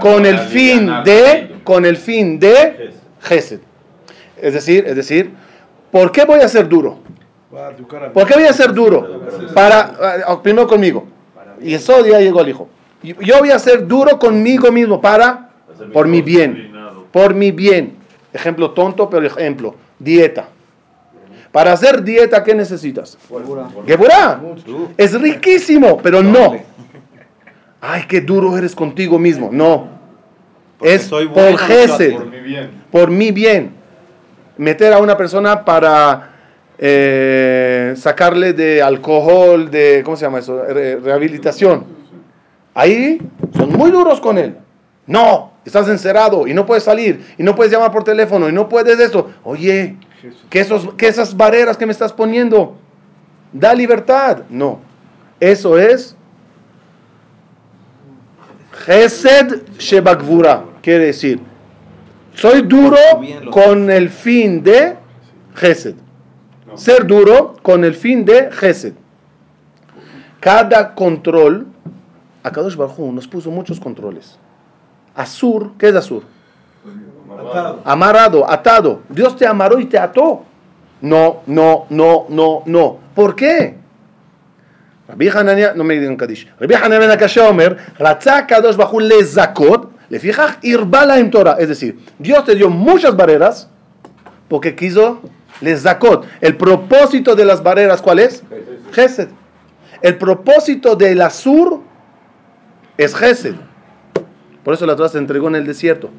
con 0.01 0.25
el 0.25 0.39
fin 0.39 0.91
de, 1.05 1.57
con 1.65 1.85
el 1.85 1.97
fin 1.97 2.39
de 2.39 2.93
Gesed. 3.21 3.61
Es 4.41 4.55
decir, 4.55 4.85
es 4.87 4.97
decir, 4.97 5.33
¿por 5.91 6.13
qué 6.13 6.25
voy 6.25 6.41
a 6.41 6.49
ser 6.49 6.69
duro? 6.69 6.99
¿Por 8.15 8.27
qué 8.27 8.35
voy 8.35 8.45
a 8.45 8.53
ser 8.53 8.73
duro? 8.73 9.23
Para, 9.55 9.93
ah, 10.27 10.43
primero 10.43 10.67
conmigo. 10.67 11.07
Y 11.63 11.75
eso 11.75 12.05
ya 12.07 12.21
llegó 12.21 12.41
al 12.41 12.49
hijo. 12.49 12.69
Yo 13.03 13.39
voy 13.39 13.51
a 13.51 13.59
ser 13.59 13.87
duro 13.87 14.19
conmigo 14.19 14.73
mismo 14.73 15.01
para, 15.01 15.51
por 15.93 16.07
mi 16.09 16.23
bien. 16.23 16.73
Por 17.13 17.35
mi 17.35 17.53
bien. 17.53 17.97
Ejemplo 18.33 18.73
tonto, 18.73 19.09
pero 19.09 19.27
ejemplo. 19.27 19.75
Dieta. 19.99 20.49
Para 21.53 21.73
hacer 21.73 22.03
dieta, 22.03 22.45
¿qué 22.45 22.55
necesitas? 22.55 23.17
Geburah. 23.87 24.41
Es 24.97 25.19
riquísimo, 25.21 25.99
pero 25.99 26.23
no. 26.23 26.57
Ay, 27.81 28.05
qué 28.09 28.21
duro 28.21 28.57
eres 28.59 28.75
contigo 28.75 29.19
mismo. 29.19 29.49
No. 29.53 29.89
Porque 30.79 30.95
Es 30.95 31.05
soy 31.05 31.29
por 31.29 31.57
Gesed 31.59 32.15
Por 32.15 32.27
mi 32.31 32.41
bien. 32.41 32.71
por 32.91 33.11
mi 33.11 33.31
bien. 33.33 33.73
Meter 34.57 34.93
a 34.93 34.99
una 34.99 35.17
persona 35.17 35.65
para 35.65 36.31
eh, 36.79 37.95
sacarle 37.97 38.53
de 38.53 38.81
alcohol, 38.83 39.70
de, 39.70 40.03
¿cómo 40.05 40.16
se 40.16 40.24
llama 40.24 40.39
eso? 40.39 40.62
Re- 40.64 40.97
rehabilitación. 40.97 41.85
Ahí 42.74 43.20
son 43.57 43.72
muy 43.72 43.91
duros 43.91 44.20
con 44.20 44.39
él. 44.39 44.57
No, 45.07 45.53
estás 45.64 45.89
encerrado 45.89 46.47
y 46.47 46.55
no 46.55 46.66
puedes 46.66 46.85
salir 46.85 47.24
y 47.39 47.43
no 47.43 47.55
puedes 47.55 47.72
llamar 47.72 47.91
por 47.91 48.05
teléfono 48.05 48.49
y 48.49 48.53
no 48.53 48.68
puedes 48.68 49.01
eso. 49.01 49.31
Oye, 49.43 49.97
¿qué, 50.51 50.61
esos, 50.61 50.95
qué 50.97 51.09
esas 51.09 51.37
barreras 51.37 51.76
que 51.76 51.87
me 51.87 51.93
estás 51.93 52.12
poniendo? 52.12 52.76
Da 53.53 53.74
libertad. 53.74 54.43
No, 54.51 54.81
eso 55.41 55.79
es 55.79 56.14
Gesed 58.87 59.62
Shebagvura. 59.79 60.64
Quiere 60.83 61.07
decir, 61.07 61.41
soy 62.35 62.62
duro 62.62 62.97
con 63.51 63.91
el 63.91 64.11
fin 64.11 64.62
de 64.62 64.95
Gesed. 65.55 65.95
Ser 66.79 67.07
duro 67.07 67.57
con 67.62 67.85
el 67.85 67.95
fin 67.95 68.24
de 68.24 68.51
Gesed. 68.53 68.95
Cada 70.41 70.95
control, 70.95 71.66
Akadosh 72.45 72.76
Baruj 72.76 72.99
Hu 72.99 73.12
nos 73.12 73.26
puso 73.26 73.51
muchos 73.51 73.81
controles. 73.81 74.39
Azur, 75.14 75.72
¿qué 75.76 75.89
es 75.89 75.97
Azur? 75.97 76.22
Atado. 77.51 77.81
Amarrado, 77.85 78.51
atado. 78.51 79.03
Dios 79.09 79.37
te 79.37 79.47
amarró 79.47 79.81
y 79.81 79.87
te 79.87 79.99
ató. 79.99 80.45
No, 81.01 81.43
no, 81.47 81.87
no, 81.91 82.26
no, 82.29 82.62
no. 82.66 82.99
¿Por 83.14 83.35
qué? 83.35 83.76
Rabbi 85.09 85.29
Hanania, 85.29 85.72
no 85.74 85.83
me 85.83 85.99
digan 85.99 86.16
Kadish. 86.16 86.49
Rabbi 86.61 86.74
Hanania 86.74 86.99
ben 87.01 87.11
Akasha 87.11 87.49
Omer, 87.49 87.76
Kadosh 87.99 88.76
Bajú 88.76 89.01
le 89.01 89.24
zakot, 89.24 89.91
le 90.11 90.20
fijaj 90.20 90.59
irbala 90.62 91.18
en 91.18 91.31
Torah. 91.31 91.57
Es 91.59 91.68
decir, 91.68 91.99
Dios 92.18 92.45
te 92.45 92.55
dio 92.55 92.68
les 95.61 95.83
zakot. 95.83 96.27
El 96.41 96.57
propósito 96.57 97.35
de 97.35 97.45
las 97.45 97.63
barreras, 97.63 98.01
¿cuál 98.03 98.19
es? 98.21 98.43
Gesed. 98.93 99.29
El 100.03 100.17
propósito 100.17 100.95
del 100.97 101.21
Azur 101.23 101.81
es 102.97 103.15
Gesed. 103.15 103.55
Por 104.65 104.75
eso 104.75 104.87
la 104.87 104.95
Torah 104.97 105.09
se 105.09 105.19
entregó 105.19 105.49
en 105.49 105.57
el 105.57 105.67
desierto. 105.67 106.11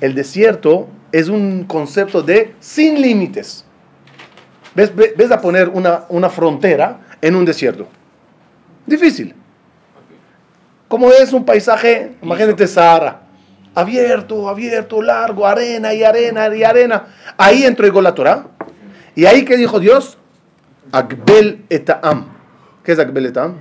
El 0.00 0.14
desierto 0.14 0.88
es 1.12 1.28
un 1.28 1.64
concepto 1.64 2.22
de 2.22 2.54
sin 2.60 3.00
límites. 3.00 3.64
¿Ves, 4.74 4.94
Ve- 4.94 5.14
ves 5.16 5.30
a 5.32 5.40
poner 5.40 5.68
una, 5.68 6.04
una 6.08 6.28
frontera 6.28 7.00
en 7.20 7.34
un 7.34 7.44
desierto? 7.44 7.88
Difícil. 8.86 9.34
Como 10.86 11.10
es 11.10 11.32
un 11.32 11.44
paisaje, 11.44 12.14
imagínate 12.22 12.66
Sahara. 12.66 13.22
Abierto, 13.74 14.48
abierto, 14.48 15.02
largo, 15.02 15.46
arena 15.46 15.92
y 15.92 16.02
arena 16.02 16.54
y 16.54 16.64
arena. 16.64 17.06
Ahí 17.36 17.64
entregó 17.64 18.00
la 18.00 18.14
Torah. 18.14 18.46
Y 19.18 19.26
ahí 19.26 19.44
que 19.44 19.56
dijo 19.56 19.80
Dios, 19.80 20.16
Akbel 20.92 21.64
etaam. 21.70 22.26
¿Qué 22.84 22.92
es 22.92 23.00
Akbel 23.00 23.26
etaam? 23.26 23.56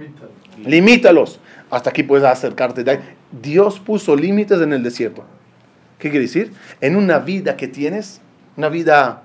Limítalos. 0.64 1.40
Hasta 1.72 1.90
aquí 1.90 2.04
puedes 2.04 2.24
acercarte. 2.24 2.84
de 2.84 2.92
ahí. 2.92 3.00
Dios 3.42 3.80
puso 3.80 4.16
límites 4.16 4.62
en 4.62 4.72
el 4.72 4.84
desierto. 4.84 5.24
¿Qué 5.98 6.12
quiere 6.12 6.26
decir? 6.26 6.54
En 6.80 6.96
una 6.96 7.18
vida 7.18 7.58
que 7.58 7.68
tienes, 7.68 8.22
una 8.56 8.70
vida, 8.70 9.24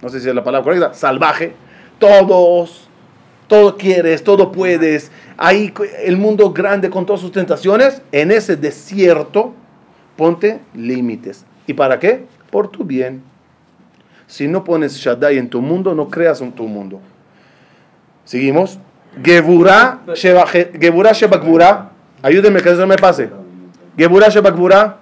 no 0.00 0.10
sé 0.10 0.20
si 0.20 0.28
es 0.28 0.34
la 0.36 0.44
palabra 0.44 0.62
correcta, 0.62 0.94
salvaje, 0.94 1.54
todos, 1.98 2.88
todo 3.48 3.76
quieres, 3.76 4.22
todo 4.22 4.52
puedes, 4.52 5.10
ahí 5.38 5.74
el 6.04 6.18
mundo 6.18 6.52
grande 6.52 6.88
con 6.88 7.04
todas 7.04 7.20
sus 7.20 7.32
tentaciones, 7.32 8.00
en 8.12 8.30
ese 8.30 8.54
desierto, 8.54 9.54
ponte 10.14 10.60
límites. 10.72 11.44
¿Y 11.66 11.72
para 11.72 11.98
qué? 11.98 12.26
Por 12.52 12.68
tu 12.68 12.84
bien. 12.84 13.24
Si 14.26 14.48
no 14.48 14.64
pones 14.64 14.96
Shaddai 14.96 15.38
en 15.38 15.48
tu 15.48 15.60
mundo, 15.60 15.94
no 15.94 16.08
creas 16.08 16.40
en 16.40 16.52
tu 16.52 16.64
mundo. 16.66 17.00
Seguimos. 18.24 18.78
Geburah 19.22 20.00
Sheba 20.14 20.44
Je- 20.46 20.72
Geburah 20.78 21.12
Sheba 21.12 21.38
Gvura. 21.38 21.90
Ayúdenme 22.22 22.60
que 22.60 22.68
eso 22.70 22.80
no 22.80 22.86
me 22.86 22.96
pase. 22.96 23.30
Geburah 23.96 24.28
Sheba 24.28 24.50
Gvura 24.50 24.98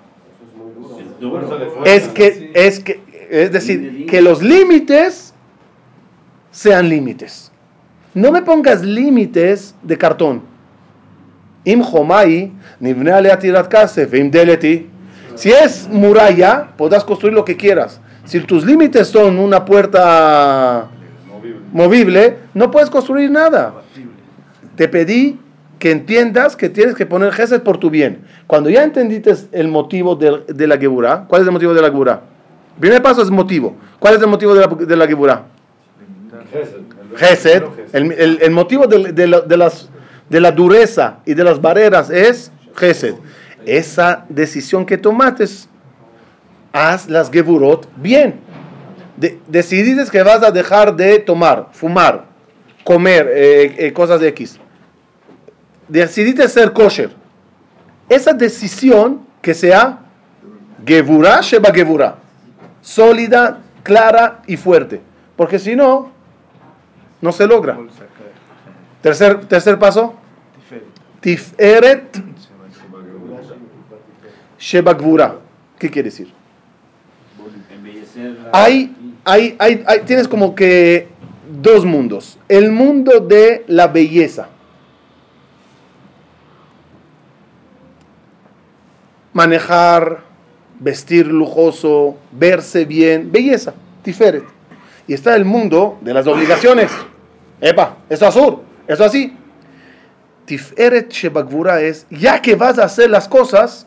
es 1.86 2.08
que, 2.08 2.52
es 2.54 2.80
que, 2.80 3.00
es 3.30 3.50
decir, 3.50 4.06
que 4.06 4.20
los 4.20 4.42
límites 4.42 5.32
sean 6.50 6.88
límites. 6.88 7.50
No 8.12 8.30
me 8.30 8.42
pongas 8.42 8.82
límites 8.84 9.74
de 9.82 9.96
cartón. 9.98 10.42
Im 11.64 11.80
homai. 11.82 12.52
Si 15.34 15.50
es 15.50 15.88
muralla, 15.88 16.68
podrás 16.76 17.02
construir 17.04 17.34
lo 17.34 17.44
que 17.44 17.56
quieras. 17.56 18.00
Si 18.24 18.40
tus 18.40 18.64
límites 18.64 19.08
son 19.08 19.38
una 19.38 19.64
puerta 19.64 20.88
movible, 21.72 22.38
no 22.54 22.70
puedes 22.70 22.90
construir 22.90 23.30
nada. 23.30 23.74
Te 24.76 24.88
pedí 24.88 25.38
que 25.78 25.90
entiendas 25.90 26.56
que 26.56 26.68
tienes 26.68 26.94
que 26.94 27.04
poner 27.04 27.32
gesed 27.32 27.62
por 27.62 27.78
tu 27.78 27.90
bien. 27.90 28.24
Cuando 28.46 28.70
ya 28.70 28.82
entendiste 28.82 29.34
el 29.52 29.68
motivo 29.68 30.16
de, 30.16 30.66
la 30.66 30.78
Geburah, 30.78 31.26
¿cuál 31.28 31.42
es 31.42 31.46
el 31.46 31.52
motivo 31.52 31.74
de 31.74 31.82
la 31.82 31.88
Geburah? 31.88 32.22
Primer 32.80 33.02
paso 33.02 33.22
es 33.22 33.30
motivo. 33.30 33.76
¿Cuál 33.98 34.14
es 34.14 34.20
el 34.22 34.28
motivo 34.28 34.54
de 34.54 34.60
la, 34.60 34.66
de 34.66 34.96
la 34.96 35.06
Geburah? 35.06 35.44
El, 37.92 38.50
motivo 38.50 38.86
de, 38.86 39.26
la, 39.26 39.44
las, 39.46 39.90
de 40.30 40.40
la 40.40 40.52
dureza 40.52 41.18
y 41.26 41.34
de 41.34 41.44
las 41.44 41.60
barreras 41.60 42.10
es 42.10 42.50
Gesed. 42.76 43.14
Esa 43.66 44.24
decisión 44.28 44.84
que 44.84 44.98
tomates, 44.98 45.68
haz 46.74 47.08
las 47.08 47.30
Geburot 47.30 47.88
bien. 47.96 48.40
De- 49.16 49.38
decidiste 49.46 50.10
que 50.10 50.22
vas 50.22 50.42
a 50.42 50.50
dejar 50.50 50.94
de 50.94 51.20
tomar, 51.20 51.68
fumar, 51.72 52.24
comer 52.82 53.30
eh, 53.32 53.74
eh, 53.78 53.92
cosas 53.92 54.20
de 54.20 54.28
X. 54.28 54.58
Decidiste 55.88 56.48
ser 56.48 56.72
kosher. 56.72 57.10
Esa 58.08 58.32
decisión 58.32 59.20
que 59.40 59.54
sea 59.54 60.00
Gevurah 60.84 61.40
Sheba 61.40 61.72
Gevurah. 61.72 62.16
Sólida, 62.82 63.60
clara 63.82 64.42
y 64.46 64.56
fuerte. 64.56 65.00
Porque 65.36 65.58
si 65.58 65.76
no, 65.76 66.10
no 67.20 67.32
se 67.32 67.46
logra. 67.46 67.78
Tercer, 69.00 69.46
tercer 69.46 69.78
paso. 69.78 70.14
Tiferet 71.20 72.18
Sheba 74.58 74.92
Gvura. 74.94 75.36
¿Qué 75.78 75.88
quiere 75.88 76.10
decir? 76.10 76.34
Hay, 78.57 78.94
hay, 79.24 79.57
hay- 79.59 80.00
tienes 80.07 80.28
como 80.28 80.55
que 80.55 81.09
dos 81.61 81.84
mundos. 81.84 82.38
El 82.48 82.70
mundo 82.70 83.18
de 83.18 83.64
la 83.66 83.88
belleza. 83.88 84.48
Manejar, 89.32 90.20
vestir 90.78 91.26
lujoso, 91.26 92.16
verse 92.32 92.84
bien, 92.84 93.32
belleza, 93.32 93.74
tiferet. 94.02 94.44
Y 95.09 95.14
está 95.14 95.34
el 95.34 95.44
mundo 95.44 95.98
de 96.02 96.14
las 96.14 96.26
obligaciones. 96.26 96.92
Epa, 97.61 97.96
eso 98.09 98.26
azul, 98.26 98.59
eso 98.86 99.05
así. 99.05 99.36
Tiferet 100.44 101.11
Shebagvura 101.11 101.80
es, 101.80 102.07
ya 102.11 102.40
que 102.40 102.55
vas 102.55 102.78
a 102.78 102.84
hacer 102.84 103.11
las 103.11 103.26
cosas, 103.26 103.86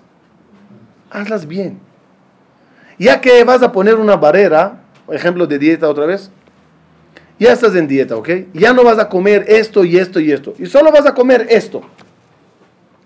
hazlas 1.09 1.47
bien. 1.47 1.79
Ya 2.99 3.21
que 3.21 3.43
vas 3.43 3.61
a 3.61 3.71
poner 3.71 3.95
una 3.95 4.15
barrera, 4.15 4.81
ejemplo 5.11 5.45
de 5.45 5.59
dieta 5.59 5.87
otra 5.87 6.05
vez, 6.05 6.31
ya 7.39 7.53
estás 7.53 7.75
en 7.75 7.87
dieta, 7.87 8.15
¿ok? 8.15 8.29
Ya 8.53 8.73
no 8.73 8.83
vas 8.83 8.97
a 8.97 9.09
comer 9.09 9.45
esto 9.47 9.83
y 9.83 9.97
esto 9.97 10.19
y 10.19 10.31
esto. 10.31 10.53
Y 10.57 10.65
solo 10.65 10.91
vas 10.91 11.05
a 11.05 11.13
comer 11.13 11.47
esto. 11.49 11.81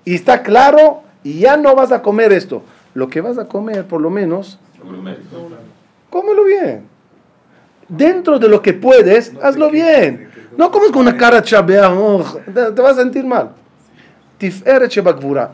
Y 0.05 0.15
está 0.15 0.41
claro, 0.41 1.03
y 1.23 1.39
ya 1.39 1.57
no 1.57 1.75
vas 1.75 1.91
a 1.91 2.01
comer 2.01 2.31
esto. 2.31 2.63
Lo 2.93 3.09
que 3.09 3.21
vas 3.21 3.37
a 3.37 3.47
comer, 3.47 3.85
por 3.85 4.01
lo 4.01 4.09
menos, 4.09 4.57
cómelo 6.09 6.43
bien. 6.45 6.85
Dentro 7.89 8.39
de 8.39 8.47
lo 8.47 8.61
que 8.61 8.73
puedes, 8.73 9.33
hazlo 9.41 9.69
bien. 9.69 10.29
No 10.57 10.71
comes 10.71 10.91
con 10.91 11.01
una 11.01 11.17
cara 11.17 11.41
chabea, 11.41 11.93
oh, 11.93 12.23
te, 12.53 12.81
vas 12.81 12.97
a 12.97 13.01
sentir 13.01 13.25
mal. 13.25 13.51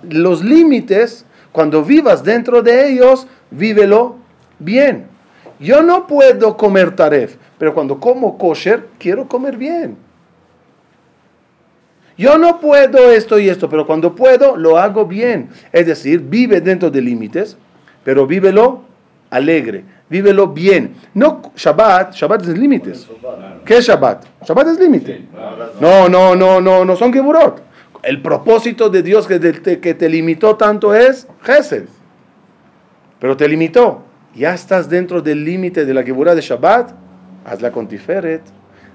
Los 0.10 0.44
límites, 0.44 1.26
cuando 1.52 1.84
vivas 1.84 2.24
dentro 2.24 2.62
de 2.62 2.90
ellos, 2.90 3.28
vívelo 3.52 4.16
bien. 4.60 5.08
Yo 5.60 5.82
no 5.82 6.06
puedo 6.06 6.56
comer 6.56 6.96
taref, 6.96 7.36
pero 7.58 7.74
cuando 7.74 8.00
como 8.00 8.38
kosher, 8.38 8.88
quiero 9.00 9.28
comer 9.28 9.58
bien. 9.58 9.98
Yo 12.18 12.38
no 12.38 12.60
puedo 12.60 13.12
esto 13.12 13.38
y 13.38 13.48
esto, 13.48 13.70
pero 13.70 13.86
cuando 13.86 14.16
puedo, 14.16 14.56
lo 14.58 14.78
hago 14.78 15.06
bien. 15.06 15.50
Es 15.72 15.86
decir, 15.86 16.20
vive 16.22 16.62
dentro 16.62 16.90
de 16.90 17.02
límites, 17.02 17.58
pero 18.04 18.26
vívelo 18.26 18.82
alegre, 19.30 19.84
vívelo 20.10 20.48
bien. 20.48 20.96
No 21.14 21.42
Shabbat, 21.56 22.14
Shabbat 22.16 22.42
es 22.42 22.58
límites. 22.58 23.08
¿Qué 23.66 23.78
es 23.78 23.86
Shabbat? 23.86 24.26
Shabbat 24.48 24.68
es 24.68 24.80
límite. 24.80 25.28
No, 25.80 26.10
no, 26.10 26.36
no, 26.36 26.60
no, 26.60 26.84
no 26.84 26.96
son 26.96 27.14
geburot. 27.14 27.62
El 28.02 28.22
propósito 28.22 28.90
de 28.90 29.04
Dios 29.04 29.28
que 29.28 29.40
te, 29.40 29.80
que 29.80 29.94
te 29.94 30.10
limitó 30.10 30.56
tanto 30.56 30.96
es 30.96 31.28
Gesed. 31.44 31.86
Pero 33.20 33.38
te 33.38 33.48
limitó. 33.48 34.07
Ya 34.38 34.54
estás 34.54 34.88
dentro 34.88 35.22
del 35.22 35.44
límite 35.44 35.84
de 35.84 35.94
la 35.94 36.04
geburá 36.04 36.36
de 36.36 36.42
Shabbat. 36.42 36.92
Hazla 37.46 37.72
con 37.72 37.88
Tiferet. 37.88 38.42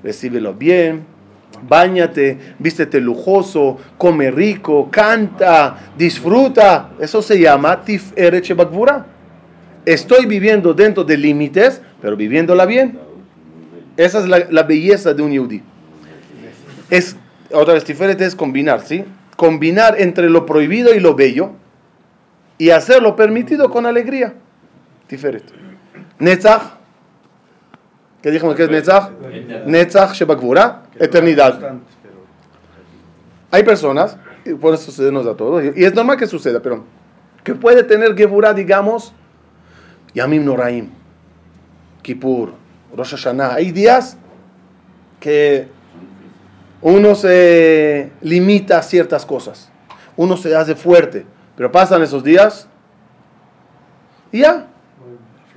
Recíbelo 0.05 0.55
bien. 0.55 1.05
Báñate, 1.68 2.38
vístete 2.59 3.01
lujoso, 3.01 3.76
come 3.99 4.30
rico, 4.30 4.88
canta, 4.90 5.93
disfruta. 5.99 6.90
Eso 7.01 7.20
se 7.20 7.38
llama 7.38 7.84
Tiferet 7.84 8.45
Shebagvura. 8.45 9.05
Estoy 9.84 10.26
viviendo 10.26 10.72
dentro 10.72 11.05
de 11.05 11.16
límites, 11.16 11.82
pero 12.01 12.16
viviéndola 12.16 12.64
bien. 12.64 12.99
Esa 13.97 14.20
es 14.20 14.28
la, 14.28 14.47
la 14.49 14.62
belleza 14.62 15.12
de 15.12 15.22
un 15.22 15.32
yudí. 15.32 15.62
Es, 16.88 17.16
otra 17.53 17.74
vez, 17.74 17.84
Tiferet 17.84 18.20
es 18.20 18.34
combinar, 18.36 18.80
¿sí? 18.80 19.05
combinar 19.43 20.01
entre 20.01 20.30
lo 20.30 20.47
prohibido 20.47 20.95
y 20.95 21.01
lo 21.01 21.16
bello 21.16 21.51
y 22.59 22.70
hacer 22.70 23.03
lo 23.03 23.16
permitido 23.16 23.70
con 23.70 23.86
alegría. 23.86 24.34
Netzach. 26.18 26.62
¿Qué 28.22 28.30
dijimos 28.30 28.54
que 28.54 28.64
es 28.64 28.70
Netzach? 28.70 29.10
Netzach 29.66 30.12
Shebakvura, 30.14 30.84
eternidad. 30.98 31.78
Hay 33.50 33.64
personas, 33.64 34.16
y 34.44 34.54
eso 34.54 34.76
sucedernos 34.78 35.26
a 35.26 35.36
todos, 35.36 35.62
y 35.76 35.84
es 35.84 35.94
normal 35.94 36.16
que 36.16 36.26
suceda, 36.26 36.60
pero 36.60 36.84
que 37.44 37.54
puede 37.54 37.82
tener 37.82 38.16
Geburah, 38.16 38.54
digamos, 38.54 39.12
Yamim 40.14 40.44
Noraim, 40.44 40.90
Kippur, 42.02 42.54
Rosh 42.96 43.10
Hashanah. 43.10 43.54
Hay 43.54 43.72
días 43.72 44.16
que 45.20 45.68
uno 46.80 47.14
se 47.14 48.10
limita 48.22 48.78
a 48.78 48.82
ciertas 48.82 49.26
cosas, 49.26 49.70
uno 50.16 50.36
se 50.36 50.54
hace 50.54 50.74
fuerte, 50.74 51.26
pero 51.56 51.70
pasan 51.70 52.02
esos 52.02 52.22
días 52.24 52.68
y 54.30 54.40
ya. 54.40 54.68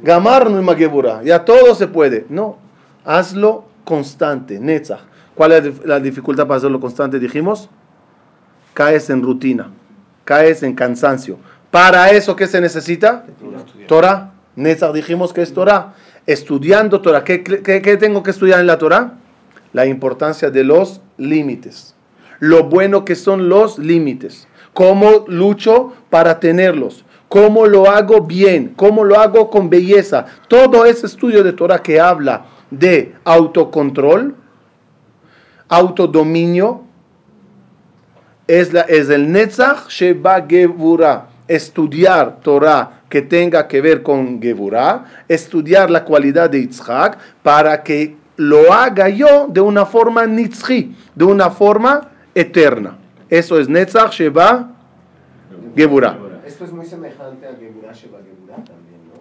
Gamar 0.01 0.49
Geburah, 0.77 1.23
ya 1.23 1.45
todo 1.45 1.73
se 1.75 1.87
puede. 1.87 2.25
No, 2.29 2.57
hazlo 3.05 3.65
constante, 3.83 4.59
Netzach. 4.59 4.99
¿Cuál 5.35 5.51
es 5.53 5.63
la 5.63 5.69
dif- 5.71 5.85
la 5.85 5.99
dificultad 5.99 6.47
para 6.47 6.57
hacerlo 6.57 6.79
constante? 6.79 7.19
Dijimos, 7.19 7.69
caes 8.73 9.09
en 9.09 9.21
rutina, 9.21 9.69
caes 10.23 10.63
en 10.63 10.73
cansancio. 10.75 11.37
Para 11.71 12.09
eso, 12.11 12.35
¿qué 12.35 12.47
se 12.47 12.61
necesita? 12.61 13.25
Torah. 13.87 14.31
Netzach 14.55 14.93
dijimos 14.93 15.33
que 15.33 15.41
es 15.41 15.53
Torah. 15.53 15.93
Estudiando 16.25 17.01
Torah. 17.01 17.23
¿Qué, 17.23 17.43
qué- 17.43 17.81
qué 17.81 17.97
tengo 17.97 18.23
que 18.23 18.31
estudiar 18.31 18.59
en 18.61 18.67
la 18.67 18.77
Torah? 18.77 19.13
La 19.73 19.85
importancia 19.85 20.49
de 20.49 20.63
los 20.63 21.01
límites. 21.17 21.93
Lo 22.39 22.63
bueno 22.65 23.03
que 23.05 23.15
son 23.15 23.47
los 23.49 23.77
límites. 23.77 24.47
Cómo 24.73 25.25
lucho 25.27 25.93
para 26.09 26.39
tenerlos. 26.39 27.04
Cómo 27.29 27.65
lo 27.65 27.89
hago 27.89 28.21
bien. 28.21 28.73
Cómo 28.75 29.03
lo 29.03 29.19
hago 29.19 29.49
con 29.49 29.69
belleza. 29.69 30.25
Todo 30.47 30.85
ese 30.85 31.05
estudio 31.05 31.43
de 31.43 31.53
Torah 31.53 31.81
que 31.81 31.99
habla 31.99 32.45
de 32.71 33.13
autocontrol, 33.23 34.35
autodominio, 35.69 36.83
es, 38.47 38.73
la, 38.73 38.81
es 38.81 39.09
el 39.09 39.31
Netzach 39.31 39.87
Sheba 39.89 40.45
Gevura. 40.47 41.27
Estudiar 41.47 42.39
Torah 42.41 43.03
que 43.09 43.21
tenga 43.21 43.67
que 43.67 43.79
ver 43.79 44.01
con 44.01 44.41
Gevura, 44.41 45.05
estudiar 45.27 45.91
la 45.91 46.03
cualidad 46.03 46.49
de 46.49 46.61
Yitzhak 46.61 47.17
para 47.43 47.83
que 47.83 48.15
lo 48.37 48.73
haga 48.73 49.09
yo 49.09 49.47
de 49.47 49.61
una 49.61 49.85
forma 49.85 50.25
nitzchi, 50.25 50.95
de 51.13 51.23
una 51.23 51.49
forma 51.49 52.09
eterna. 52.33 52.97
Eso 53.29 53.59
es 53.59 53.69
Netzach 53.69 54.11
Sheba 54.11 54.69
Gevura. 55.75 56.17
Esto 56.45 56.63
es 56.63 56.71
muy 56.71 56.85
semejante 56.85 57.47
a 57.47 57.55
Geburah 57.55 57.91
Sheba 57.91 58.19
Geburah 58.19 58.63
también, 58.63 59.01
¿no? 59.07 59.19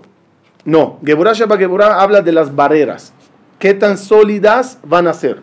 No, 0.66 0.98
Geburah 1.02 1.32
Sheba 1.32 1.56
Geburah 1.56 2.02
habla 2.02 2.20
de 2.20 2.32
las 2.32 2.54
barreras. 2.54 3.14
¿Qué 3.58 3.72
tan 3.72 3.96
sólidas 3.96 4.78
van 4.82 5.06
a 5.06 5.14
ser? 5.14 5.40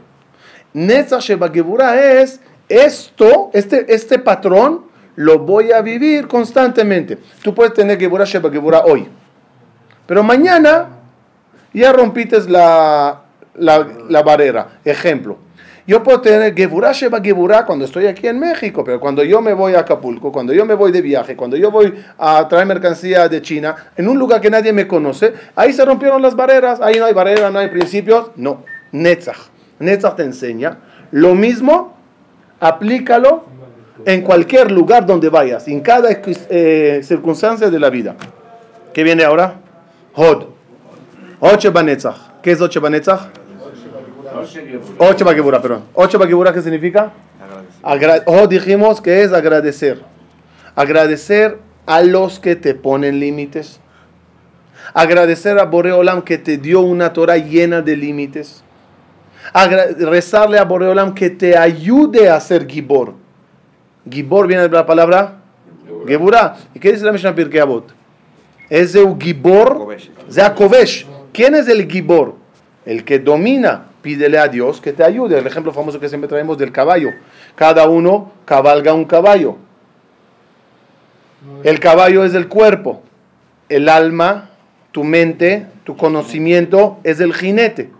Netzach 0.74 1.24
Sheba 1.24 1.50
Geburah 1.50 2.00
es 2.00 2.40
esto, 2.70 3.50
este, 3.54 3.92
este 3.92 4.20
patrón, 4.20 4.86
lo 5.16 5.40
voy 5.40 5.72
a 5.72 5.82
vivir 5.82 6.28
constantemente. 6.28 7.18
Tú 7.44 7.56
puedes 7.56 7.74
tener 7.74 8.00
Geburah 8.00 8.26
Sheba 8.26 8.52
Geburah 8.52 8.84
hoy, 8.86 9.08
pero 10.06 10.22
mañana 10.22 10.88
ya 11.74 11.92
rompites 11.94 12.48
la, 12.48 13.24
la, 13.56 13.88
la 14.08 14.22
barrera. 14.22 14.80
Ejemplo, 14.86 15.38
yo 15.88 16.04
puedo 16.04 16.22
tener 16.22 16.56
Geburah 16.56 16.92
Sheba 16.92 17.22
Geburah 17.22 17.66
cuando 17.66 17.86
estoy 17.86 18.08
aquí 18.08 18.28
en 18.28 18.40
México, 18.40 18.84
pero 18.84 19.00
cuando 19.00 19.24
yo 19.24 19.42
me 19.42 19.54
voy 19.54 19.74
a 19.74 19.80
Acapulco, 19.80 20.32
cuando 20.32 20.54
yo 20.54 20.66
me 20.66 20.74
voy 20.74 20.92
de 20.92 21.02
viaje, 21.02 21.36
cuando 21.36 21.58
yo 21.58 21.72
voy 21.72 21.94
a 22.18 22.48
traer 22.48 22.68
mercancía 22.68 23.28
de 23.28 23.42
China, 23.42 23.76
en 23.96 24.08
un 24.08 24.20
lugar 24.20 24.42
que 24.42 24.50
nadie 24.50 24.74
me 24.74 24.88
conoce, 24.88 25.34
ahí 25.56 25.74
se 25.74 25.84
rompieron 25.84 26.22
las 26.22 26.36
barreras, 26.36 26.80
ahí 26.82 27.00
no 27.00 27.06
hay 27.06 27.14
barreras, 27.14 27.52
no 27.52 27.60
hay 27.60 27.70
principios, 27.70 28.32
no, 28.36 28.64
Netzach. 28.92 29.50
Netzach 29.80 30.16
te 30.16 30.24
enseña 30.24 30.78
lo 31.12 31.36
mismo, 31.36 31.98
aplícalo 32.60 33.46
en 34.06 34.22
cualquier 34.22 34.72
lugar 34.72 35.06
donde 35.06 35.30
vayas, 35.30 35.68
en 35.68 35.82
cada 35.82 36.10
eh, 36.12 37.02
circunstancia 37.04 37.70
de 37.70 37.80
la 37.80 37.90
vida. 37.90 38.16
¿Qué 38.94 39.04
viene 39.04 39.24
ahora? 39.24 39.56
Hod. 40.14 40.46
Hod 41.40 41.58
Sheba 41.60 41.84
Netzach. 41.84 42.42
¿Qué 42.42 42.52
es 42.52 42.62
Hod 42.62 42.70
Sheba 42.70 42.90
Netzach? 42.90 43.41
Ocho 44.98 45.26
Bagebura, 45.26 45.62
perdón. 45.62 45.84
Ocho 45.94 46.18
Bagebura, 46.18 46.54
¿qué 46.54 46.62
significa? 46.62 47.12
Agra 47.84 48.24
oh, 48.26 48.48
dijimos 48.48 49.02
que 49.02 49.24
es 49.24 49.34
agradecer. 49.34 50.02
Agradecer 50.76 51.58
a 51.86 52.02
los 52.02 52.40
que 52.40 52.56
te 52.56 52.74
ponen 52.74 53.20
límites. 53.20 53.80
Agradecer 54.94 55.60
a 55.60 55.66
Boreolam 55.66 56.22
que 56.22 56.38
te 56.38 56.58
dio 56.58 56.82
una 56.82 57.14
Torah 57.14 57.38
llena 57.38 57.82
de 57.82 57.96
límites. 57.96 58.64
Rezarle 60.00 60.60
a 60.60 60.64
Boreolam 60.64 61.14
que 61.14 61.30
te 61.30 61.58
ayude 61.58 62.30
a 62.30 62.40
ser 62.40 62.68
Gibor. 62.68 63.14
Gibor 64.10 64.48
viene 64.48 64.64
de 64.64 64.70
la 64.70 64.86
palabra 64.86 65.40
Geburah. 66.08 66.58
¿Y 66.74 66.80
qué 66.80 66.92
dice 66.92 67.06
la 67.06 67.12
Mishnah 67.12 67.36
Pirkei 67.36 67.60
Avot? 67.60 67.94
Es 68.70 68.96
el 68.96 69.16
Gibor. 69.20 69.88
¿Quién 71.34 71.56
es 71.56 71.68
el 71.68 71.90
Gibor? 71.90 72.36
El 72.86 73.04
que 73.04 73.20
domina. 73.20 73.91
Pídele 74.02 74.38
a 74.38 74.47
Dios 74.47 74.82
que 74.82 74.93
te 74.93 75.04
ayude. 75.04 75.38
El 75.38 75.47
ejemplo 75.47 75.72
famoso 75.72 75.99
que 75.99 76.10
siempre 76.10 76.28
traemos 76.28 76.58
del 76.58 76.72
caballo. 76.72 77.10
Cada 77.56 77.88
uno 77.88 78.32
cabalga 78.45 78.93
un 78.93 79.06
caballo. 79.06 79.58
El 81.64 81.80
caballo 81.80 82.24
es 82.24 82.34
el 82.34 82.47
cuerpo. 82.47 83.04
El 83.70 83.89
alma, 83.89 84.49
tu 84.91 85.04
mente, 85.04 85.68
tu 85.84 85.95
conocimiento 85.95 86.99
es 87.04 87.20
el 87.20 87.34
jinete. 87.34 87.91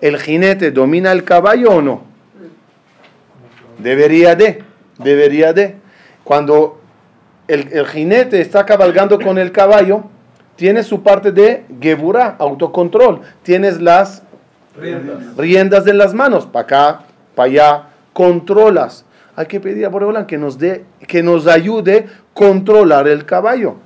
¿El 0.00 0.18
jinete 0.18 0.70
domina 0.70 1.12
el 1.12 1.24
caballo 1.24 1.70
o 1.70 1.82
no? 1.82 2.02
Debería 3.78 4.34
de. 4.34 4.64
Debería 4.98 5.52
de. 5.52 5.76
Cuando 6.24 6.80
el, 7.46 7.72
el 7.72 7.86
jinete 7.86 8.40
está 8.40 8.64
cabalgando 8.64 9.18
con 9.18 9.38
el 9.38 9.52
caballo, 9.52 10.04
tiene 10.56 10.82
su 10.82 11.02
parte 11.02 11.32
de 11.32 11.64
geburah, 11.80 12.36
autocontrol. 12.38 13.22
Tienes 13.42 13.80
las 13.80 14.22
Riendas. 14.76 15.36
riendas 15.36 15.86
en 15.86 15.98
las 15.98 16.14
manos, 16.14 16.46
para 16.46 16.64
acá, 16.64 17.00
para 17.34 17.46
allá, 17.46 17.82
controlas. 18.12 19.04
Hay 19.36 19.46
que 19.46 19.60
pedir 19.60 19.86
a 19.86 19.88
Boreolam 19.88 20.26
que 20.26 20.38
nos 20.38 20.58
dé, 20.58 20.84
que 21.06 21.22
nos 21.22 21.46
ayude 21.46 22.06
a 22.08 22.34
controlar 22.34 23.08
el 23.08 23.24
caballo. 23.24 23.76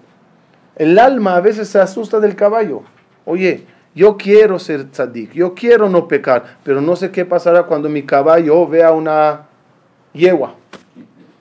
El 0.77 0.99
alma 0.99 1.37
a 1.37 1.41
veces 1.41 1.69
se 1.69 1.79
asusta 1.79 2.21
del 2.21 2.37
caballo. 2.37 2.83
Oye, 3.25 3.67
yo 3.95 4.17
quiero 4.17 4.59
ser 4.59 4.91
tzadik, 4.91 5.33
yo 5.33 5.55
quiero 5.55 5.89
no 5.89 6.07
pecar, 6.07 6.59
pero 6.63 6.81
no 6.81 6.97
sé 6.97 7.11
qué 7.11 7.25
pasará 7.25 7.63
cuando 7.63 7.89
mi 7.89 8.03
caballo 8.03 8.67
vea 8.67 8.93
una 8.93 9.47
yegua. 10.13 10.55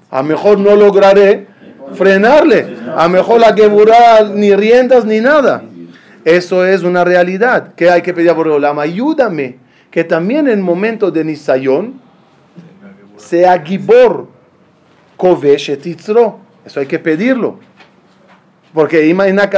A 0.10 0.24
mejor 0.24 0.60
no 0.60 0.76
lograré 0.76 1.48
frenarle. 1.94 2.78
A 2.96 3.08
mejor 3.08 3.42
la 3.42 3.54
geburá 3.54 4.24
ni 4.34 4.56
riendas 4.56 5.06
ni 5.06 5.20
nada. 5.20 5.64
Eso 6.25 6.65
es 6.65 6.83
una 6.83 7.05
realidad 7.05 7.75
que 7.75 7.91
hay 7.91 8.03
que 8.03 8.13
pedir 8.13 8.31
a 8.31 8.35
Boreolam. 8.35 8.79
Ayúdame 8.79 9.57
que 9.91 10.05
también 10.05 10.49
en 10.49 10.61
momentos 10.61 11.13
de 11.13 11.25
Nisayón 11.25 12.01
sea 13.17 13.61
Gibor, 13.63 14.29
Kovesh 15.17 15.71
et 15.71 15.83
Yitzro. 15.83 16.39
Eso 16.65 16.81
hay 16.81 16.87
que 16.87 16.99
pedirlo. 16.99 17.59
Porque 18.75 19.07
imagina, 19.07 19.49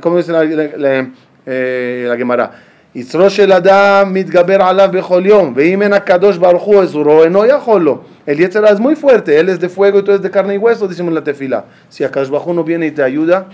como 0.00 0.16
dice 0.16 0.32
la, 0.32 0.44
la, 0.44 0.76
la, 0.76 1.10
eh, 1.46 2.06
la 2.08 2.16
Gemara, 2.16 2.52
יצרו 2.96 3.30
של 3.30 3.52
אדם 3.52 4.14
מתגבר 4.14 4.62
עליו 4.62 4.88
בכל 4.92 5.22
יום, 5.26 5.52
ואם 5.56 5.82
אין 5.82 5.92
הקדוש 5.92 6.36
ברוך 6.36 6.62
הוא 6.62 6.80
עזרו, 6.80 7.24
אינו 7.24 7.46
יכול 7.46 7.82
לו. 7.82 8.02
El 8.26 8.38
Yetzirah 8.38 8.70
es 8.70 8.80
muy 8.80 8.96
fuerte, 8.96 9.38
él 9.38 9.48
es 9.50 9.60
de 9.60 9.68
fuego 9.68 9.98
y 10.00 10.02
tú 10.02 10.10
eres 10.10 10.22
de 10.22 10.30
carne 10.30 10.54
y 10.54 10.58
hueso, 10.58 10.88
decimos 10.88 11.10
en 11.10 11.14
la 11.14 11.22
tefila. 11.22 11.66
Si 11.90 12.02
Akadosh 12.02 12.28
Baruj 12.28 12.48
Hu 12.48 12.54
no 12.54 12.64
viene 12.64 12.86
y 12.86 12.90
te 12.90 13.02
ayuda, 13.02 13.46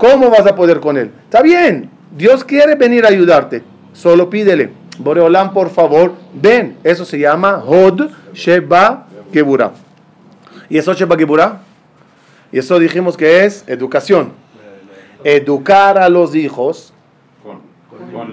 ¿cómo 0.00 0.30
vas 0.30 0.46
a 0.46 0.56
poder 0.56 0.80
con 0.80 0.96
él? 0.96 1.12
Está 1.24 1.42
bien, 1.42 1.90
Dios 2.16 2.42
quiere 2.42 2.74
venir 2.74 3.04
a 3.04 3.08
ayudarte, 3.08 3.62
solo 3.92 4.28
pídele. 4.28 4.72
Boreolam, 4.98 5.52
por 5.52 5.70
favor, 5.70 6.14
ven. 6.34 6.76
Eso 6.82 7.04
se 7.04 7.18
llama 7.18 7.62
Hod 7.64 8.10
Sheba 8.34 9.06
Geburah. 9.32 9.72
¿Y 10.68 10.78
eso 10.78 10.92
Sheba 10.92 11.16
Geburah? 11.16 11.60
Y 12.52 12.58
eso 12.58 12.78
dijimos 12.78 13.16
que 13.16 13.44
es 13.44 13.64
educación. 13.66 14.32
Educar 15.24 15.98
a 15.98 16.08
los 16.08 16.34
hijos 16.34 16.92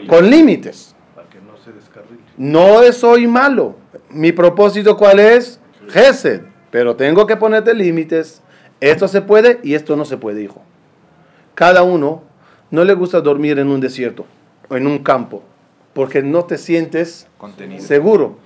con 0.07 0.29
límites. 0.29 0.95
para 1.15 1.27
que 1.29 1.37
no 1.39 1.57
se. 1.57 1.71
No 2.37 2.91
soy 2.91 3.27
malo. 3.27 3.75
Mi 4.09 4.31
propósito 4.31 4.97
cuál 4.97 5.19
es? 5.19 5.59
Gesed. 5.89 6.41
Pero 6.71 6.95
tengo 6.95 7.27
que 7.27 7.37
ponerte 7.37 7.73
límites. 7.73 8.41
Esto 8.79 9.07
se 9.07 9.21
puede 9.21 9.59
y 9.63 9.73
esto 9.73 9.95
no 9.95 10.05
se 10.05 10.17
puede, 10.17 10.43
hijo. 10.43 10.61
Cada 11.57 11.81
uno 11.81 12.21
no 12.69 12.83
le 12.83 12.93
gusta 12.93 13.19
dormir 13.19 13.57
en 13.57 13.69
un 13.69 13.79
desierto 13.79 14.27
o 14.69 14.77
en 14.77 14.85
un 14.85 14.99
campo 14.99 15.41
porque 15.93 16.21
no 16.21 16.45
te 16.45 16.55
sientes 16.55 17.25
Contenido. 17.39 17.83
seguro. 17.83 18.37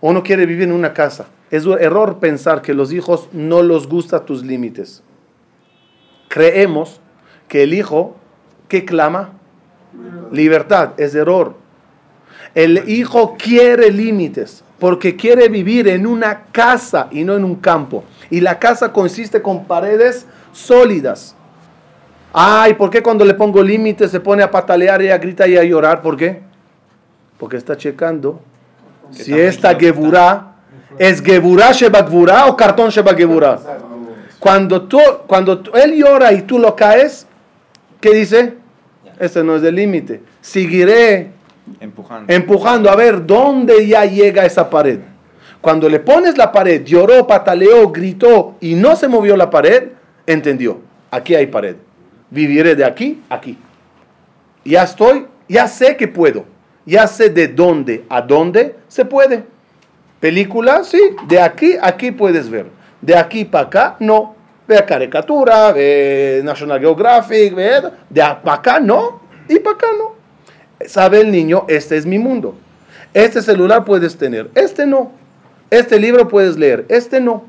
Uno 0.00 0.22
quiere 0.22 0.46
vivir 0.46 0.62
en 0.62 0.72
una 0.72 0.94
casa. 0.94 1.26
Es 1.50 1.66
un 1.66 1.78
error 1.78 2.20
pensar 2.20 2.62
que 2.62 2.72
los 2.72 2.90
hijos 2.90 3.28
no 3.32 3.60
los 3.60 3.86
gustan 3.86 4.24
tus 4.24 4.42
límites. 4.42 5.02
Creemos 6.28 7.02
que 7.48 7.64
el 7.64 7.74
hijo, 7.74 8.16
¿qué 8.68 8.86
clama? 8.86 9.32
Libertad, 10.32 10.92
es 10.96 11.14
error. 11.14 11.54
El 12.54 12.88
hijo 12.88 13.36
quiere 13.38 13.90
límites 13.90 14.64
porque 14.78 15.16
quiere 15.16 15.50
vivir 15.50 15.86
en 15.86 16.06
una 16.06 16.44
casa 16.44 17.08
y 17.10 17.24
no 17.24 17.36
en 17.36 17.44
un 17.44 17.56
campo. 17.56 18.04
Y 18.30 18.40
la 18.40 18.58
casa 18.58 18.90
consiste 18.90 19.42
con 19.42 19.66
paredes 19.66 20.26
sólidas. 20.52 21.34
Ay, 22.32 22.74
¿por 22.74 22.90
qué 22.90 23.02
cuando 23.02 23.24
le 23.24 23.34
pongo 23.34 23.62
límites 23.62 24.10
se 24.10 24.20
pone 24.20 24.42
a 24.42 24.50
patalear 24.50 25.00
y 25.02 25.08
a 25.10 25.18
gritar 25.18 25.48
y 25.48 25.56
a 25.56 25.64
llorar? 25.64 26.02
¿Por 26.02 26.16
qué? 26.16 26.40
Porque 27.38 27.56
está 27.56 27.76
checando 27.76 28.40
si 29.10 29.38
esta 29.38 29.74
geburá 29.74 30.52
es 30.98 31.22
geburá 31.22 31.72
sheba 31.72 32.02
gvurá 32.02 32.46
o 32.46 32.56
cartón 32.56 32.90
sheba 32.90 33.14
geburá. 33.14 33.58
Cuando, 34.38 34.82
tú, 34.82 34.98
cuando 35.26 35.58
tú- 35.58 35.70
él 35.74 35.94
llora 35.96 36.32
y 36.32 36.42
tú 36.42 36.58
lo 36.58 36.76
caes, 36.76 37.26
¿qué 38.00 38.10
dice? 38.14 38.54
Este 39.18 39.42
no 39.42 39.56
es 39.56 39.62
el 39.62 39.74
límite. 39.74 40.22
Seguiré 40.40 41.30
Empujando. 41.80 42.32
empujando 42.32 42.90
a 42.90 42.96
ver 42.96 43.26
dónde 43.26 43.86
ya 43.86 44.04
llega 44.04 44.44
esa 44.44 44.68
pared. 44.70 45.00
Cuando 45.60 45.88
le 45.88 45.98
pones 45.98 46.38
la 46.38 46.52
pared, 46.52 46.84
lloró, 46.84 47.26
pataleó, 47.26 47.88
gritó 47.90 48.54
y 48.60 48.74
no 48.74 48.94
se 48.94 49.08
movió 49.08 49.36
la 49.36 49.50
pared, 49.50 49.88
entendió, 50.26 50.78
aquí 51.10 51.34
hay 51.34 51.46
pared. 51.48 51.76
Viviré 52.30 52.74
de 52.74 52.84
aquí 52.84 53.22
a 53.28 53.36
aquí. 53.36 53.58
Ya 54.64 54.82
estoy, 54.82 55.26
ya 55.48 55.66
sé 55.66 55.96
que 55.96 56.08
puedo. 56.08 56.44
Ya 56.84 57.06
sé 57.06 57.28
de 57.28 57.48
dónde 57.48 58.04
a 58.08 58.22
dónde 58.22 58.76
se 58.88 59.04
puede. 59.04 59.44
Película, 60.20 60.84
sí, 60.84 61.00
de 61.28 61.40
aquí 61.40 61.74
a 61.76 61.88
aquí 61.88 62.10
puedes 62.10 62.48
ver. 62.48 62.66
De 63.00 63.16
aquí 63.16 63.44
para 63.44 63.66
acá, 63.66 63.96
no. 64.00 64.34
Ve 64.66 64.84
caricatura, 64.86 65.72
ve 65.72 66.42
National 66.44 66.80
Geographic, 66.80 67.54
ve 67.54 67.82
de 68.10 68.22
acá, 68.22 68.80
no. 68.80 69.20
Y 69.48 69.58
para 69.60 69.76
acá, 69.76 69.86
no 69.96 70.18
sabe 70.86 71.20
el 71.20 71.30
niño, 71.30 71.64
este 71.68 71.96
es 71.96 72.06
mi 72.06 72.18
mundo. 72.18 72.54
Este 73.14 73.42
celular 73.42 73.84
puedes 73.84 74.16
tener, 74.16 74.50
este 74.54 74.86
no. 74.86 75.12
Este 75.70 75.98
libro 75.98 76.28
puedes 76.28 76.56
leer, 76.56 76.86
este 76.88 77.20
no. 77.20 77.44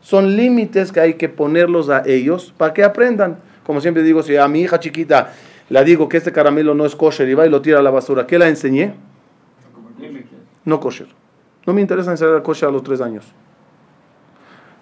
Son 0.00 0.36
límites 0.36 0.92
que 0.92 1.00
hay 1.00 1.14
que 1.14 1.28
ponerlos 1.28 1.88
a 1.88 2.02
ellos 2.06 2.52
para 2.56 2.74
que 2.74 2.84
aprendan. 2.84 3.38
Como 3.64 3.80
siempre 3.80 4.02
digo, 4.02 4.22
si 4.22 4.36
a 4.36 4.48
mi 4.48 4.60
hija 4.60 4.80
chiquita 4.80 5.32
le 5.68 5.84
digo 5.84 6.08
que 6.08 6.16
este 6.16 6.32
caramelo 6.32 6.74
no 6.74 6.84
es 6.84 6.96
kosher 6.96 7.28
y 7.28 7.34
va 7.34 7.46
y 7.46 7.50
lo 7.50 7.62
tira 7.62 7.78
a 7.78 7.82
la 7.82 7.90
basura, 7.90 8.26
¿qué 8.26 8.38
la 8.38 8.48
enseñé? 8.48 8.94
No 10.64 10.80
kosher. 10.80 11.08
No 11.66 11.72
me 11.72 11.80
interesa 11.80 12.10
enseñar 12.10 12.42
kosher 12.42 12.68
a 12.68 12.72
los 12.72 12.82
tres 12.82 13.00
años. 13.00 13.24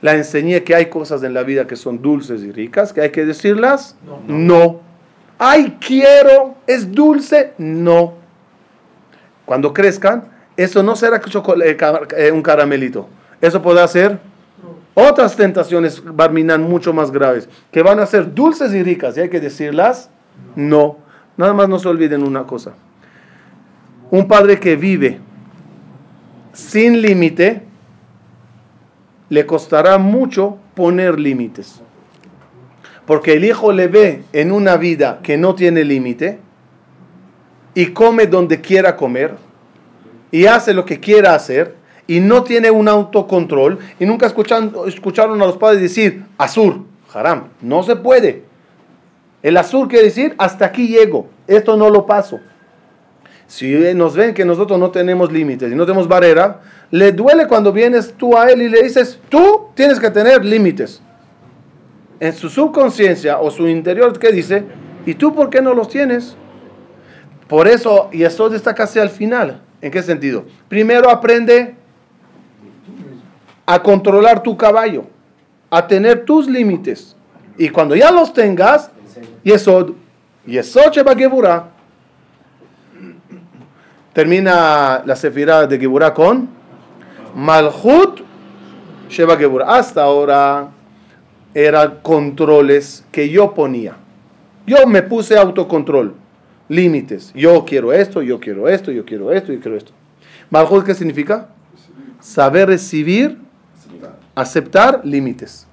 La 0.01 0.15
enseñé 0.15 0.65
que 0.65 0.75
hay 0.75 0.87
cosas 0.87 1.23
en 1.23 1.35
la 1.35 1.43
vida 1.43 1.67
que 1.67 1.77
son 1.77 2.01
dulces 2.01 2.43
y 2.43 2.53
ricas, 2.53 2.93
que 2.93 3.03
hay 3.03 3.11
que 3.11 3.25
decirlas. 3.27 3.97
no. 4.27 4.81
Ay, 5.43 5.79
quiero, 5.81 6.55
es 6.67 6.93
dulce. 6.93 7.55
No. 7.57 8.13
Cuando 9.47 9.73
crezcan, 9.73 10.25
eso 10.57 10.83
no 10.83 10.95
será 10.97 11.17
eh, 11.65 11.77
eh, 12.17 12.31
un 12.31 12.43
caramelito. 12.43 13.09
Eso 13.41 13.63
podrá 13.63 13.89
ser 13.89 14.19
otras 15.01 15.37
tentaciones 15.37 16.03
barminan 16.05 16.63
mucho 16.63 16.93
más 16.93 17.11
graves, 17.11 17.49
que 17.71 17.83
van 17.83 18.01
a 18.01 18.07
ser 18.07 18.35
dulces 18.35 18.73
y 18.73 18.83
ricas. 18.83 19.17
Y 19.17 19.21
hay 19.21 19.29
que 19.29 19.41
decirlas, 19.41 20.11
no. 20.57 20.99
Nada 21.37 21.53
más 21.53 21.69
no 21.69 21.79
se 21.79 21.89
olviden 21.89 22.23
una 22.23 22.45
cosa. 22.45 22.73
Un 24.11 24.27
padre 24.27 24.59
que 24.59 24.77
vive 24.77 25.21
sin 26.53 27.01
límite, 27.01 27.63
le 29.29 29.47
costará 29.47 29.99
mucho 29.99 30.59
poner 30.75 31.19
límites. 31.19 31.81
Porque 33.07 33.35
el 33.35 33.45
hijo 33.45 33.73
le 33.73 33.89
ve 33.89 34.25
en 34.33 34.53
una 34.53 34.77
vida 34.77 35.21
que 35.23 35.37
no 35.37 35.55
tiene 35.55 35.85
límite 35.85 36.39
y 37.75 37.87
come 37.87 38.27
donde 38.27 38.61
quiera 38.61 38.97
comer 38.97 39.37
y 40.31 40.47
hace 40.47 40.75
lo 40.75 40.85
que 40.85 41.01
quiera 41.01 41.35
hacer 41.35 41.77
y 42.11 42.19
no 42.19 42.43
tiene 42.43 42.73
un 42.73 42.89
autocontrol 42.89 43.79
y 44.01 44.05
nunca 44.05 44.27
escuchan, 44.27 44.73
escucharon 44.85 45.41
a 45.41 45.47
los 45.47 45.57
padres 45.57 45.81
decir, 45.81 46.25
Azur, 46.39 46.81
haram, 47.15 47.51
no 47.63 47.85
se 47.85 47.95
puede. 47.95 48.43
El 49.45 49.57
Azur 49.57 49.87
quiere 49.87 50.07
decir, 50.07 50.35
hasta 50.37 50.65
aquí 50.65 50.89
llego, 50.89 51.29
esto 51.47 51.77
no 51.77 51.89
lo 51.89 52.07
paso. 52.07 52.41
Si 53.47 53.73
nos 53.95 54.17
ven 54.17 54.35
que 54.35 54.45
nosotros 54.45 54.77
no 54.81 54.91
tenemos 54.91 55.31
límites 55.31 55.71
y 55.71 55.77
no 55.77 55.87
tenemos 55.87 56.09
barrera, 56.09 56.63
le 56.91 57.13
duele 57.13 57.47
cuando 57.47 57.73
vienes 57.73 58.13
tú 58.15 58.37
a 58.37 58.51
él 58.51 58.63
y 58.63 58.69
le 58.69 58.83
dices, 58.83 59.21
tú 59.29 59.69
tienes 59.75 60.01
que 60.01 60.11
tener 60.11 60.45
límites 60.45 61.01
en 62.19 62.33
su 62.33 62.49
subconsciencia 62.49 63.39
o 63.39 63.53
su 63.53 63.69
interior 63.69 64.19
que 64.19 64.33
dice, 64.33 64.65
¿y 65.07 65.15
tú 65.15 65.33
por 65.33 65.49
qué 65.49 65.63
no 65.63 65.75
los 65.75 65.89
tienes? 65.89 66.35
Por 67.47 67.69
eso, 67.69 68.09
y 68.11 68.25
eso 68.25 68.53
está 68.53 68.75
casi 68.75 68.99
al 68.99 69.11
final. 69.11 69.63
¿En 69.81 69.93
qué 69.93 70.03
sentido? 70.03 70.45
Primero 70.69 71.09
aprende 71.09 71.77
a 73.67 73.83
controlar 73.83 74.43
tu 74.43 74.57
caballo, 74.57 75.05
a 75.71 75.87
tener 75.87 76.25
tus 76.25 76.49
límites. 76.49 77.17
Y 77.57 77.69
cuando 77.69 77.95
ya 77.95 78.11
los 78.11 78.33
tengas, 78.33 78.91
Yesod, 79.43 79.93
Yesod 80.47 80.93
Sheba 80.93 81.15
Geburah. 81.15 81.69
Termina 84.13 85.03
la 85.05 85.15
sefirá 85.15 85.67
de 85.67 85.79
Geburah 85.79 86.13
con 86.13 86.49
Malchut 87.35 88.21
Sheba 89.09 89.37
Geburah. 89.37 89.77
Hasta 89.77 90.03
ahora 90.03 90.71
eran 91.55 91.99
controles 92.03 93.05
que 93.13 93.29
yo 93.29 93.55
ponía. 93.55 93.97
Yo 94.67 94.87
me 94.87 95.03
puse 95.03 95.37
autocontrol, 95.37 96.15
límites. 96.69 97.33
Yo 97.35 97.65
quiero 97.65 97.93
esto, 97.93 98.23
yo 98.23 98.41
quiero 98.41 98.69
esto, 98.69 98.91
yo 98.93 99.05
quiero 99.05 99.33
esto, 99.33 99.53
yo 99.53 99.61
quiero 99.61 99.77
esto. 99.77 99.93
Malchut, 100.51 100.85
¿qué 100.85 100.95
significa? 100.95 101.49
Saber 102.21 102.69
recibir, 102.69 103.39
aceptar 104.35 105.01
límites. 105.05 105.67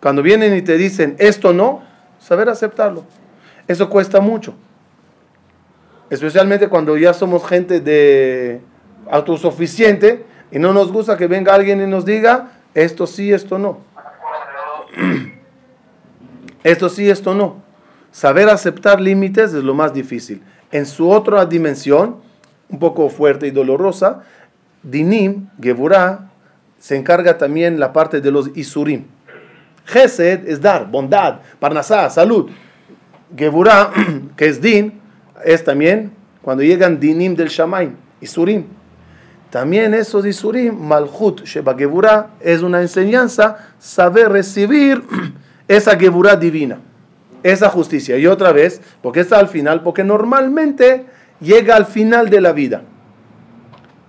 Cuando 0.00 0.22
vienen 0.22 0.56
y 0.56 0.62
te 0.62 0.76
dicen 0.76 1.16
esto 1.18 1.52
no, 1.52 1.82
saber 2.18 2.48
aceptarlo. 2.48 3.04
Eso 3.68 3.88
cuesta 3.90 4.20
mucho. 4.20 4.54
Especialmente 6.08 6.68
cuando 6.68 6.96
ya 6.96 7.12
somos 7.12 7.46
gente 7.46 7.80
de 7.80 8.60
autosuficiente 9.10 10.24
y 10.50 10.58
no 10.58 10.72
nos 10.72 10.90
gusta 10.90 11.16
que 11.16 11.26
venga 11.26 11.54
alguien 11.54 11.80
y 11.80 11.86
nos 11.86 12.04
diga 12.04 12.52
esto 12.74 13.06
sí, 13.06 13.32
esto 13.32 13.58
no. 13.58 13.78
Esto 16.62 16.90
sí, 16.90 17.08
esto 17.08 17.34
no. 17.34 17.62
Saber 18.12 18.50
aceptar 18.50 19.00
límites 19.00 19.54
es 19.54 19.64
lo 19.64 19.72
más 19.72 19.94
difícil. 19.94 20.42
En 20.70 20.84
su 20.84 21.08
otra 21.08 21.46
dimensión, 21.46 22.16
un 22.68 22.78
poco 22.78 23.08
fuerte 23.08 23.46
y 23.46 23.50
dolorosa, 23.50 24.24
Dinim, 24.82 25.48
Geburah, 25.58 26.29
se 26.80 26.96
encarga 26.96 27.38
también 27.38 27.78
la 27.78 27.92
parte 27.92 28.20
de 28.20 28.30
los 28.32 28.50
Isurim. 28.56 29.04
Gesed 29.84 30.48
es 30.48 30.60
dar, 30.60 30.90
bondad, 30.90 31.40
Parnasá, 31.60 32.10
salud. 32.10 32.50
Geburah, 33.36 33.92
que 34.36 34.48
es 34.48 34.60
Din, 34.60 35.00
es 35.44 35.62
también 35.62 36.10
cuando 36.42 36.64
llegan 36.64 36.98
Dinim 36.98 37.36
del 37.36 37.48
Shamaim, 37.48 37.94
Isurim. 38.20 38.64
También 39.50 39.94
esos 39.94 40.24
Isurim, 40.24 40.74
Malchut, 40.74 41.44
Sheba 41.44 41.76
Geburah, 41.76 42.30
es 42.40 42.62
una 42.62 42.80
enseñanza, 42.80 43.58
saber 43.78 44.30
recibir 44.30 45.02
esa 45.68 45.98
Geburah 45.98 46.36
divina, 46.36 46.78
esa 47.42 47.68
justicia. 47.68 48.16
Y 48.16 48.26
otra 48.26 48.52
vez, 48.52 48.80
porque 49.02 49.20
está 49.20 49.38
al 49.38 49.48
final, 49.48 49.82
porque 49.82 50.02
normalmente 50.02 51.04
llega 51.40 51.76
al 51.76 51.86
final 51.86 52.30
de 52.30 52.40
la 52.40 52.52
vida, 52.52 52.82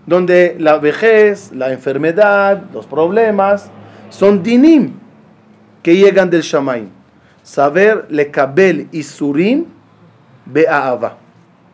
donde 0.05 0.55
la 0.59 0.77
vejez, 0.77 1.51
la 1.51 1.71
enfermedad, 1.71 2.63
los 2.73 2.85
problemas, 2.85 3.69
son 4.09 4.43
dinim 4.43 4.93
que 5.83 5.95
llegan 5.95 6.29
del 6.29 6.41
Shamaim. 6.41 6.89
Saber 7.43 8.05
lekabel 8.09 8.87
isurim 8.91 9.65
be'ahava. 10.45 11.17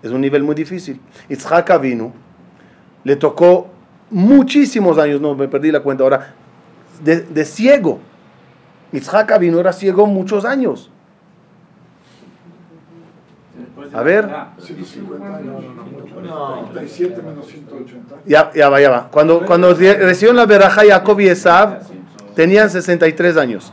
Es 0.02 0.12
un 0.12 0.22
nivel 0.22 0.44
muy 0.44 0.56
difícil. 0.56 1.00
Yitzhak 1.30 1.70
Avinu 1.72 2.14
le 3.04 3.16
tocó 3.16 3.70
muchísimos 4.10 4.98
años, 4.98 5.20
no 5.20 5.36
me 5.36 5.48
perdí 5.48 5.72
la 5.72 5.82
cuenta 5.82 6.04
ahora, 6.04 6.34
de, 7.04 7.22
de 7.22 7.46
ciego. 7.46 8.00
Yitzhak 8.92 9.32
Avinu 9.32 9.60
era 9.60 9.74
ciego 9.74 10.06
muchos 10.06 10.46
años. 10.46 10.92
A 13.94 14.02
ver. 14.02 14.28
150 14.60 15.36
años. 15.38 15.64
No, 16.24 16.70
37 16.74 17.22
menos 17.22 17.46
180. 17.48 18.16
Ya, 18.26 18.52
ya 18.54 18.70
va, 18.70 18.82
ya 18.82 18.90
va. 18.90 19.08
Cuando, 19.12 19.46
cuando 19.46 19.74
re- 19.74 19.98
recibió 19.98 20.34
la 20.34 20.46
veraja 20.46 20.82
Jacob 20.88 21.20
y 21.20 21.28
Esav, 21.30 21.80
tenían 22.36 22.70
63 22.70 23.38
años. 23.38 23.72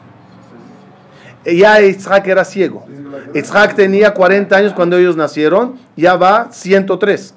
Ya 1.44 1.80
Isaac 1.82 2.26
era 2.28 2.44
ciego. 2.44 2.86
Isaac 3.34 3.74
tenía 3.74 4.14
40 4.14 4.56
años 4.56 4.72
cuando 4.72 4.96
ellos 4.96 5.16
nacieron, 5.16 5.78
ya 5.96 6.16
va 6.16 6.48
103. 6.52 7.34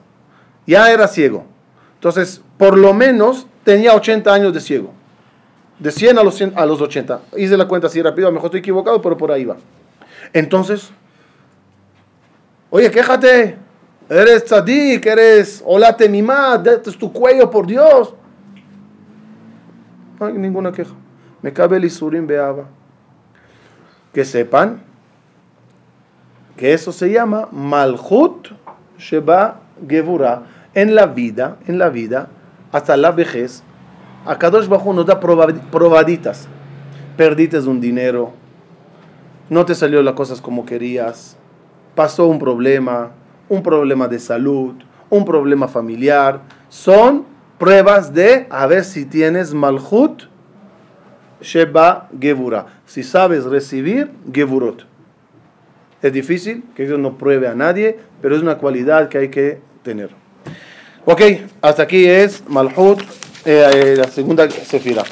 Ya 0.66 0.92
era 0.92 1.08
ciego. 1.08 1.46
Entonces, 1.96 2.42
por 2.58 2.78
lo 2.78 2.94
menos 2.94 3.48
tenía 3.64 3.94
80 3.94 4.34
años 4.34 4.54
de 4.54 4.60
ciego. 4.62 4.94
De 5.80 5.92
100 5.92 6.18
a 6.18 6.24
los, 6.24 6.36
100 6.36 6.54
a 6.56 6.66
los 6.66 6.82
80. 6.82 7.22
Hice 7.38 7.58
la 7.58 7.68
cuenta 7.68 7.88
así 7.88 8.02
rápido, 8.02 8.28
a 8.28 8.32
lo 8.32 8.36
mejor 8.36 8.48
estoy 8.48 8.60
equivocado, 8.62 9.02
pero 9.02 9.18
por 9.18 9.32
ahí 9.32 9.46
va. 9.46 9.58
Entonces, 10.34 10.90
oye, 12.70 12.90
quéjate. 12.92 13.58
Eres 14.10 14.46
tzadik, 14.46 15.06
eres 15.06 15.62
olate 15.66 16.08
mimad, 16.08 16.66
es 16.68 16.98
tu 16.98 17.12
cuello, 17.12 17.50
por 17.52 17.68
Dios. 17.68 18.14
No 20.20 20.26
hay 20.28 20.34
ninguna 20.34 20.72
queja. 20.72 20.94
Me 21.42 21.52
cabe 21.52 21.78
el 21.78 21.86
isurim 21.86 22.26
beaba. 22.26 22.66
Que 24.14 24.24
sepan 24.24 24.82
que 26.56 26.74
eso 26.74 26.92
se 26.92 27.12
llama 27.12 27.50
malhut 27.52 28.48
sheba 28.98 29.60
gevura. 29.88 30.44
En 30.74 30.96
la 30.96 31.06
vida, 31.08 31.58
en 31.68 31.78
la 31.78 31.90
vida, 31.90 32.30
hasta 32.72 32.96
la 32.98 33.12
vejez, 33.12 33.62
a 34.26 34.38
Kadosh 34.38 34.68
Bajo 34.68 34.94
nos 34.94 35.06
da 35.06 35.20
proba- 35.20 35.60
probaditas. 35.70 36.48
Perdiste 37.18 37.60
un 37.60 37.82
dinero, 37.82 38.32
no 39.50 39.66
te 39.66 39.74
salió 39.76 40.02
las 40.04 40.14
cosas 40.14 40.40
como 40.40 40.66
querías, 40.66 41.36
pasó 41.98 42.28
un 42.28 42.38
problema, 42.38 43.12
un 43.50 43.64
problema 43.64 44.08
de 44.08 44.20
salud, 44.20 44.76
un 45.10 45.26
problema 45.26 45.68
familiar. 45.68 46.42
Son 46.70 47.26
pruebas 47.58 48.14
de 48.14 48.46
a 48.52 48.68
ver 48.68 48.84
si 48.86 49.04
tienes 49.04 49.52
malhut 49.52 50.30
sheba 51.42 52.08
gevura. 52.22 52.68
Si 52.86 53.02
sabes 53.02 53.46
recibir 53.46 54.12
gevurot. 54.32 54.86
Es 56.04 56.14
difícil 56.14 56.64
que 56.76 56.86
Dios 56.86 57.00
no 57.00 57.18
pruebe 57.18 57.48
a 57.48 57.56
nadie, 57.56 57.98
pero 58.22 58.36
es 58.36 58.44
una 58.44 58.60
cualidad 58.60 59.10
que 59.10 59.18
hay 59.18 59.30
que 59.30 59.60
tener. 59.82 60.12
Ok, 61.06 61.22
hasta 61.62 61.82
aquí 61.84 62.06
es 62.06 62.44
malhut, 62.48 63.02
eh, 63.44 63.72
eh, 63.74 63.96
la 63.98 64.08
segunda 64.08 64.48
sefira. 64.52 65.04